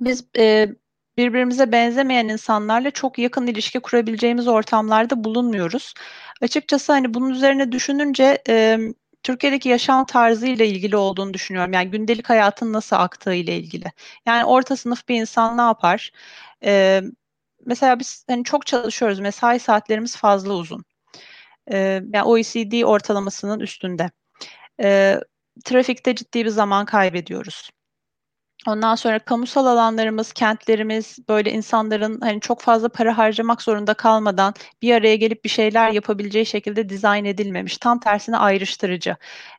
biz 0.00 0.24
e, 0.38 0.68
birbirimize 1.16 1.72
benzemeyen 1.72 2.28
insanlarla 2.28 2.90
çok 2.90 3.18
yakın 3.18 3.46
ilişki 3.46 3.80
kurabileceğimiz 3.80 4.48
ortamlarda 4.48 5.24
bulunmuyoruz. 5.24 5.94
Açıkçası 6.42 6.92
hani 6.92 7.14
bunun 7.14 7.30
üzerine 7.30 7.72
düşününce 7.72 8.42
e, 8.48 8.78
Türkiye'deki 9.22 9.68
yaşam 9.68 10.06
tarzı 10.06 10.46
ile 10.46 10.66
ilgili 10.68 10.96
olduğunu 10.96 11.34
düşünüyorum. 11.34 11.72
Yani 11.72 11.90
gündelik 11.90 12.30
hayatın 12.30 12.72
nasıl 12.72 12.96
aktığı 12.96 13.34
ile 13.34 13.56
ilgili. 13.56 13.92
Yani 14.26 14.44
orta 14.44 14.76
sınıf 14.76 15.08
bir 15.08 15.20
insan 15.20 15.56
ne 15.58 15.62
yapar? 15.62 16.10
E, 16.64 17.02
mesela 17.66 17.98
biz 17.98 18.24
hani 18.28 18.44
çok 18.44 18.66
çalışıyoruz. 18.66 19.20
Mesai 19.20 19.60
saatlerimiz 19.60 20.16
fazla 20.16 20.52
uzun. 20.54 20.84
E, 21.72 21.78
yani 22.12 22.22
OECD 22.22 22.82
ortalamasının 22.82 23.60
üstünde. 23.60 24.10
E, 24.82 25.20
trafikte 25.64 26.14
ciddi 26.14 26.44
bir 26.44 26.50
zaman 26.50 26.86
kaybediyoruz. 26.86 27.70
Ondan 28.66 28.94
sonra 28.94 29.18
kamusal 29.18 29.66
alanlarımız, 29.66 30.32
kentlerimiz 30.32 31.18
böyle 31.28 31.52
insanların 31.52 32.20
hani 32.20 32.40
çok 32.40 32.60
fazla 32.60 32.88
para 32.88 33.18
harcamak 33.18 33.62
zorunda 33.62 33.94
kalmadan 33.94 34.54
bir 34.82 34.94
araya 34.94 35.16
gelip 35.16 35.44
bir 35.44 35.48
şeyler 35.48 35.90
yapabileceği 35.90 36.46
şekilde 36.46 36.88
dizayn 36.88 37.24
edilmemiş. 37.24 37.78
Tam 37.78 38.00
tersine 38.00 38.36
ayrıştırıcı. 38.36 39.16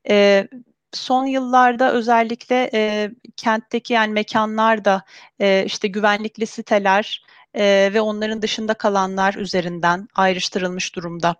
Ee, 0.09 0.47
son 0.93 1.25
yıllarda 1.25 1.93
özellikle 1.93 2.69
e, 2.73 3.11
kentteki 3.37 3.93
yani 3.93 4.13
mekanlar 4.13 4.85
da 4.85 5.03
e, 5.39 5.63
işte 5.65 5.87
güvenlikli 5.87 6.47
siteler 6.47 7.25
e, 7.53 7.89
ve 7.93 8.01
onların 8.01 8.41
dışında 8.41 8.73
kalanlar 8.73 9.33
üzerinden 9.33 10.07
ayrıştırılmış 10.15 10.95
durumda. 10.95 11.35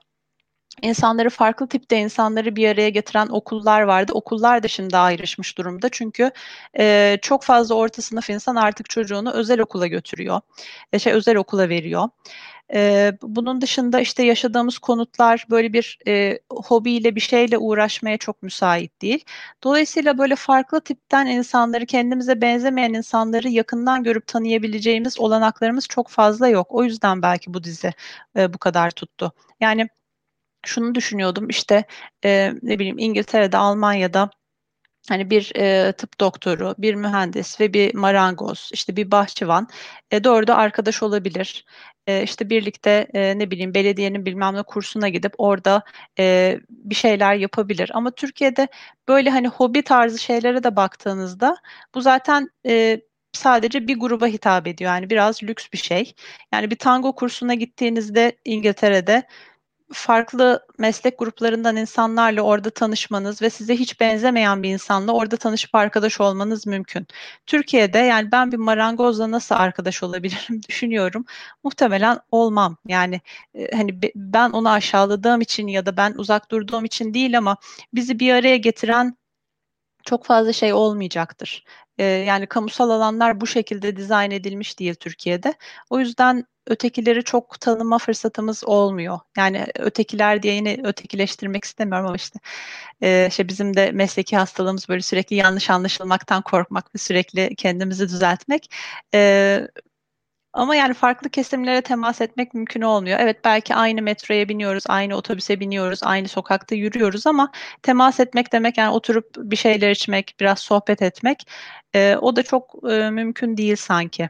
İnsanları 0.82 1.30
farklı 1.30 1.68
tipte 1.68 1.98
insanları 1.98 2.56
bir 2.56 2.70
araya 2.70 2.90
getiren 2.90 3.28
okullar 3.28 3.82
vardı. 3.82 4.12
Okullar 4.14 4.64
da 4.64 4.68
şimdi 4.68 4.98
ayrışmış 4.98 5.58
durumda. 5.58 5.90
Çünkü 5.92 6.32
e, 6.80 7.18
çok 7.22 7.44
fazla 7.44 7.76
orta 7.76 8.02
sınıf 8.02 8.30
insan 8.30 8.56
artık 8.56 8.90
çocuğunu 8.90 9.32
özel 9.32 9.60
okula 9.60 9.88
götürüyor. 9.88 10.42
E, 10.94 11.00
şey 11.00 11.14
özel 11.14 11.36
okula 11.36 11.70
veriyor. 11.70 12.10
E, 12.74 13.12
bunun 13.22 13.62
dışında 13.62 14.00
işte 14.00 14.24
yaşadığımız 14.24 14.78
konutlar 14.80 15.46
böyle 15.50 15.74
bir 15.74 16.00
e, 16.08 16.40
hobiyle 16.50 17.16
bir 17.16 17.22
şeyle 17.22 17.58
uğraşmaya 17.58 18.18
çok 18.18 18.44
müsait 18.44 19.02
değil. 19.02 19.26
Dolayısıyla 19.64 20.18
böyle 20.18 20.36
farklı 20.36 20.82
tipten 20.82 21.26
insanları, 21.26 21.86
kendimize 21.86 22.42
benzemeyen 22.42 22.94
insanları 22.94 23.50
yakından 23.50 24.04
görüp 24.04 24.28
tanıyabileceğimiz 24.28 25.20
olanaklarımız 25.20 25.88
çok 25.88 26.10
fazla 26.10 26.48
yok. 26.48 26.68
O 26.70 26.84
yüzden 26.84 27.22
belki 27.22 27.54
bu 27.54 27.64
dizi 27.64 27.94
e, 28.38 28.54
bu 28.54 28.58
kadar 28.58 28.92
tuttu. 28.92 29.32
Yani 29.60 29.90
şunu 30.68 30.96
düşünüyordum 30.96 31.50
işte 31.50 31.86
e, 32.26 32.54
ne 32.62 32.80
bileyim 32.80 33.00
İngiltere'de, 33.00 33.58
Almanya'da 33.58 34.30
hani 35.10 35.30
bir 35.30 35.52
e, 35.56 35.92
tıp 35.92 36.20
doktoru, 36.20 36.76
bir 36.78 36.96
mühendis 36.96 37.60
ve 37.60 37.74
bir 37.74 37.96
marangoz, 37.96 38.70
işte 38.74 38.96
bir 38.96 39.12
bahçıvan 39.12 39.68
e, 40.12 40.24
doğru 40.24 40.48
da 40.48 40.56
arkadaş 40.58 41.04
olabilir. 41.04 41.66
E, 42.08 42.24
işte 42.24 42.50
birlikte 42.50 43.08
e, 43.14 43.40
ne 43.40 43.52
bileyim 43.52 43.74
belediyenin 43.74 44.26
bilmem 44.26 44.56
ne 44.56 44.64
kursuna 44.64 45.10
gidip 45.10 45.34
orada 45.38 45.84
e, 46.20 46.58
bir 46.70 46.96
şeyler 46.96 47.36
yapabilir. 47.36 47.92
Ama 47.94 48.12
Türkiye'de 48.12 48.68
böyle 49.08 49.30
hani 49.30 49.48
hobi 49.48 49.82
tarzı 49.84 50.20
şeylere 50.20 50.64
de 50.64 50.76
baktığınızda 50.76 51.58
bu 51.96 52.02
zaten 52.02 52.50
e, 52.68 53.02
sadece 53.34 53.88
bir 53.88 54.00
gruba 54.00 54.28
hitap 54.28 54.68
ediyor. 54.68 54.92
Yani 54.92 55.10
biraz 55.10 55.44
lüks 55.44 55.68
bir 55.74 55.78
şey. 55.78 56.14
Yani 56.54 56.72
bir 56.72 56.76
tango 56.76 57.16
kursuna 57.16 57.54
gittiğinizde 57.54 58.38
İngiltere'de 58.46 59.24
farklı 59.94 60.68
meslek 60.78 61.20
gruplarından 61.20 61.76
insanlarla 61.76 62.42
orada 62.42 62.70
tanışmanız 62.70 63.42
ve 63.42 63.50
size 63.50 63.76
hiç 63.76 64.00
benzemeyen 64.00 64.64
bir 64.64 64.70
insanla 64.70 65.12
orada 65.12 65.38
tanışıp 65.38 65.76
arkadaş 65.76 66.22
olmanız 66.22 66.68
mümkün. 66.68 67.08
Türkiye'de 67.46 67.98
yani 67.98 68.32
ben 68.32 68.52
bir 68.52 68.58
marangozla 68.58 69.32
nasıl 69.32 69.56
arkadaş 69.56 70.04
olabilirim 70.04 70.62
düşünüyorum. 70.70 71.26
Muhtemelen 71.64 72.20
olmam. 72.32 72.78
Yani 72.88 73.22
e, 73.56 73.76
hani 73.76 74.00
ben 74.16 74.50
onu 74.50 74.70
aşağıladığım 74.70 75.42
için 75.42 75.68
ya 75.68 75.86
da 75.86 75.98
ben 75.98 76.14
uzak 76.18 76.52
durduğum 76.52 76.86
için 76.86 77.14
değil 77.14 77.38
ama 77.38 77.58
bizi 77.94 78.20
bir 78.20 78.34
araya 78.34 78.58
getiren 78.58 79.18
çok 80.04 80.26
fazla 80.26 80.54
şey 80.54 80.74
olmayacaktır. 80.74 81.66
Ee, 81.98 82.04
yani 82.04 82.48
kamusal 82.48 82.90
alanlar 82.90 83.42
bu 83.42 83.48
şekilde 83.48 83.98
dizayn 83.98 84.32
edilmiş 84.32 84.80
değil 84.80 84.96
Türkiye'de. 84.96 85.54
O 85.90 86.00
yüzden 86.00 86.46
ötekileri 86.68 87.24
çok 87.24 87.60
tanıma 87.60 87.98
fırsatımız 87.98 88.64
olmuyor. 88.64 89.20
Yani 89.38 89.66
ötekiler 89.80 90.44
diye 90.44 90.54
yine 90.54 90.80
ötekileştirmek 90.84 91.64
istemiyorum 91.64 92.08
ama 92.08 92.16
işte 92.16 92.40
e, 93.02 93.28
işte 93.30 93.48
bizim 93.48 93.76
de 93.76 93.92
mesleki 93.92 94.38
hastalığımız 94.38 94.90
böyle 94.90 95.02
sürekli 95.02 95.36
yanlış 95.36 95.70
anlaşılmaktan 95.70 96.42
korkmak 96.42 96.96
ve 96.96 97.00
sürekli 97.00 97.56
kendimizi 97.56 98.10
düzeltmek. 98.10 98.72
E, 99.14 99.68
ama 100.56 100.76
yani 100.76 100.94
farklı 100.94 101.30
kesimlere 101.30 101.82
temas 101.82 102.22
etmek 102.22 102.54
mümkün 102.54 102.82
olmuyor. 102.82 103.20
Evet 103.22 103.38
belki 103.46 103.76
aynı 103.76 104.02
metroya 104.02 104.50
biniyoruz, 104.50 104.84
aynı 104.88 105.16
otobüse 105.18 105.60
biniyoruz, 105.60 106.00
aynı 106.04 106.28
sokakta 106.28 106.76
yürüyoruz 106.76 107.28
ama 107.28 107.52
temas 107.84 108.20
etmek 108.20 108.54
demek 108.54 108.78
yani 108.78 108.96
oturup 108.96 109.36
bir 109.38 109.56
şeyler 109.56 109.92
içmek, 109.92 110.36
biraz 110.40 110.60
sohbet 110.60 111.02
etmek 111.02 111.48
e, 111.96 112.16
o 112.16 112.36
da 112.36 112.44
çok 112.44 112.92
e, 112.92 113.10
mümkün 113.10 113.58
değil 113.58 113.76
sanki. 113.76 114.30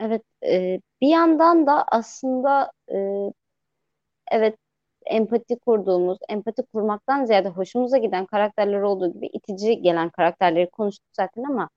Evet, 0.00 0.22
e, 0.46 0.80
bir 1.00 1.08
yandan 1.08 1.66
da 1.66 1.84
aslında 1.88 2.72
e, 2.92 2.96
evet 4.32 4.56
empati 5.06 5.58
kurduğumuz, 5.58 6.18
empati 6.28 6.62
kurmaktan 6.72 7.24
ziyade 7.24 7.48
hoşumuza 7.48 7.98
giden 7.98 8.26
karakterler 8.26 8.80
olduğu 8.80 9.12
gibi 9.12 9.26
itici 9.26 9.82
gelen 9.82 10.10
karakterleri 10.10 10.70
konuştuk 10.70 11.08
zaten 11.12 11.44
ama 11.44 11.68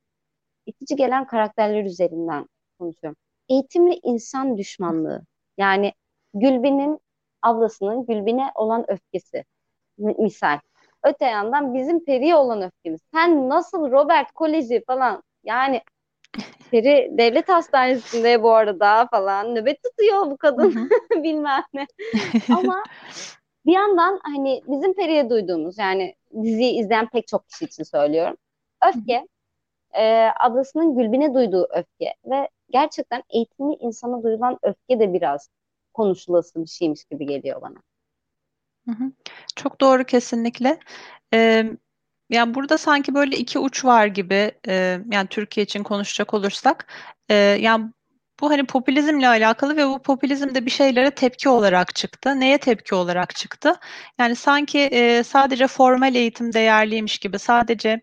itici 0.66 0.96
gelen 0.96 1.28
karakterler 1.28 1.84
üzerinden 1.84 2.48
konuşuyorum. 2.80 3.18
Eğitimli 3.50 4.00
insan 4.04 4.58
düşmanlığı. 4.58 5.22
Yani 5.58 5.94
Gülbin'in 6.34 7.00
ablasının 7.42 8.06
Gülbin'e 8.06 8.52
olan 8.56 8.92
öfkesi. 8.92 9.46
Misal. 9.98 10.60
Öte 11.04 11.26
yandan 11.26 11.74
bizim 11.74 12.06
Peri'ye 12.06 12.36
olan 12.36 12.62
öfkemiz. 12.62 13.02
Sen 13.14 13.50
nasıl 13.50 13.92
Robert 13.92 14.32
Koleji 14.32 14.84
falan 14.88 15.24
yani 15.44 15.82
Peri 16.72 17.10
devlet 17.18 17.50
hastanesinde 17.50 18.44
bu 18.44 18.52
arada 18.54 19.08
falan 19.12 19.56
nöbet 19.56 19.84
tutuyor 19.84 20.32
bu 20.32 20.38
kadın 20.38 20.90
bilmem 21.24 21.64
ne. 21.74 21.88
Ama 22.56 22.84
bir 23.66 23.74
yandan 23.74 24.20
hani 24.24 24.62
bizim 24.68 24.94
Peri'ye 24.94 25.30
duyduğumuz 25.30 25.78
yani 25.78 26.16
diziyi 26.44 26.80
izleyen 26.80 27.10
pek 27.10 27.28
çok 27.28 27.50
kişi 27.50 27.66
için 27.66 27.84
söylüyorum. 27.84 28.38
Öfke 28.88 29.28
e, 29.94 30.30
ablasının 30.40 30.96
Gülbin'e 30.98 31.34
duyduğu 31.34 31.68
öfke 31.70 32.14
ve 32.26 32.50
gerçekten 32.70 33.24
eğitimli 33.30 33.76
insana 33.76 34.24
duyulan 34.24 34.60
öfke 34.64 35.00
de 35.00 35.14
biraz 35.14 35.50
konuşulası 35.94 36.62
bir 36.62 36.68
şeymiş 36.68 37.06
gibi 37.06 37.26
geliyor 37.26 37.62
bana. 37.62 37.78
Çok 39.56 39.82
doğru 39.82 40.04
kesinlikle. 40.04 40.80
Ee, 41.34 41.66
yani 42.30 42.54
burada 42.54 42.78
sanki 42.78 43.16
böyle 43.16 43.38
iki 43.38 43.60
uç 43.60 43.86
var 43.86 44.06
gibi. 44.06 44.52
E, 44.68 45.00
yani 45.12 45.28
Türkiye 45.28 45.64
için 45.64 45.84
konuşacak 45.84 46.34
olursak, 46.34 46.88
e, 47.30 47.36
yani 47.36 47.92
bu 48.42 48.50
hani 48.50 48.66
popülizmle 48.66 49.28
alakalı 49.28 49.78
ve 49.78 49.88
bu 49.88 50.02
popülizm 50.02 50.56
de 50.56 50.66
bir 50.66 50.72
şeylere 50.72 51.12
tepki 51.12 51.50
olarak 51.50 51.96
çıktı. 51.96 52.40
Neye 52.40 52.58
tepki 52.58 52.96
olarak 52.96 53.36
çıktı? 53.36 53.76
Yani 54.20 54.36
sanki 54.36 54.80
e, 54.80 55.24
sadece 55.24 55.68
formal 55.68 56.16
eğitim 56.16 56.54
değerliymiş 56.54 57.20
gibi, 57.20 57.40
sadece 57.40 58.02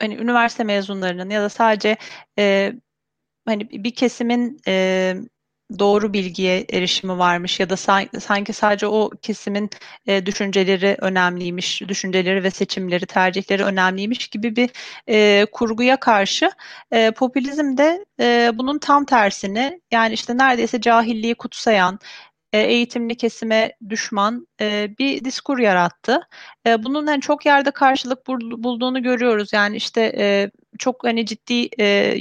hani 0.00 0.14
üniversite 0.16 0.64
mezunlarının 0.64 1.30
ya 1.30 1.42
da 1.42 1.48
sadece 1.48 1.96
e, 2.38 2.72
hani 3.46 3.70
bir 3.70 3.94
kesimin 3.94 4.60
e, 4.68 5.14
doğru 5.78 6.12
bilgiye 6.12 6.66
erişimi 6.72 7.18
varmış 7.18 7.60
ya 7.60 7.70
da 7.70 7.76
sanki 8.20 8.52
sadece 8.52 8.86
o 8.86 9.10
kesimin 9.22 9.70
e, 10.06 10.26
düşünceleri 10.26 10.96
önemliymiş, 11.00 11.82
düşünceleri 11.88 12.44
ve 12.44 12.50
seçimleri, 12.50 13.06
tercihleri 13.06 13.64
önemliymiş 13.64 14.28
gibi 14.28 14.56
bir 14.56 14.70
e, 15.08 15.46
kurguya 15.52 16.00
karşı 16.00 16.50
e, 16.90 17.10
popülizm 17.10 17.76
de 17.76 18.04
e, 18.20 18.50
bunun 18.54 18.78
tam 18.78 19.04
tersini 19.04 19.80
yani 19.90 20.14
işte 20.14 20.36
neredeyse 20.36 20.80
cahilliği 20.80 21.34
kutsayan, 21.34 21.98
e, 22.52 22.58
eğitimli 22.60 23.16
kesime 23.16 23.72
düşman 23.88 24.46
e, 24.60 24.94
bir 24.98 25.24
diskur 25.24 25.58
yarattı. 25.58 26.20
E, 26.66 26.82
bunun 26.84 27.06
hani 27.06 27.20
çok 27.20 27.46
yerde 27.46 27.70
karşılık 27.70 28.26
bulduğunu 28.28 29.02
görüyoruz. 29.02 29.52
Yani 29.52 29.76
işte 29.76 30.02
çok 30.78 31.04
hani 31.04 31.26
ciddi 31.26 31.68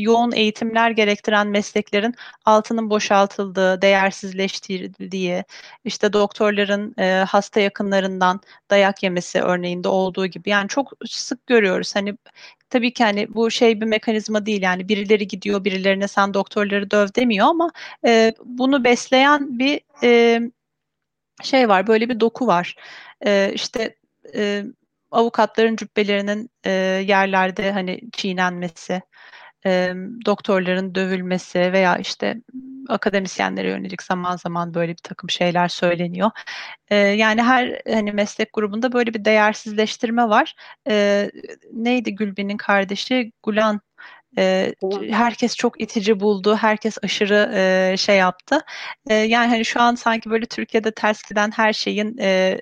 yoğun 0.01 0.31
eğitimler 0.31 0.91
gerektiren 0.91 1.47
mesleklerin 1.47 2.15
altının 2.45 2.89
boşaltıldığı, 2.89 3.81
değersizleştirildiği, 3.81 5.43
işte 5.85 6.13
doktorların 6.13 6.95
hasta 7.25 7.59
yakınlarından 7.59 8.41
dayak 8.71 9.03
yemesi 9.03 9.41
örneğinde 9.41 9.87
olduğu 9.87 10.25
gibi. 10.25 10.49
Yani 10.49 10.67
çok 10.67 10.91
sık 11.05 11.47
görüyoruz. 11.47 11.95
Hani 11.95 12.17
tabii 12.69 12.93
ki 12.93 13.03
hani 13.03 13.33
bu 13.33 13.51
şey 13.51 13.81
bir 13.81 13.85
mekanizma 13.85 14.45
değil 14.45 14.61
yani 14.61 14.89
birileri 14.89 15.27
gidiyor 15.27 15.63
birilerine 15.65 16.07
sen 16.07 16.33
doktorları 16.33 16.91
döv 16.91 17.07
demiyor 17.15 17.47
ama 17.47 17.71
e, 18.05 18.33
bunu 18.45 18.83
besleyen 18.83 19.59
bir 19.59 19.81
e, 20.03 20.41
şey 21.43 21.69
var 21.69 21.87
böyle 21.87 22.09
bir 22.09 22.19
doku 22.19 22.47
var 22.47 22.75
e, 23.25 23.51
işte 23.53 23.95
e, 24.35 24.65
avukatların 25.15 25.75
cübbelerinin 25.75 26.49
e, 26.65 26.71
yerlerde 27.07 27.71
hani 27.71 28.01
çiğnenmesi 28.13 29.01
e, 29.65 29.93
doktorların 30.25 30.95
dövülmesi 30.95 31.59
veya 31.59 31.97
işte 31.97 32.41
akademisyenlere 32.89 33.69
yönelik 33.69 34.03
zaman 34.03 34.37
zaman 34.37 34.73
böyle 34.73 34.91
bir 34.91 34.97
takım 35.03 35.29
şeyler 35.29 35.67
söyleniyor. 35.67 36.31
E, 36.89 36.95
yani 36.95 37.41
her 37.41 37.81
hani 37.87 38.11
meslek 38.11 38.53
grubunda 38.53 38.93
böyle 38.93 39.13
bir 39.13 39.25
değersizleştirme 39.25 40.29
var. 40.29 40.55
E, 40.89 41.31
neydi 41.73 42.15
Gülbin'in 42.15 42.57
kardeşi 42.57 43.31
Gulan 43.43 43.81
e, 44.37 44.73
herkes 45.09 45.55
çok 45.55 45.81
itici 45.81 46.19
buldu, 46.19 46.55
herkes 46.55 46.97
aşırı 47.03 47.51
e, 47.55 47.97
şey 47.97 48.17
yaptı. 48.17 48.59
E, 49.09 49.13
yani 49.13 49.47
hani 49.47 49.65
şu 49.65 49.81
an 49.81 49.95
sanki 49.95 50.29
böyle 50.29 50.45
Türkiye'de 50.45 50.91
ters 50.91 51.23
giden 51.29 51.51
her 51.51 51.73
şeyin 51.73 52.17
e, 52.17 52.61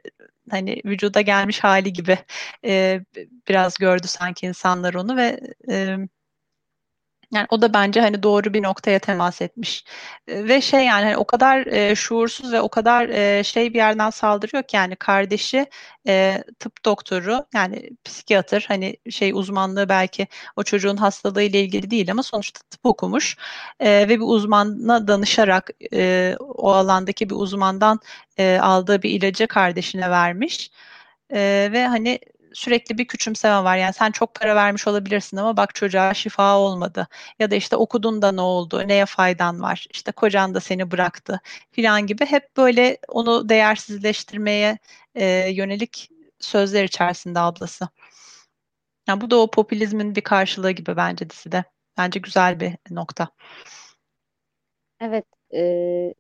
hani 0.52 0.82
vücuda 0.86 1.22
gelmiş 1.22 1.60
hali 1.60 1.94
gibi 1.94 2.18
e, 2.66 3.02
biraz 3.48 3.78
gördü 3.78 4.08
sanki 4.08 4.46
insanlar 4.46 4.94
onu 4.94 5.18
ve 5.18 5.40
e, 5.72 5.98
Yani 7.34 7.48
o 7.50 7.62
da 7.62 7.74
bence 7.74 8.02
hani 8.02 8.24
doğru 8.24 8.54
bir 8.54 8.64
noktaya 8.64 9.00
temas 9.00 9.42
etmiş. 9.42 9.86
Ve 10.28 10.62
şey 10.62 10.86
yani 10.86 11.04
hani 11.06 11.18
o 11.18 11.26
kadar 11.26 11.66
e, 11.66 11.96
şuursuz 11.96 12.52
ve 12.54 12.62
o 12.62 12.70
kadar 12.70 13.10
e, 13.10 13.44
şey 13.44 13.74
bir 13.74 13.78
yerden 13.80 14.10
saldırıyor 14.10 14.64
ki 14.64 14.76
yani 14.76 14.96
kardeşi 14.96 15.66
e, 16.08 16.44
tıp 16.60 16.86
doktoru 16.86 17.46
yani 17.54 17.90
psikiyatr 18.04 18.66
hani 18.68 18.98
şey 19.10 19.32
uzmanlığı 19.34 19.90
belki 19.90 20.28
o 20.56 20.64
çocuğun 20.64 20.98
hastalığı 20.98 21.44
ile 21.44 21.62
ilgili 21.62 21.92
değil 21.92 22.12
ama 22.12 22.24
sonuçta 22.24 22.60
tıp 22.70 22.86
okumuş 22.86 23.38
e, 23.80 23.90
ve 23.90 24.10
bir 24.10 24.26
uzmana 24.26 25.08
danışarak 25.08 25.70
e, 25.94 26.36
o 26.40 26.72
alandaki 26.72 27.30
bir 27.30 27.36
uzmandan 27.36 28.00
e, 28.38 28.58
aldığı 28.62 29.02
bir 29.02 29.10
ilacı 29.10 29.48
kardeşine 29.48 30.10
vermiş. 30.10 30.72
E, 31.30 31.70
ve 31.72 31.88
hani 31.88 32.20
sürekli 32.54 32.98
bir 32.98 33.08
küçümseme 33.08 33.64
var. 33.64 33.78
Yani 33.78 33.94
sen 33.94 34.12
çok 34.12 34.36
para 34.36 34.56
vermiş 34.56 34.88
olabilirsin 34.88 35.38
ama 35.38 35.58
bak 35.58 35.76
çocuğa 35.76 36.14
şifa 36.14 36.58
olmadı. 36.58 37.08
Ya 37.40 37.52
da 37.52 37.56
işte 37.56 37.76
okudun 37.76 38.22
da 38.22 38.32
ne 38.32 38.42
oldu? 38.42 38.88
Neye 38.88 39.06
faydan 39.06 39.62
var? 39.62 39.88
İşte 39.94 40.12
kocan 40.12 40.54
da 40.56 40.60
seni 40.60 40.92
bıraktı 40.92 41.42
filan 41.72 42.08
gibi 42.08 42.26
hep 42.26 42.58
böyle 42.58 42.98
onu 43.08 43.50
değersizleştirmeye 43.50 44.78
e, 45.16 45.26
yönelik 45.52 46.10
sözler 46.40 46.84
içerisinde 46.84 47.40
ablası. 47.40 47.88
Yani 49.08 49.22
bu 49.22 49.32
da 49.32 49.36
o 49.40 49.52
popülizmin 49.52 50.16
bir 50.16 50.22
karşılığı 50.22 50.72
gibi 50.72 50.98
bence 50.98 51.30
dizide. 51.30 51.64
Bence 51.98 52.20
güzel 52.20 52.60
bir 52.60 52.74
nokta. 52.90 53.30
Evet, 55.00 55.26
e, 55.54 56.14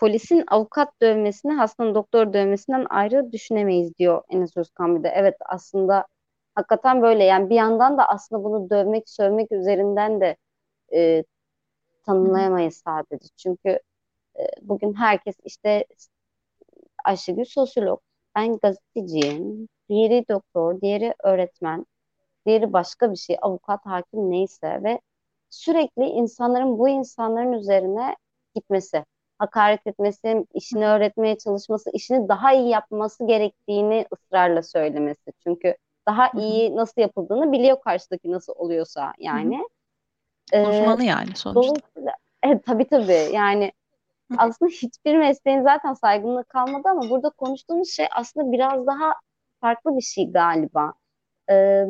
polisin 0.00 0.44
avukat 0.48 1.00
dövmesini 1.02 1.52
hastanın 1.52 1.94
doktor 1.94 2.32
dövmesinden 2.32 2.86
ayrı 2.90 3.32
düşünemeyiz 3.32 3.96
diyor 3.98 4.22
Enes 4.30 4.56
Özkan 4.56 4.98
bir 4.98 5.02
de. 5.04 5.08
Evet 5.08 5.36
aslında 5.46 6.06
hakikaten 6.54 7.02
böyle 7.02 7.24
yani 7.24 7.50
bir 7.50 7.54
yandan 7.54 7.98
da 7.98 8.08
aslında 8.08 8.44
bunu 8.44 8.70
dövmek, 8.70 9.08
sövmek 9.08 9.52
üzerinden 9.52 10.20
de 10.20 10.36
e, 10.94 11.24
tanımlayamayız 12.06 12.82
sadece. 12.84 13.28
Çünkü 13.36 13.68
e, 14.38 14.42
bugün 14.62 14.94
herkes 14.94 15.36
işte 15.44 15.86
Ayşegül 17.04 17.44
sosyolog, 17.44 18.00
ben 18.36 18.56
gazeteciyim, 18.58 19.68
diğeri 19.88 20.24
doktor, 20.28 20.80
diğeri 20.80 21.14
öğretmen, 21.24 21.86
diğeri 22.46 22.72
başka 22.72 23.12
bir 23.12 23.16
şey, 23.16 23.36
avukat, 23.42 23.86
hakim 23.86 24.30
neyse 24.30 24.80
ve 24.84 25.00
sürekli 25.50 26.04
insanların 26.04 26.78
bu 26.78 26.88
insanların 26.88 27.52
üzerine 27.52 28.16
gitmesi 28.54 29.04
hakaret 29.40 29.86
etmesi, 29.86 30.46
işini 30.54 30.86
öğretmeye 30.86 31.38
çalışması, 31.38 31.90
işini 31.90 32.28
daha 32.28 32.52
iyi 32.52 32.68
yapması 32.68 33.26
gerektiğini 33.26 34.06
ısrarla 34.12 34.62
söylemesi. 34.62 35.32
Çünkü 35.42 35.76
daha 36.08 36.30
iyi 36.34 36.76
nasıl 36.76 37.00
yapıldığını 37.00 37.52
biliyor 37.52 37.80
karşıdaki 37.80 38.32
nasıl 38.32 38.52
oluyorsa 38.56 39.12
yani. 39.18 39.68
Ee, 40.52 40.66
Uzmanı 40.66 41.04
yani 41.04 41.36
sonuçta. 41.36 41.54
Dolayısıyla 41.54 42.12
evet, 42.42 42.64
tabii 42.66 42.88
tabii 42.88 43.28
yani 43.32 43.72
aslında 44.38 44.70
hiçbir 44.70 45.16
mesleğin 45.16 45.62
zaten 45.62 45.92
saygınlığı 45.92 46.44
kalmadı 46.44 46.88
ama 46.88 47.10
burada 47.10 47.30
konuştuğumuz 47.30 47.90
şey 47.90 48.06
aslında 48.16 48.52
biraz 48.52 48.86
daha 48.86 49.14
farklı 49.60 49.96
bir 49.96 50.02
şey 50.02 50.32
galiba. 50.32 50.92
Ee, 51.50 51.84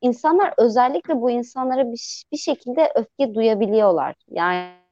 insanlar 0.00 0.54
özellikle 0.58 1.20
bu 1.20 1.30
insanlara 1.30 1.92
bir, 1.92 2.24
bir 2.32 2.36
şekilde 2.36 2.92
öfke 2.94 3.34
duyabiliyorlar. 3.34 4.14
Yani 4.30 4.85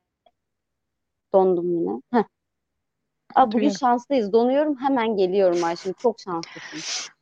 Dondum 1.34 1.70
yine. 1.70 2.00
Heh. 2.12 2.24
Aa, 3.34 3.52
bugün 3.52 3.68
şanslıyız. 3.68 4.32
Donuyorum 4.32 4.76
hemen 4.80 5.16
geliyorum 5.16 5.64
Ayşe. 5.64 5.92
Çok 5.92 6.20
şanslısın. 6.20 7.12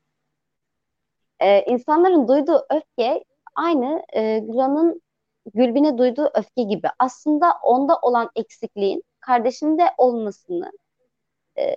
Ee, 1.41 1.63
insanların 1.63 2.29
duyduğu 2.29 2.67
öfke 2.71 3.25
aynı 3.55 4.03
e, 4.13 4.39
Gülan'ın 4.39 5.03
Gülbin'e 5.55 5.99
duyduğu 5.99 6.31
öfke 6.35 6.63
gibi. 6.63 6.89
Aslında 6.99 7.53
onda 7.63 7.99
olan 8.03 8.31
eksikliğin 8.37 9.03
kardeşinde 9.21 9.91
olmasını 9.99 10.73
e, 11.59 11.77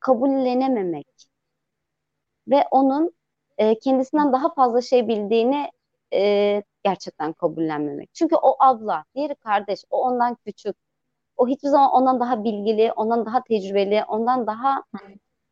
kabullenememek 0.00 1.06
ve 2.48 2.64
onun 2.70 3.14
e, 3.58 3.78
kendisinden 3.78 4.32
daha 4.32 4.54
fazla 4.54 4.82
şey 4.82 5.08
bildiğini 5.08 5.70
e, 6.12 6.62
gerçekten 6.84 7.32
kabullenmemek. 7.32 8.14
Çünkü 8.14 8.36
o 8.36 8.56
abla, 8.60 9.04
diğeri 9.14 9.34
kardeş, 9.34 9.84
o 9.90 10.02
ondan 10.02 10.34
küçük. 10.46 10.83
O 11.36 11.48
hiçbir 11.48 11.68
zaman 11.68 11.90
ondan 11.90 12.20
daha 12.20 12.44
bilgili, 12.44 12.92
ondan 12.92 13.26
daha 13.26 13.42
tecrübeli, 13.42 14.04
ondan 14.08 14.46
daha 14.46 14.82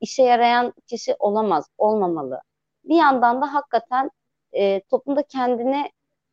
işe 0.00 0.22
yarayan 0.22 0.74
kişi 0.86 1.16
olamaz, 1.18 1.68
olmamalı. 1.78 2.40
Bir 2.84 2.96
yandan 2.96 3.42
da 3.42 3.54
hakikaten 3.54 4.10
e, 4.52 4.80
toplumda 4.80 5.22
kendini 5.22 5.90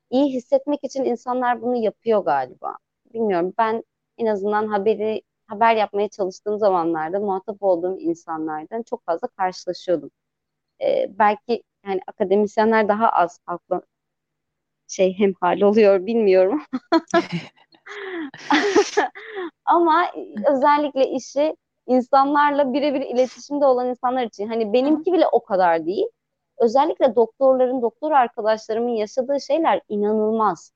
iyi 0.10 0.34
hissetmek 0.34 0.84
için 0.84 1.04
insanlar 1.04 1.62
bunu 1.62 1.76
yapıyor 1.76 2.26
galiba. 2.26 2.78
Bilmiyorum 3.14 3.54
ben 3.58 3.84
en 4.18 4.26
azından 4.26 4.68
haberi 4.68 5.22
haber 5.48 5.76
yapmaya 5.76 6.10
çalıştığım 6.10 6.60
zamanlarda 6.60 7.20
muhatap 7.20 7.64
olduğum 7.64 8.00
insanlardan 8.00 8.84
çok 8.84 9.06
fazla 9.06 9.28
karşılaşıyordum. 9.28 10.12
Ee, 10.82 11.06
belki 11.20 11.64
yani 11.86 12.02
akademisyenler 12.08 12.88
daha 12.88 13.10
az 13.10 13.40
halkla 13.46 13.82
şey 14.88 15.20
hem 15.20 15.34
hal 15.42 15.62
oluyor 15.62 16.06
bilmiyorum. 16.06 16.62
Ama 19.66 20.12
özellikle 20.48 21.08
işi 21.08 21.56
insanlarla 21.88 22.74
birebir 22.74 23.02
iletişimde 23.02 23.66
olan 23.66 23.88
insanlar 23.88 24.24
için 24.24 24.48
hani 24.48 24.74
benimki 24.74 25.14
bile 25.14 25.28
o 25.28 25.44
kadar 25.44 25.86
değil. 25.86 26.06
Özellikle 26.58 27.16
doktorların, 27.16 27.82
doktor 27.82 28.12
arkadaşlarımın 28.12 28.90
yaşadığı 28.96 29.42
şeyler 29.42 29.82
inanılmaz. 29.90 30.72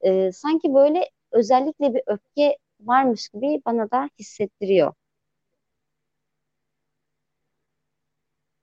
Ee, 0.00 0.32
sanki 0.32 0.74
böyle 0.74 1.10
özellikle 1.32 1.94
bir 1.94 2.02
öfke 2.06 2.56
varmış 2.80 3.28
gibi 3.28 3.62
bana 3.66 3.90
da 3.90 4.10
hissettiriyor. 4.18 4.92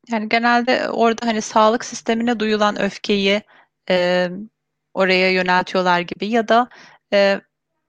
Yani 0.10 0.30
genelde 0.30 0.90
orada 0.90 1.28
hani 1.28 1.42
sağlık 1.42 1.86
sistemine 1.86 2.40
duyulan 2.40 2.82
öfkeyi 2.82 3.42
e, 3.90 4.30
oraya 4.94 5.32
yöneltiyorlar 5.32 6.00
gibi 6.00 6.28
ya 6.28 6.48
da 6.48 6.70
e, 7.14 7.42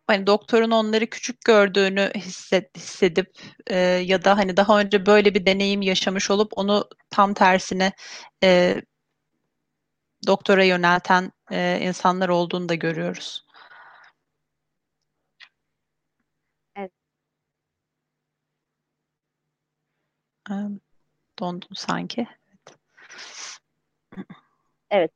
hani 0.08 0.26
doktorun 0.26 0.70
onları 0.70 1.10
küçük 1.10 1.40
gördüğünü 1.44 2.10
hisset, 2.16 2.76
hissedip 2.76 3.32
e, 3.66 3.76
ya 3.78 4.24
da 4.24 4.38
hani 4.38 4.56
daha 4.56 4.80
önce 4.80 5.06
böyle 5.06 5.34
bir 5.34 5.46
deneyim 5.46 5.82
yaşamış 5.82 6.30
olup 6.30 6.52
onu 6.56 6.88
tam 7.10 7.34
tersine 7.34 7.92
e, 8.44 8.82
doktora 10.26 10.64
yönelten 10.64 11.32
e, 11.52 11.80
insanlar 11.82 12.28
olduğunu 12.28 12.68
da 12.68 12.74
görüyoruz. 12.74 13.44
Evet. 16.76 16.92
Dondum 21.38 21.74
sanki. 21.74 22.26
Evet. 22.50 22.78
evet. 24.90 25.10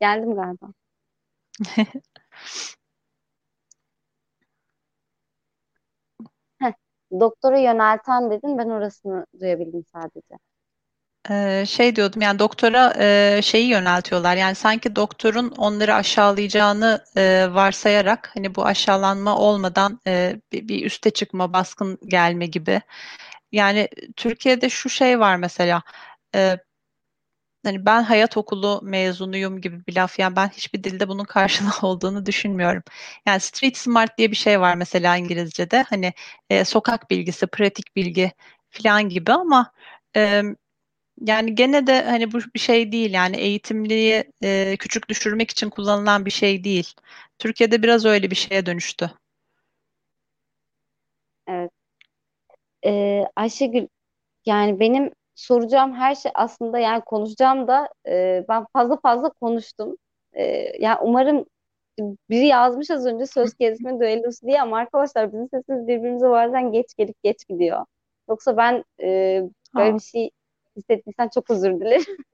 Geldim 0.00 0.34
galiba. 0.36 0.72
doktora 7.20 7.58
yönelten 7.58 8.30
dedin 8.30 8.58
ben 8.58 8.68
orasını 8.68 9.26
duyabildim 9.40 9.84
sadece. 9.92 10.38
Ee, 11.30 11.64
şey 11.66 11.96
diyordum 11.96 12.22
yani 12.22 12.38
doktora 12.38 12.94
e, 12.98 13.40
şeyi 13.42 13.68
yöneltiyorlar 13.68 14.36
yani 14.36 14.54
sanki 14.54 14.96
doktorun 14.96 15.50
onları 15.58 15.94
aşağılayacağını 15.94 17.04
e, 17.16 17.46
varsayarak 17.50 18.30
hani 18.34 18.54
bu 18.54 18.64
aşağılanma 18.64 19.38
olmadan 19.38 20.00
e, 20.06 20.40
bir, 20.52 20.68
bir 20.68 20.86
üste 20.86 21.10
çıkma 21.10 21.52
baskın 21.52 21.98
gelme 22.06 22.46
gibi 22.46 22.80
yani 23.52 23.88
Türkiye'de 24.16 24.68
şu 24.70 24.88
şey 24.90 25.20
var 25.20 25.36
mesela 25.36 25.82
e, 26.34 26.56
hani 27.66 27.86
ben 27.86 28.02
hayat 28.02 28.36
okulu 28.36 28.80
mezunuyum 28.82 29.60
gibi 29.60 29.86
bir 29.86 29.94
laf 29.96 30.18
yani 30.18 30.36
ben 30.36 30.48
hiçbir 30.48 30.84
dilde 30.84 31.08
bunun 31.08 31.24
karşılığı 31.24 31.70
olduğunu 31.88 32.26
düşünmüyorum. 32.26 32.82
Yani 33.26 33.40
street 33.40 33.76
smart 33.76 34.18
diye 34.18 34.30
bir 34.30 34.36
şey 34.36 34.60
var 34.60 34.74
mesela 34.74 35.16
İngilizce'de 35.16 35.82
hani 35.82 36.12
e, 36.50 36.64
sokak 36.64 37.10
bilgisi, 37.10 37.46
pratik 37.46 37.96
bilgi 37.96 38.32
falan 38.70 39.08
gibi 39.08 39.32
ama 39.32 39.72
e, 40.16 40.42
yani 41.20 41.54
gene 41.54 41.86
de 41.86 42.02
hani 42.04 42.32
bu 42.32 42.38
bir 42.54 42.60
şey 42.60 42.92
değil 42.92 43.12
yani 43.14 43.36
eğitimliği 43.36 44.24
e, 44.42 44.76
küçük 44.78 45.08
düşürmek 45.08 45.50
için 45.50 45.70
kullanılan 45.70 46.26
bir 46.26 46.30
şey 46.30 46.64
değil. 46.64 46.94
Türkiye'de 47.38 47.82
biraz 47.82 48.04
öyle 48.04 48.30
bir 48.30 48.36
şeye 48.36 48.66
dönüştü. 48.66 49.10
Evet. 51.46 51.70
Ee, 52.84 53.24
Ayşegül 53.36 53.86
yani 54.46 54.80
benim 54.80 55.10
soracağım 55.36 55.94
her 55.94 56.14
şey 56.14 56.32
aslında 56.34 56.78
yani 56.78 57.00
konuşacağım 57.00 57.68
da 57.68 57.88
e, 58.08 58.44
ben 58.48 58.66
fazla 58.72 58.96
fazla 58.96 59.28
konuştum. 59.30 59.96
E, 60.32 60.44
yani 60.78 60.98
umarım 61.02 61.46
biri 62.30 62.46
yazmış 62.46 62.90
az 62.90 63.06
önce 63.06 63.26
söz 63.26 63.54
kesme 63.60 64.00
düellosu 64.00 64.46
diye 64.46 64.62
ama 64.62 64.78
arkadaşlar 64.78 65.32
bizim 65.32 65.48
sesimiz 65.48 65.86
birbirimize 65.86 66.30
bazen 66.30 66.72
geç 66.72 66.94
gelip 66.96 67.22
geç 67.22 67.48
gidiyor. 67.48 67.84
Yoksa 68.28 68.56
ben 68.56 68.84
e, 69.02 69.42
böyle 69.74 69.90
ha. 69.90 69.94
bir 69.94 70.02
şey 70.02 70.30
hissettiysen 70.76 71.28
çok 71.34 71.50
özür 71.50 71.80
dilerim. 71.80 72.16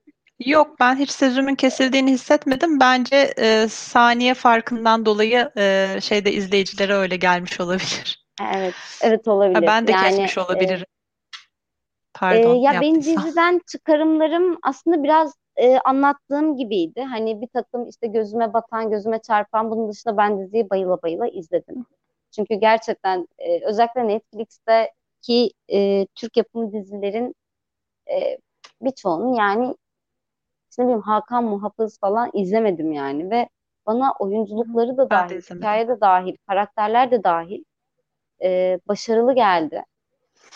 Yok 0.47 0.77
ben 0.81 0.97
hiç 0.97 1.11
sözümün 1.11 1.55
kesildiğini 1.55 2.11
hissetmedim. 2.11 2.81
Bence 2.81 3.35
e, 3.39 3.69
saniye 3.69 4.35
farkından 4.35 5.07
dolayı 5.07 5.51
e, 5.57 5.97
şeyde 6.03 6.33
izleyicilere 6.33 6.95
öyle 6.95 7.17
gelmiş 7.17 7.61
olabilir. 7.61 8.25
Evet, 8.55 8.75
evet 9.03 9.29
olabilir. 9.29 9.67
ben 9.67 9.87
de 9.87 9.93
yani, 9.93 10.09
kesmiş 10.09 10.39
e, 10.39 10.41
olabilirim. 12.23 12.43
e, 12.43 12.45
Pardon 12.45 12.55
ya 12.55 12.81
benim 12.81 12.95
yaptıysam. 12.95 13.25
diziden 13.27 13.61
çıkarımlarım 13.67 14.59
aslında 14.63 15.03
biraz 15.03 15.35
e, 15.57 15.79
anlattığım 15.79 16.57
gibiydi. 16.57 17.03
Hani 17.03 17.41
bir 17.41 17.47
takım 17.49 17.89
işte 17.89 18.07
gözüme 18.07 18.53
batan, 18.53 18.91
gözüme 18.91 19.19
çarpan 19.23 19.71
bunun 19.71 19.89
dışında 19.91 20.17
ben 20.17 20.41
diziyi 20.41 20.71
bayıla 20.71 21.03
bayıla 21.03 21.29
izledim. 21.29 21.87
Çünkü 22.31 22.55
gerçekten 22.55 23.29
e, 23.39 23.65
özellikle 23.65 24.09
Netflix'teki 24.09 25.53
e, 25.73 26.07
Türk 26.15 26.37
yapımı 26.37 26.73
dizilerin 26.73 27.35
e, 28.11 28.39
birçoğunun 28.83 29.35
yani 29.35 29.77
işte 30.71 30.83
bileyim 30.83 31.01
Hakan 31.03 31.45
Muhafız 31.45 31.99
falan 32.01 32.31
izlemedim 32.35 32.93
yani 32.93 33.31
ve 33.31 33.49
bana 33.87 34.13
oyunculukları 34.19 34.97
da 34.97 35.11
Ben 35.11 35.29
de 35.29 35.35
dahil, 35.35 35.37
izlemedim. 35.39 35.77
hikaye 35.77 35.89
de 35.89 36.01
dahil, 36.01 36.37
karakterler 36.49 37.11
de 37.11 37.25
dahil 37.25 37.65
e, 38.43 38.81
başarılı 38.89 39.35
geldi. 39.35 39.85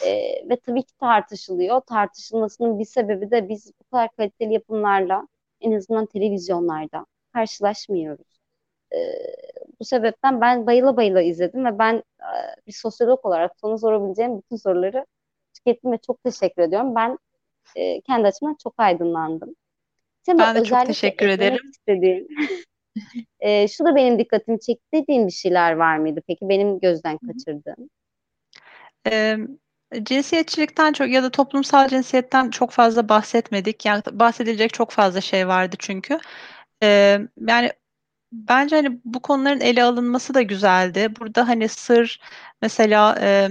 E, 0.04 0.08
ve 0.50 0.56
tabii 0.56 0.82
ki 0.82 0.92
tartışılıyor. 1.00 1.80
Tartışılmasının 1.80 2.78
bir 2.78 2.84
sebebi 2.84 3.30
de 3.30 3.48
biz 3.48 3.72
bu 3.80 3.84
kadar 3.90 4.10
kaliteli 4.16 4.52
yapımlarla 4.52 5.28
en 5.60 5.72
azından 5.72 6.06
televizyonlarda 6.06 7.06
karşılaşmıyoruz. 7.32 8.26
E, 8.92 8.98
bu 9.80 9.84
sebepten 9.84 10.40
ben 10.40 10.66
bayıla 10.66 10.96
bayıla 10.96 11.22
izledim 11.22 11.64
ve 11.64 11.78
ben 11.78 11.94
e, 12.20 12.30
bir 12.66 12.72
sosyolog 12.72 13.26
olarak 13.26 13.52
sana 13.60 13.78
sorabileceğim 13.78 14.38
bütün 14.38 14.56
soruları 14.56 15.06
tükettim 15.54 15.92
ve 15.92 15.98
çok 16.06 16.24
teşekkür 16.24 16.62
ediyorum. 16.62 16.94
Ben 16.94 17.18
e, 17.76 18.00
kendi 18.00 18.26
açımdan 18.28 18.56
çok 18.62 18.74
aydınlandım. 18.78 19.56
Senin 20.22 20.38
Ben 20.38 20.54
de 20.56 20.64
çok 20.64 20.86
teşekkür 20.86 21.28
ederim. 21.28 21.70
istediğin, 21.70 22.28
e, 23.40 23.68
şu 23.68 23.84
da 23.84 23.96
benim 23.96 24.18
dikkatimi 24.18 24.60
çekti 24.60 24.86
dediğin 24.94 25.26
bir 25.26 25.32
şeyler 25.32 25.72
var 25.72 25.98
mıydı? 25.98 26.22
Peki 26.26 26.48
benim 26.48 26.80
gözden 26.80 27.18
kaçırdığım. 27.18 27.90
Ee, 29.06 29.36
cinsiyetçilikten 30.02 30.92
çok 30.92 31.08
ya 31.08 31.22
da 31.22 31.30
toplumsal 31.30 31.88
cinsiyetten 31.88 32.50
çok 32.50 32.70
fazla 32.70 33.08
bahsetmedik. 33.08 33.84
Yani 33.84 34.02
bahsedilecek 34.12 34.74
çok 34.74 34.90
fazla 34.90 35.20
şey 35.20 35.48
vardı 35.48 35.76
çünkü. 35.78 36.18
Ee, 36.82 37.20
yani 37.48 37.72
bence 38.32 38.76
hani 38.76 39.00
bu 39.04 39.22
konuların 39.22 39.60
ele 39.60 39.84
alınması 39.84 40.34
da 40.34 40.42
güzeldi. 40.42 41.08
Burada 41.20 41.48
hani 41.48 41.68
sır 41.68 42.20
mesela 42.62 43.18
e, 43.20 43.48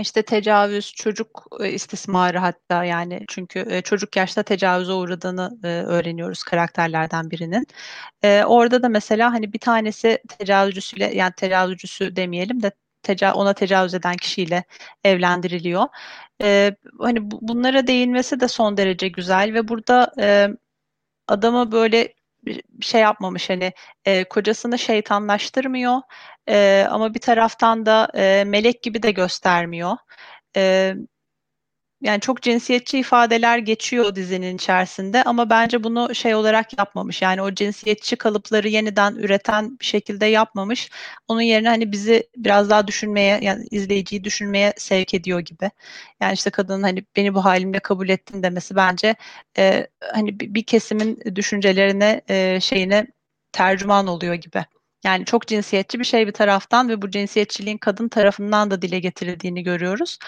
işte 0.00 0.22
tecavüz, 0.22 0.92
çocuk 0.94 1.46
e, 1.60 1.70
istismarı 1.72 2.38
hatta 2.38 2.84
yani 2.84 3.24
çünkü 3.28 3.66
e, 3.70 3.82
çocuk 3.82 4.16
yaşta 4.16 4.42
tecavüze 4.42 4.92
uğradığını 4.92 5.58
e, 5.64 5.68
öğreniyoruz 5.68 6.42
karakterlerden 6.42 7.30
birinin. 7.30 7.66
Orada 8.46 8.82
da 8.82 8.88
mesela 8.88 9.32
hani 9.32 9.52
bir 9.52 9.58
tanesi 9.58 10.18
tecavüzcüsüyle 10.28 11.14
yani 11.14 11.32
tecavüzcüsü 11.36 12.16
demeyelim 12.16 12.62
de 12.62 12.72
teca 13.02 13.34
ona 13.34 13.52
tecavüz 13.54 13.94
eden 13.94 14.16
kişiyle 14.16 14.64
evlendiriliyor. 15.04 15.84
E, 16.42 16.76
hani 17.00 17.30
bu, 17.30 17.38
bunlara 17.42 17.86
değinmesi 17.86 18.40
de 18.40 18.48
son 18.48 18.76
derece 18.76 19.08
güzel 19.08 19.54
ve 19.54 19.68
burada 19.68 20.12
e, 20.20 20.48
adamı 21.28 21.72
böyle 21.72 22.14
şey 22.80 23.00
yapmamış 23.00 23.50
hani 23.50 23.72
e, 24.04 24.24
kocasını 24.24 24.78
şeytanlaştırmıyor 24.78 26.00
e, 26.48 26.86
ama 26.90 27.14
bir 27.14 27.20
taraftan 27.20 27.86
da 27.86 28.08
e, 28.16 28.44
melek 28.46 28.82
gibi 28.82 29.02
de 29.02 29.10
göstermiyor. 29.10 29.96
E, 30.56 30.94
yani 32.00 32.20
çok 32.20 32.42
cinsiyetçi 32.42 32.98
ifadeler 32.98 33.58
geçiyor 33.58 34.14
dizinin 34.14 34.56
içerisinde 34.56 35.22
ama 35.22 35.50
bence 35.50 35.84
bunu 35.84 36.14
şey 36.14 36.34
olarak 36.34 36.78
yapmamış. 36.78 37.22
Yani 37.22 37.42
o 37.42 37.54
cinsiyetçi 37.54 38.16
kalıpları 38.16 38.68
yeniden 38.68 39.14
üreten 39.14 39.78
bir 39.80 39.84
şekilde 39.84 40.26
yapmamış. 40.26 40.90
Onun 41.28 41.40
yerine 41.40 41.68
hani 41.68 41.92
bizi 41.92 42.28
biraz 42.36 42.70
daha 42.70 42.86
düşünmeye 42.86 43.38
yani 43.42 43.66
izleyiciyi 43.70 44.24
düşünmeye 44.24 44.74
sevk 44.76 45.14
ediyor 45.14 45.40
gibi. 45.40 45.70
Yani 46.20 46.34
işte 46.34 46.50
kadının 46.50 46.82
hani 46.82 47.04
beni 47.16 47.34
bu 47.34 47.44
halimle 47.44 47.78
kabul 47.78 48.08
ettin 48.08 48.42
demesi 48.42 48.76
bence 48.76 49.14
e, 49.58 49.86
hani 50.12 50.40
bir 50.40 50.64
kesimin 50.64 51.20
düşüncelerine 51.34 52.20
e, 52.28 52.58
şeyine 52.60 53.06
tercüman 53.52 54.06
oluyor 54.06 54.34
gibi. 54.34 54.64
Yani 55.04 55.24
çok 55.24 55.46
cinsiyetçi 55.46 55.98
bir 56.00 56.04
şey 56.04 56.26
bir 56.26 56.32
taraftan 56.32 56.88
ve 56.88 57.02
bu 57.02 57.10
cinsiyetçiliğin 57.10 57.78
kadın 57.78 58.08
tarafından 58.08 58.70
da 58.70 58.82
dile 58.82 59.00
getirildiğini 59.00 59.62
görüyoruz. 59.62 60.18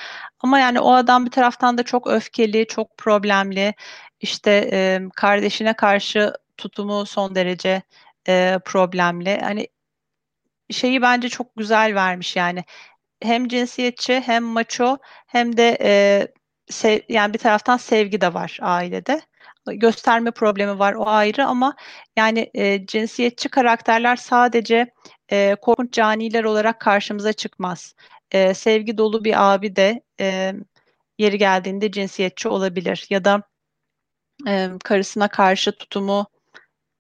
Ama 0.41 0.59
yani 0.59 0.81
o 0.81 0.93
adam 0.93 1.27
bir 1.27 1.31
taraftan 1.31 1.79
da 1.79 1.83
çok 1.83 2.07
öfkeli, 2.07 2.67
çok 2.67 2.99
problemli. 2.99 3.75
İşte 4.21 4.71
e, 4.73 5.01
kardeşine 5.17 5.73
karşı 5.77 6.33
tutumu 6.57 7.07
son 7.07 7.35
derece 7.35 7.83
e, 8.29 8.59
problemli. 8.65 9.41
Hani 9.41 9.69
şeyi 10.71 11.03
bence 11.03 11.29
çok 11.29 11.57
güzel 11.57 11.95
vermiş 11.95 12.37
yani. 12.37 12.65
Hem 13.23 13.49
cinsiyetçi 13.49 14.21
hem 14.21 14.45
maço 14.45 14.99
hem 15.27 15.57
de 15.57 15.79
e, 15.83 16.29
sev, 16.71 17.01
yani 17.09 17.35
bir 17.35 17.39
taraftan 17.39 17.77
sevgi 17.77 18.21
de 18.21 18.35
var 18.35 18.59
ailede. 18.63 19.21
Gösterme 19.73 20.31
problemi 20.31 20.79
var 20.79 20.95
o 20.95 21.07
ayrı 21.07 21.47
ama 21.47 21.77
yani 22.17 22.51
e, 22.55 22.87
cinsiyetçi 22.87 23.49
karakterler 23.49 24.17
sadece 24.17 24.93
e, 25.33 25.55
korkunç 25.55 25.93
caniler 25.93 26.45
olarak 26.45 26.81
karşımıza 26.81 27.33
çıkmaz. 27.33 27.95
E, 28.33 28.55
sevgi 28.55 28.99
dolu 28.99 29.25
bir 29.25 29.53
abi 29.53 29.77
de 29.77 30.03
e, 30.21 30.55
yeri 31.19 31.39
geldiğinde 31.39 31.93
cinsiyetçi 31.93 32.49
olabilir 32.49 33.07
ya 33.11 33.25
da 33.25 33.43
e, 34.49 34.69
karısına 34.85 35.29
karşı 35.29 35.73
tutumu 35.73 36.27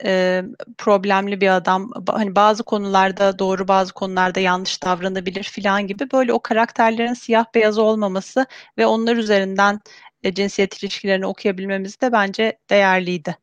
e, 0.04 0.42
problemli 0.78 1.40
bir 1.40 1.56
adam. 1.56 1.90
Hani 2.08 2.36
bazı 2.36 2.62
konularda 2.62 3.38
doğru, 3.38 3.68
bazı 3.68 3.94
konularda 3.94 4.40
yanlış 4.40 4.82
davranabilir 4.82 5.42
filan 5.42 5.86
gibi 5.86 6.10
böyle 6.12 6.32
o 6.32 6.40
karakterlerin 6.40 7.14
siyah 7.14 7.44
beyaz 7.54 7.78
olmaması 7.78 8.46
ve 8.78 8.86
onlar 8.86 9.16
üzerinden 9.16 9.80
e, 10.22 10.34
cinsiyet 10.34 10.82
ilişkilerini 10.82 11.26
okuyabilmemiz 11.26 12.00
de 12.00 12.12
bence 12.12 12.58
değerliydi. 12.70 13.36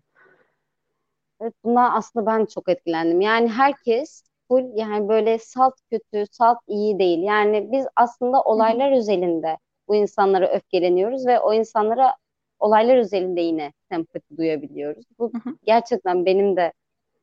Evet, 1.42 1.54
buna 1.64 1.94
aslında 1.94 2.26
ben 2.26 2.46
çok 2.46 2.70
etkilendim. 2.70 3.22
Yani 3.22 3.50
herkes 3.50 4.24
full 4.48 4.64
yani 4.76 5.08
böyle 5.10 5.40
salt 5.40 5.74
kötü, 5.92 6.26
salt 6.32 6.58
iyi 6.68 7.00
değil. 7.00 7.20
Yani 7.20 7.72
biz 7.72 7.86
aslında 7.96 8.42
olaylar 8.42 8.92
özelinde 8.92 9.58
bu 9.88 9.96
insanlara 9.96 10.48
öfkeleniyoruz 10.48 11.28
ve 11.28 11.40
o 11.40 11.54
insanlara 11.54 12.16
olaylar 12.60 12.98
özelinde 12.98 13.42
yine 13.42 13.74
sempati 13.92 14.38
duyabiliyoruz. 14.38 15.06
Bu 15.20 15.32
Hı 15.34 15.50
hı. 15.50 15.58
gerçekten 15.64 16.26
benim 16.26 16.56
de 16.58 16.74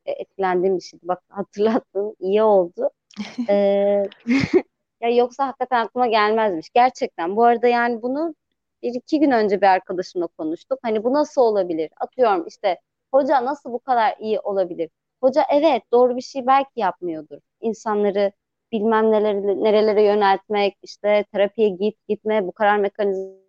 e, 0.06 0.12
etkilendiğim 0.12 0.76
bir 0.76 0.82
şeydi. 0.82 1.08
Bak 1.08 1.22
hatırlattın, 1.28 2.16
iyi 2.20 2.42
oldu. 2.42 2.90
Ee, 3.48 4.02
ya 5.00 5.10
yoksa 5.10 5.46
hakikaten 5.46 5.84
aklıma 5.84 6.06
gelmezmiş. 6.06 6.70
Gerçekten. 6.70 7.36
Bu 7.36 7.44
arada 7.44 7.68
yani 7.68 8.02
bunu 8.02 8.34
bir 8.82 8.94
iki 8.94 9.20
gün 9.20 9.30
önce 9.30 9.60
bir 9.60 9.66
arkadaşımla 9.66 10.26
konuştuk. 10.26 10.78
Hani 10.82 11.04
bu 11.04 11.12
nasıl 11.12 11.40
olabilir? 11.42 11.90
Atıyorum 11.96 12.46
işte 12.46 12.78
hoca 13.12 13.44
nasıl 13.44 13.72
bu 13.72 13.78
kadar 13.78 14.14
iyi 14.20 14.40
olabilir? 14.40 14.90
Hoca 15.20 15.42
evet 15.52 15.82
doğru 15.92 16.16
bir 16.16 16.20
şey 16.22 16.46
belki 16.46 16.80
yapmıyordur. 16.80 17.38
İnsanları 17.60 18.32
bilmem 18.72 19.12
neleri, 19.12 19.64
nerelere 19.64 20.02
yöneltmek, 20.02 20.76
işte 20.82 21.24
terapiye 21.32 21.68
git 21.68 22.08
gitme 22.08 22.46
bu 22.46 22.52
karar 22.52 22.78
mekanizması 22.78 23.43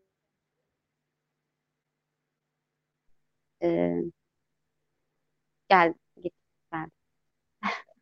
e, 3.65 4.01
gel 5.69 5.93
git. 6.23 6.33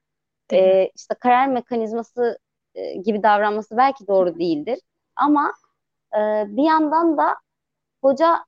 Dinliyorum. 0.51 0.83
E, 0.85 0.91
işte 0.95 1.15
karar 1.15 1.47
mekanizması 1.47 2.39
e, 2.75 2.93
gibi 2.93 3.23
davranması 3.23 3.77
belki 3.77 4.07
doğru 4.07 4.39
değildir. 4.39 4.79
Ama 5.15 5.53
e, 6.13 6.19
bir 6.47 6.63
yandan 6.63 7.17
da 7.17 7.35
hoca 8.03 8.45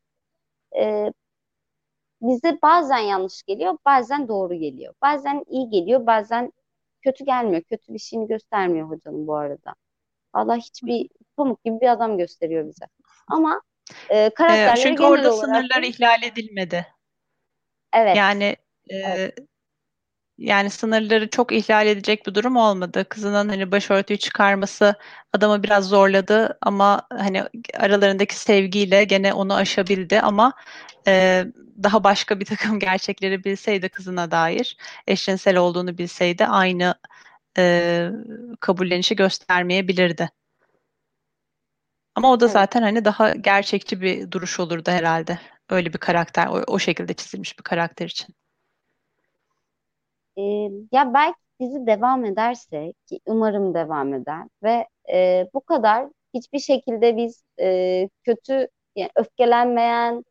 e, 0.80 1.14
bize 2.22 2.60
bazen 2.64 2.98
yanlış 2.98 3.44
geliyor, 3.44 3.78
bazen 3.86 4.28
doğru 4.28 4.54
geliyor. 4.56 4.94
Bazen 5.02 5.44
iyi 5.48 5.70
geliyor, 5.70 6.06
bazen 6.06 6.52
kötü 7.02 7.26
gelmiyor. 7.26 7.64
Kötü 7.64 7.94
bir 7.94 8.00
şeyini 8.00 8.28
göstermiyor 8.28 8.90
hocanın 8.90 9.28
bu 9.28 9.36
arada. 9.36 9.76
Allah 10.34 10.58
hiçbir 10.58 11.10
pamuk 11.38 11.64
gibi 11.66 11.82
bir 11.82 11.88
adam 11.92 12.18
gösteriyor 12.18 12.68
bize. 12.68 12.86
Ama 13.28 13.62
e, 14.10 14.30
E, 14.30 14.30
karakterleri 14.36 14.76
çünkü 14.76 15.04
genel 15.04 15.04
orada 15.04 15.32
olarak 15.32 15.66
sınırlar 15.66 15.84
ihlal 15.84 16.24
edilmedi. 16.24 16.88
Evet, 17.96 18.18
Yani 18.18 18.56
evet, 18.90 19.40
e, 19.40 19.46
yani 20.38 20.70
sınırları 20.70 21.30
çok 21.30 21.52
ihlal 21.52 21.88
edecek 21.88 22.28
bir 22.28 22.36
durum 22.36 22.56
olmadı. 22.56 23.06
Kızının 23.10 23.50
hani 23.50 23.72
başörtüyü 23.72 24.20
çıkarması 24.20 24.96
adamı 25.34 25.64
biraz 25.64 25.88
zorladı 25.88 26.58
ama 26.62 27.08
hani 27.10 27.44
aralarındaki 27.74 28.36
sevgiyle 28.36 29.04
gene 29.04 29.34
onu 29.34 29.56
aşabildi 29.56 30.22
ama 30.22 30.54
e, 31.08 31.46
daha 31.84 32.04
başka 32.04 32.40
bir 32.40 32.46
takım 32.46 32.80
gerçekleri 32.80 33.44
bilseydi 33.44 33.90
kızına 33.90 34.32
dair, 34.32 34.78
eşcinsel 35.08 35.58
olduğunu 35.58 35.98
bilseydi 35.98 36.46
aynı 36.46 36.96
e, 37.58 38.10
kabullenişi 38.60 39.16
göstermeyebilirdi. 39.16 40.30
Ama 42.16 42.32
o 42.32 42.40
da 42.40 42.48
zaten 42.48 42.82
hani 42.82 43.06
daha 43.06 43.34
gerçekçi 43.34 44.02
bir 44.02 44.32
duruş 44.32 44.60
olurdu 44.60 44.92
herhalde. 44.92 45.40
Öyle 45.70 45.94
bir 45.94 45.98
karakter, 45.98 46.48
o, 46.48 46.64
o 46.68 46.80
şekilde 46.80 47.14
çizilmiş 47.14 47.60
bir 47.60 47.64
karakter 47.64 48.06
için? 48.06 48.36
Ee, 50.38 50.42
ya 50.92 51.14
belki 51.14 51.40
dizi 51.60 51.88
devam 51.88 52.26
ederse 52.26 52.94
ki 53.08 53.20
umarım 53.26 53.74
devam 53.74 54.14
eder 54.14 54.44
ve 54.64 54.88
e, 55.14 55.48
bu 55.54 55.62
kadar 55.62 56.10
hiçbir 56.34 56.60
şekilde 56.60 57.18
biz 57.18 57.44
e, 57.60 58.10
kötü 58.24 58.68
yani 58.96 59.10
öfkelenmeyen 59.16 60.24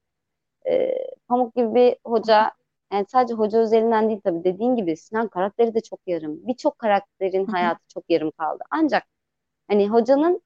e, 0.71 0.95
Pamuk 1.29 1.57
gibi 1.57 1.75
bir 1.75 1.97
hoca 2.07 2.53
yani 2.93 3.07
sadece 3.09 3.35
hoca 3.35 3.59
özelinden 3.59 4.09
değil 4.09 4.21
tabii 4.25 4.45
dediğin 4.45 4.77
gibi 4.77 4.97
Sinan 4.97 5.29
karakteri 5.29 5.75
de 5.75 5.81
çok 5.81 6.01
yarım. 6.07 6.49
Birçok 6.49 6.79
karakterin 6.79 7.47
hayatı 7.47 7.89
çok 7.89 8.05
yarım 8.11 8.31
kaldı. 8.31 8.65
Ancak 8.71 9.05
hani 9.69 9.89
hocanın 9.89 10.43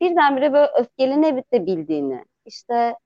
birdenbire 0.00 0.52
böyle 0.52 0.70
öfkelenebildiğini, 0.78 2.24
işte 2.46 2.96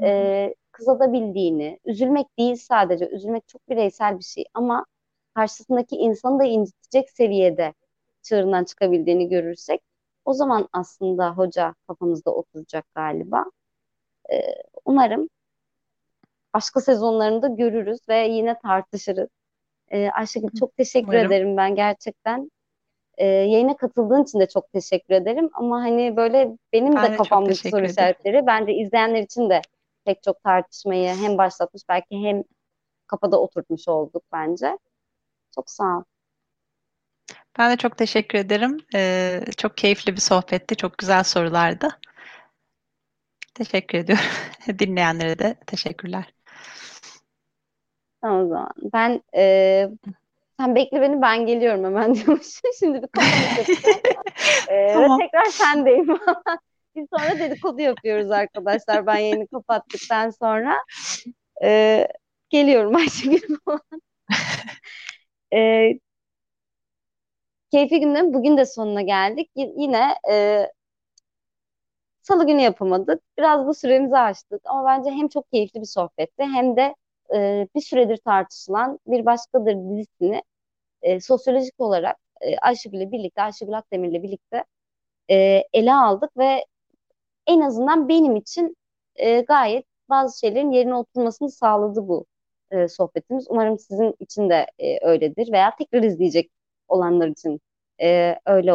e, 0.00 0.54
kızadabildiğini, 0.72 1.80
üzülmek 1.84 2.38
değil 2.38 2.56
sadece, 2.56 3.08
üzülmek 3.08 3.48
çok 3.48 3.68
bireysel 3.68 4.18
bir 4.18 4.24
şey 4.24 4.44
ama 4.54 4.86
karşısındaki 5.34 5.96
insanı 5.96 6.38
da 6.38 6.44
incitecek 6.44 7.10
seviyede 7.10 7.74
çığırından 8.22 8.64
çıkabildiğini 8.64 9.28
görürsek 9.28 9.82
o 10.24 10.32
zaman 10.32 10.68
aslında 10.72 11.30
hoca 11.30 11.74
kafamızda 11.86 12.30
oturacak 12.30 12.94
galiba. 12.94 13.44
E, 14.32 14.36
umarım 14.84 15.28
başka 16.54 16.80
sezonlarında 16.80 17.48
görürüz 17.48 18.08
ve 18.08 18.26
yine 18.28 18.58
tartışırız. 18.58 19.28
E, 19.90 20.10
Ayşegül 20.10 20.48
çok 20.58 20.76
teşekkür 20.76 21.12
Umarım. 21.12 21.32
ederim 21.32 21.56
ben 21.56 21.74
gerçekten. 21.74 22.50
E, 23.18 23.26
yayına 23.26 23.76
katıldığın 23.76 24.22
için 24.22 24.40
de 24.40 24.46
çok 24.46 24.72
teşekkür 24.72 25.14
ederim. 25.14 25.50
Ama 25.52 25.80
hani 25.80 26.16
böyle 26.16 26.50
benim 26.72 26.94
Ben 26.96 27.12
de 27.12 27.16
kafamdaki 27.16 27.70
soru 27.70 27.84
işaretleri 27.84 28.46
bence 28.46 28.72
izleyenler 28.74 29.22
için 29.22 29.50
de 29.50 29.60
pek 30.04 30.22
çok 30.22 30.42
tartışmayı 30.44 31.14
hem 31.16 31.38
başlatmış 31.38 31.82
belki 31.88 32.16
hem 32.16 32.42
kafada 33.06 33.40
oturtmuş 33.40 33.88
olduk 33.88 34.24
bence. 34.32 34.78
Çok 35.54 35.70
sağ 35.70 35.98
ol. 35.98 36.04
Ben 37.58 37.70
de 37.72 37.76
çok 37.76 37.98
teşekkür 37.98 38.38
ederim. 38.38 38.78
Ee, 38.94 39.40
çok 39.56 39.76
keyifli 39.76 40.12
bir 40.12 40.20
sohbetti, 40.20 40.76
çok 40.76 40.98
güzel 40.98 41.24
sorulardı. 41.24 41.88
Teşekkür 43.54 43.98
ediyorum. 43.98 44.24
Dinleyenlere 44.78 45.38
de 45.38 45.56
teşekkürler. 45.66 46.34
Tamam 48.20 48.44
o 48.46 48.48
zaman. 48.48 48.70
Ben 48.92 49.22
e, 49.36 49.88
sen 50.60 50.74
bekle 50.74 51.00
beni 51.00 51.22
ben 51.22 51.46
geliyorum 51.46 51.84
hemen 51.84 52.14
diyormuş. 52.16 52.46
Şimdi 52.78 53.02
bir 53.02 53.08
kafanı 53.08 53.48
yapacağım. 53.58 54.00
E, 54.68 54.74
Tamam. 54.86 55.20
Ve 55.20 55.24
tekrar 55.24 55.44
sendeyim. 55.50 56.18
Biz 56.96 57.06
sonra 57.16 57.38
dedikodu 57.40 57.80
yapıyoruz 57.82 58.30
arkadaşlar. 58.30 59.06
Ben 59.06 59.18
yayını 59.18 59.46
kapattıktan 59.48 60.30
sonra. 60.30 60.74
E, 61.64 62.08
geliyorum 62.50 62.96
Ayşegül 62.96 63.56
falan. 63.64 63.80
E, 65.50 66.00
keyifli 67.70 68.00
günlerin 68.00 68.34
bugün 68.34 68.56
de 68.56 68.66
sonuna 68.66 69.02
geldik. 69.02 69.50
Y- 69.56 69.74
yine 69.76 70.14
e, 70.30 70.66
Salı 72.22 72.46
günü 72.46 72.60
yapamadık. 72.60 73.22
Biraz 73.38 73.66
da 73.68 73.74
süremizi 73.74 74.18
aştık 74.18 74.60
ama 74.64 74.84
bence 74.84 75.10
hem 75.10 75.28
çok 75.28 75.50
keyifli 75.52 75.80
bir 75.80 75.86
sohbetti 75.86 76.42
hem 76.44 76.76
de 76.76 76.94
e, 77.34 77.68
bir 77.74 77.80
süredir 77.80 78.16
tartışılan 78.16 78.98
Bir 79.06 79.26
Başkadır 79.26 79.74
dizisini 79.74 80.42
e, 81.02 81.20
sosyolojik 81.20 81.80
olarak 81.80 82.16
e, 82.42 82.58
Ayşegül'le 82.58 83.12
birlikte, 83.12 83.42
Ayşegül 83.42 83.78
Akdemir'le 83.78 84.24
birlikte 84.24 84.64
e, 85.30 85.64
ele 85.74 85.94
aldık 85.94 86.38
ve 86.38 86.66
en 87.46 87.60
azından 87.60 88.08
benim 88.08 88.36
için 88.36 88.76
e, 89.16 89.40
gayet 89.40 89.86
bazı 90.08 90.38
şeylerin 90.38 90.70
yerine 90.72 90.94
oturmasını 90.94 91.50
sağladı 91.50 92.08
bu 92.08 92.26
e, 92.70 92.88
sohbetimiz. 92.88 93.46
Umarım 93.50 93.78
sizin 93.78 94.14
için 94.20 94.50
de 94.50 94.66
e, 94.78 95.06
öyledir 95.06 95.52
veya 95.52 95.76
tekrar 95.76 96.02
izleyecek 96.02 96.50
olanlar 96.88 97.28
için 97.28 97.60
e, 98.02 98.36
öyle 98.46 98.72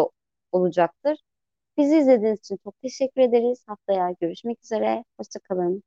olacaktır. 0.51 1.19
Bizi 1.77 1.97
izlediğiniz 1.97 2.39
için 2.39 2.57
çok 2.63 2.81
teşekkür 2.81 3.21
ederiz. 3.21 3.63
Haftaya 3.67 4.11
görüşmek 4.21 4.63
üzere. 4.63 5.03
Hoşça 5.19 5.39
kalın. 5.39 5.83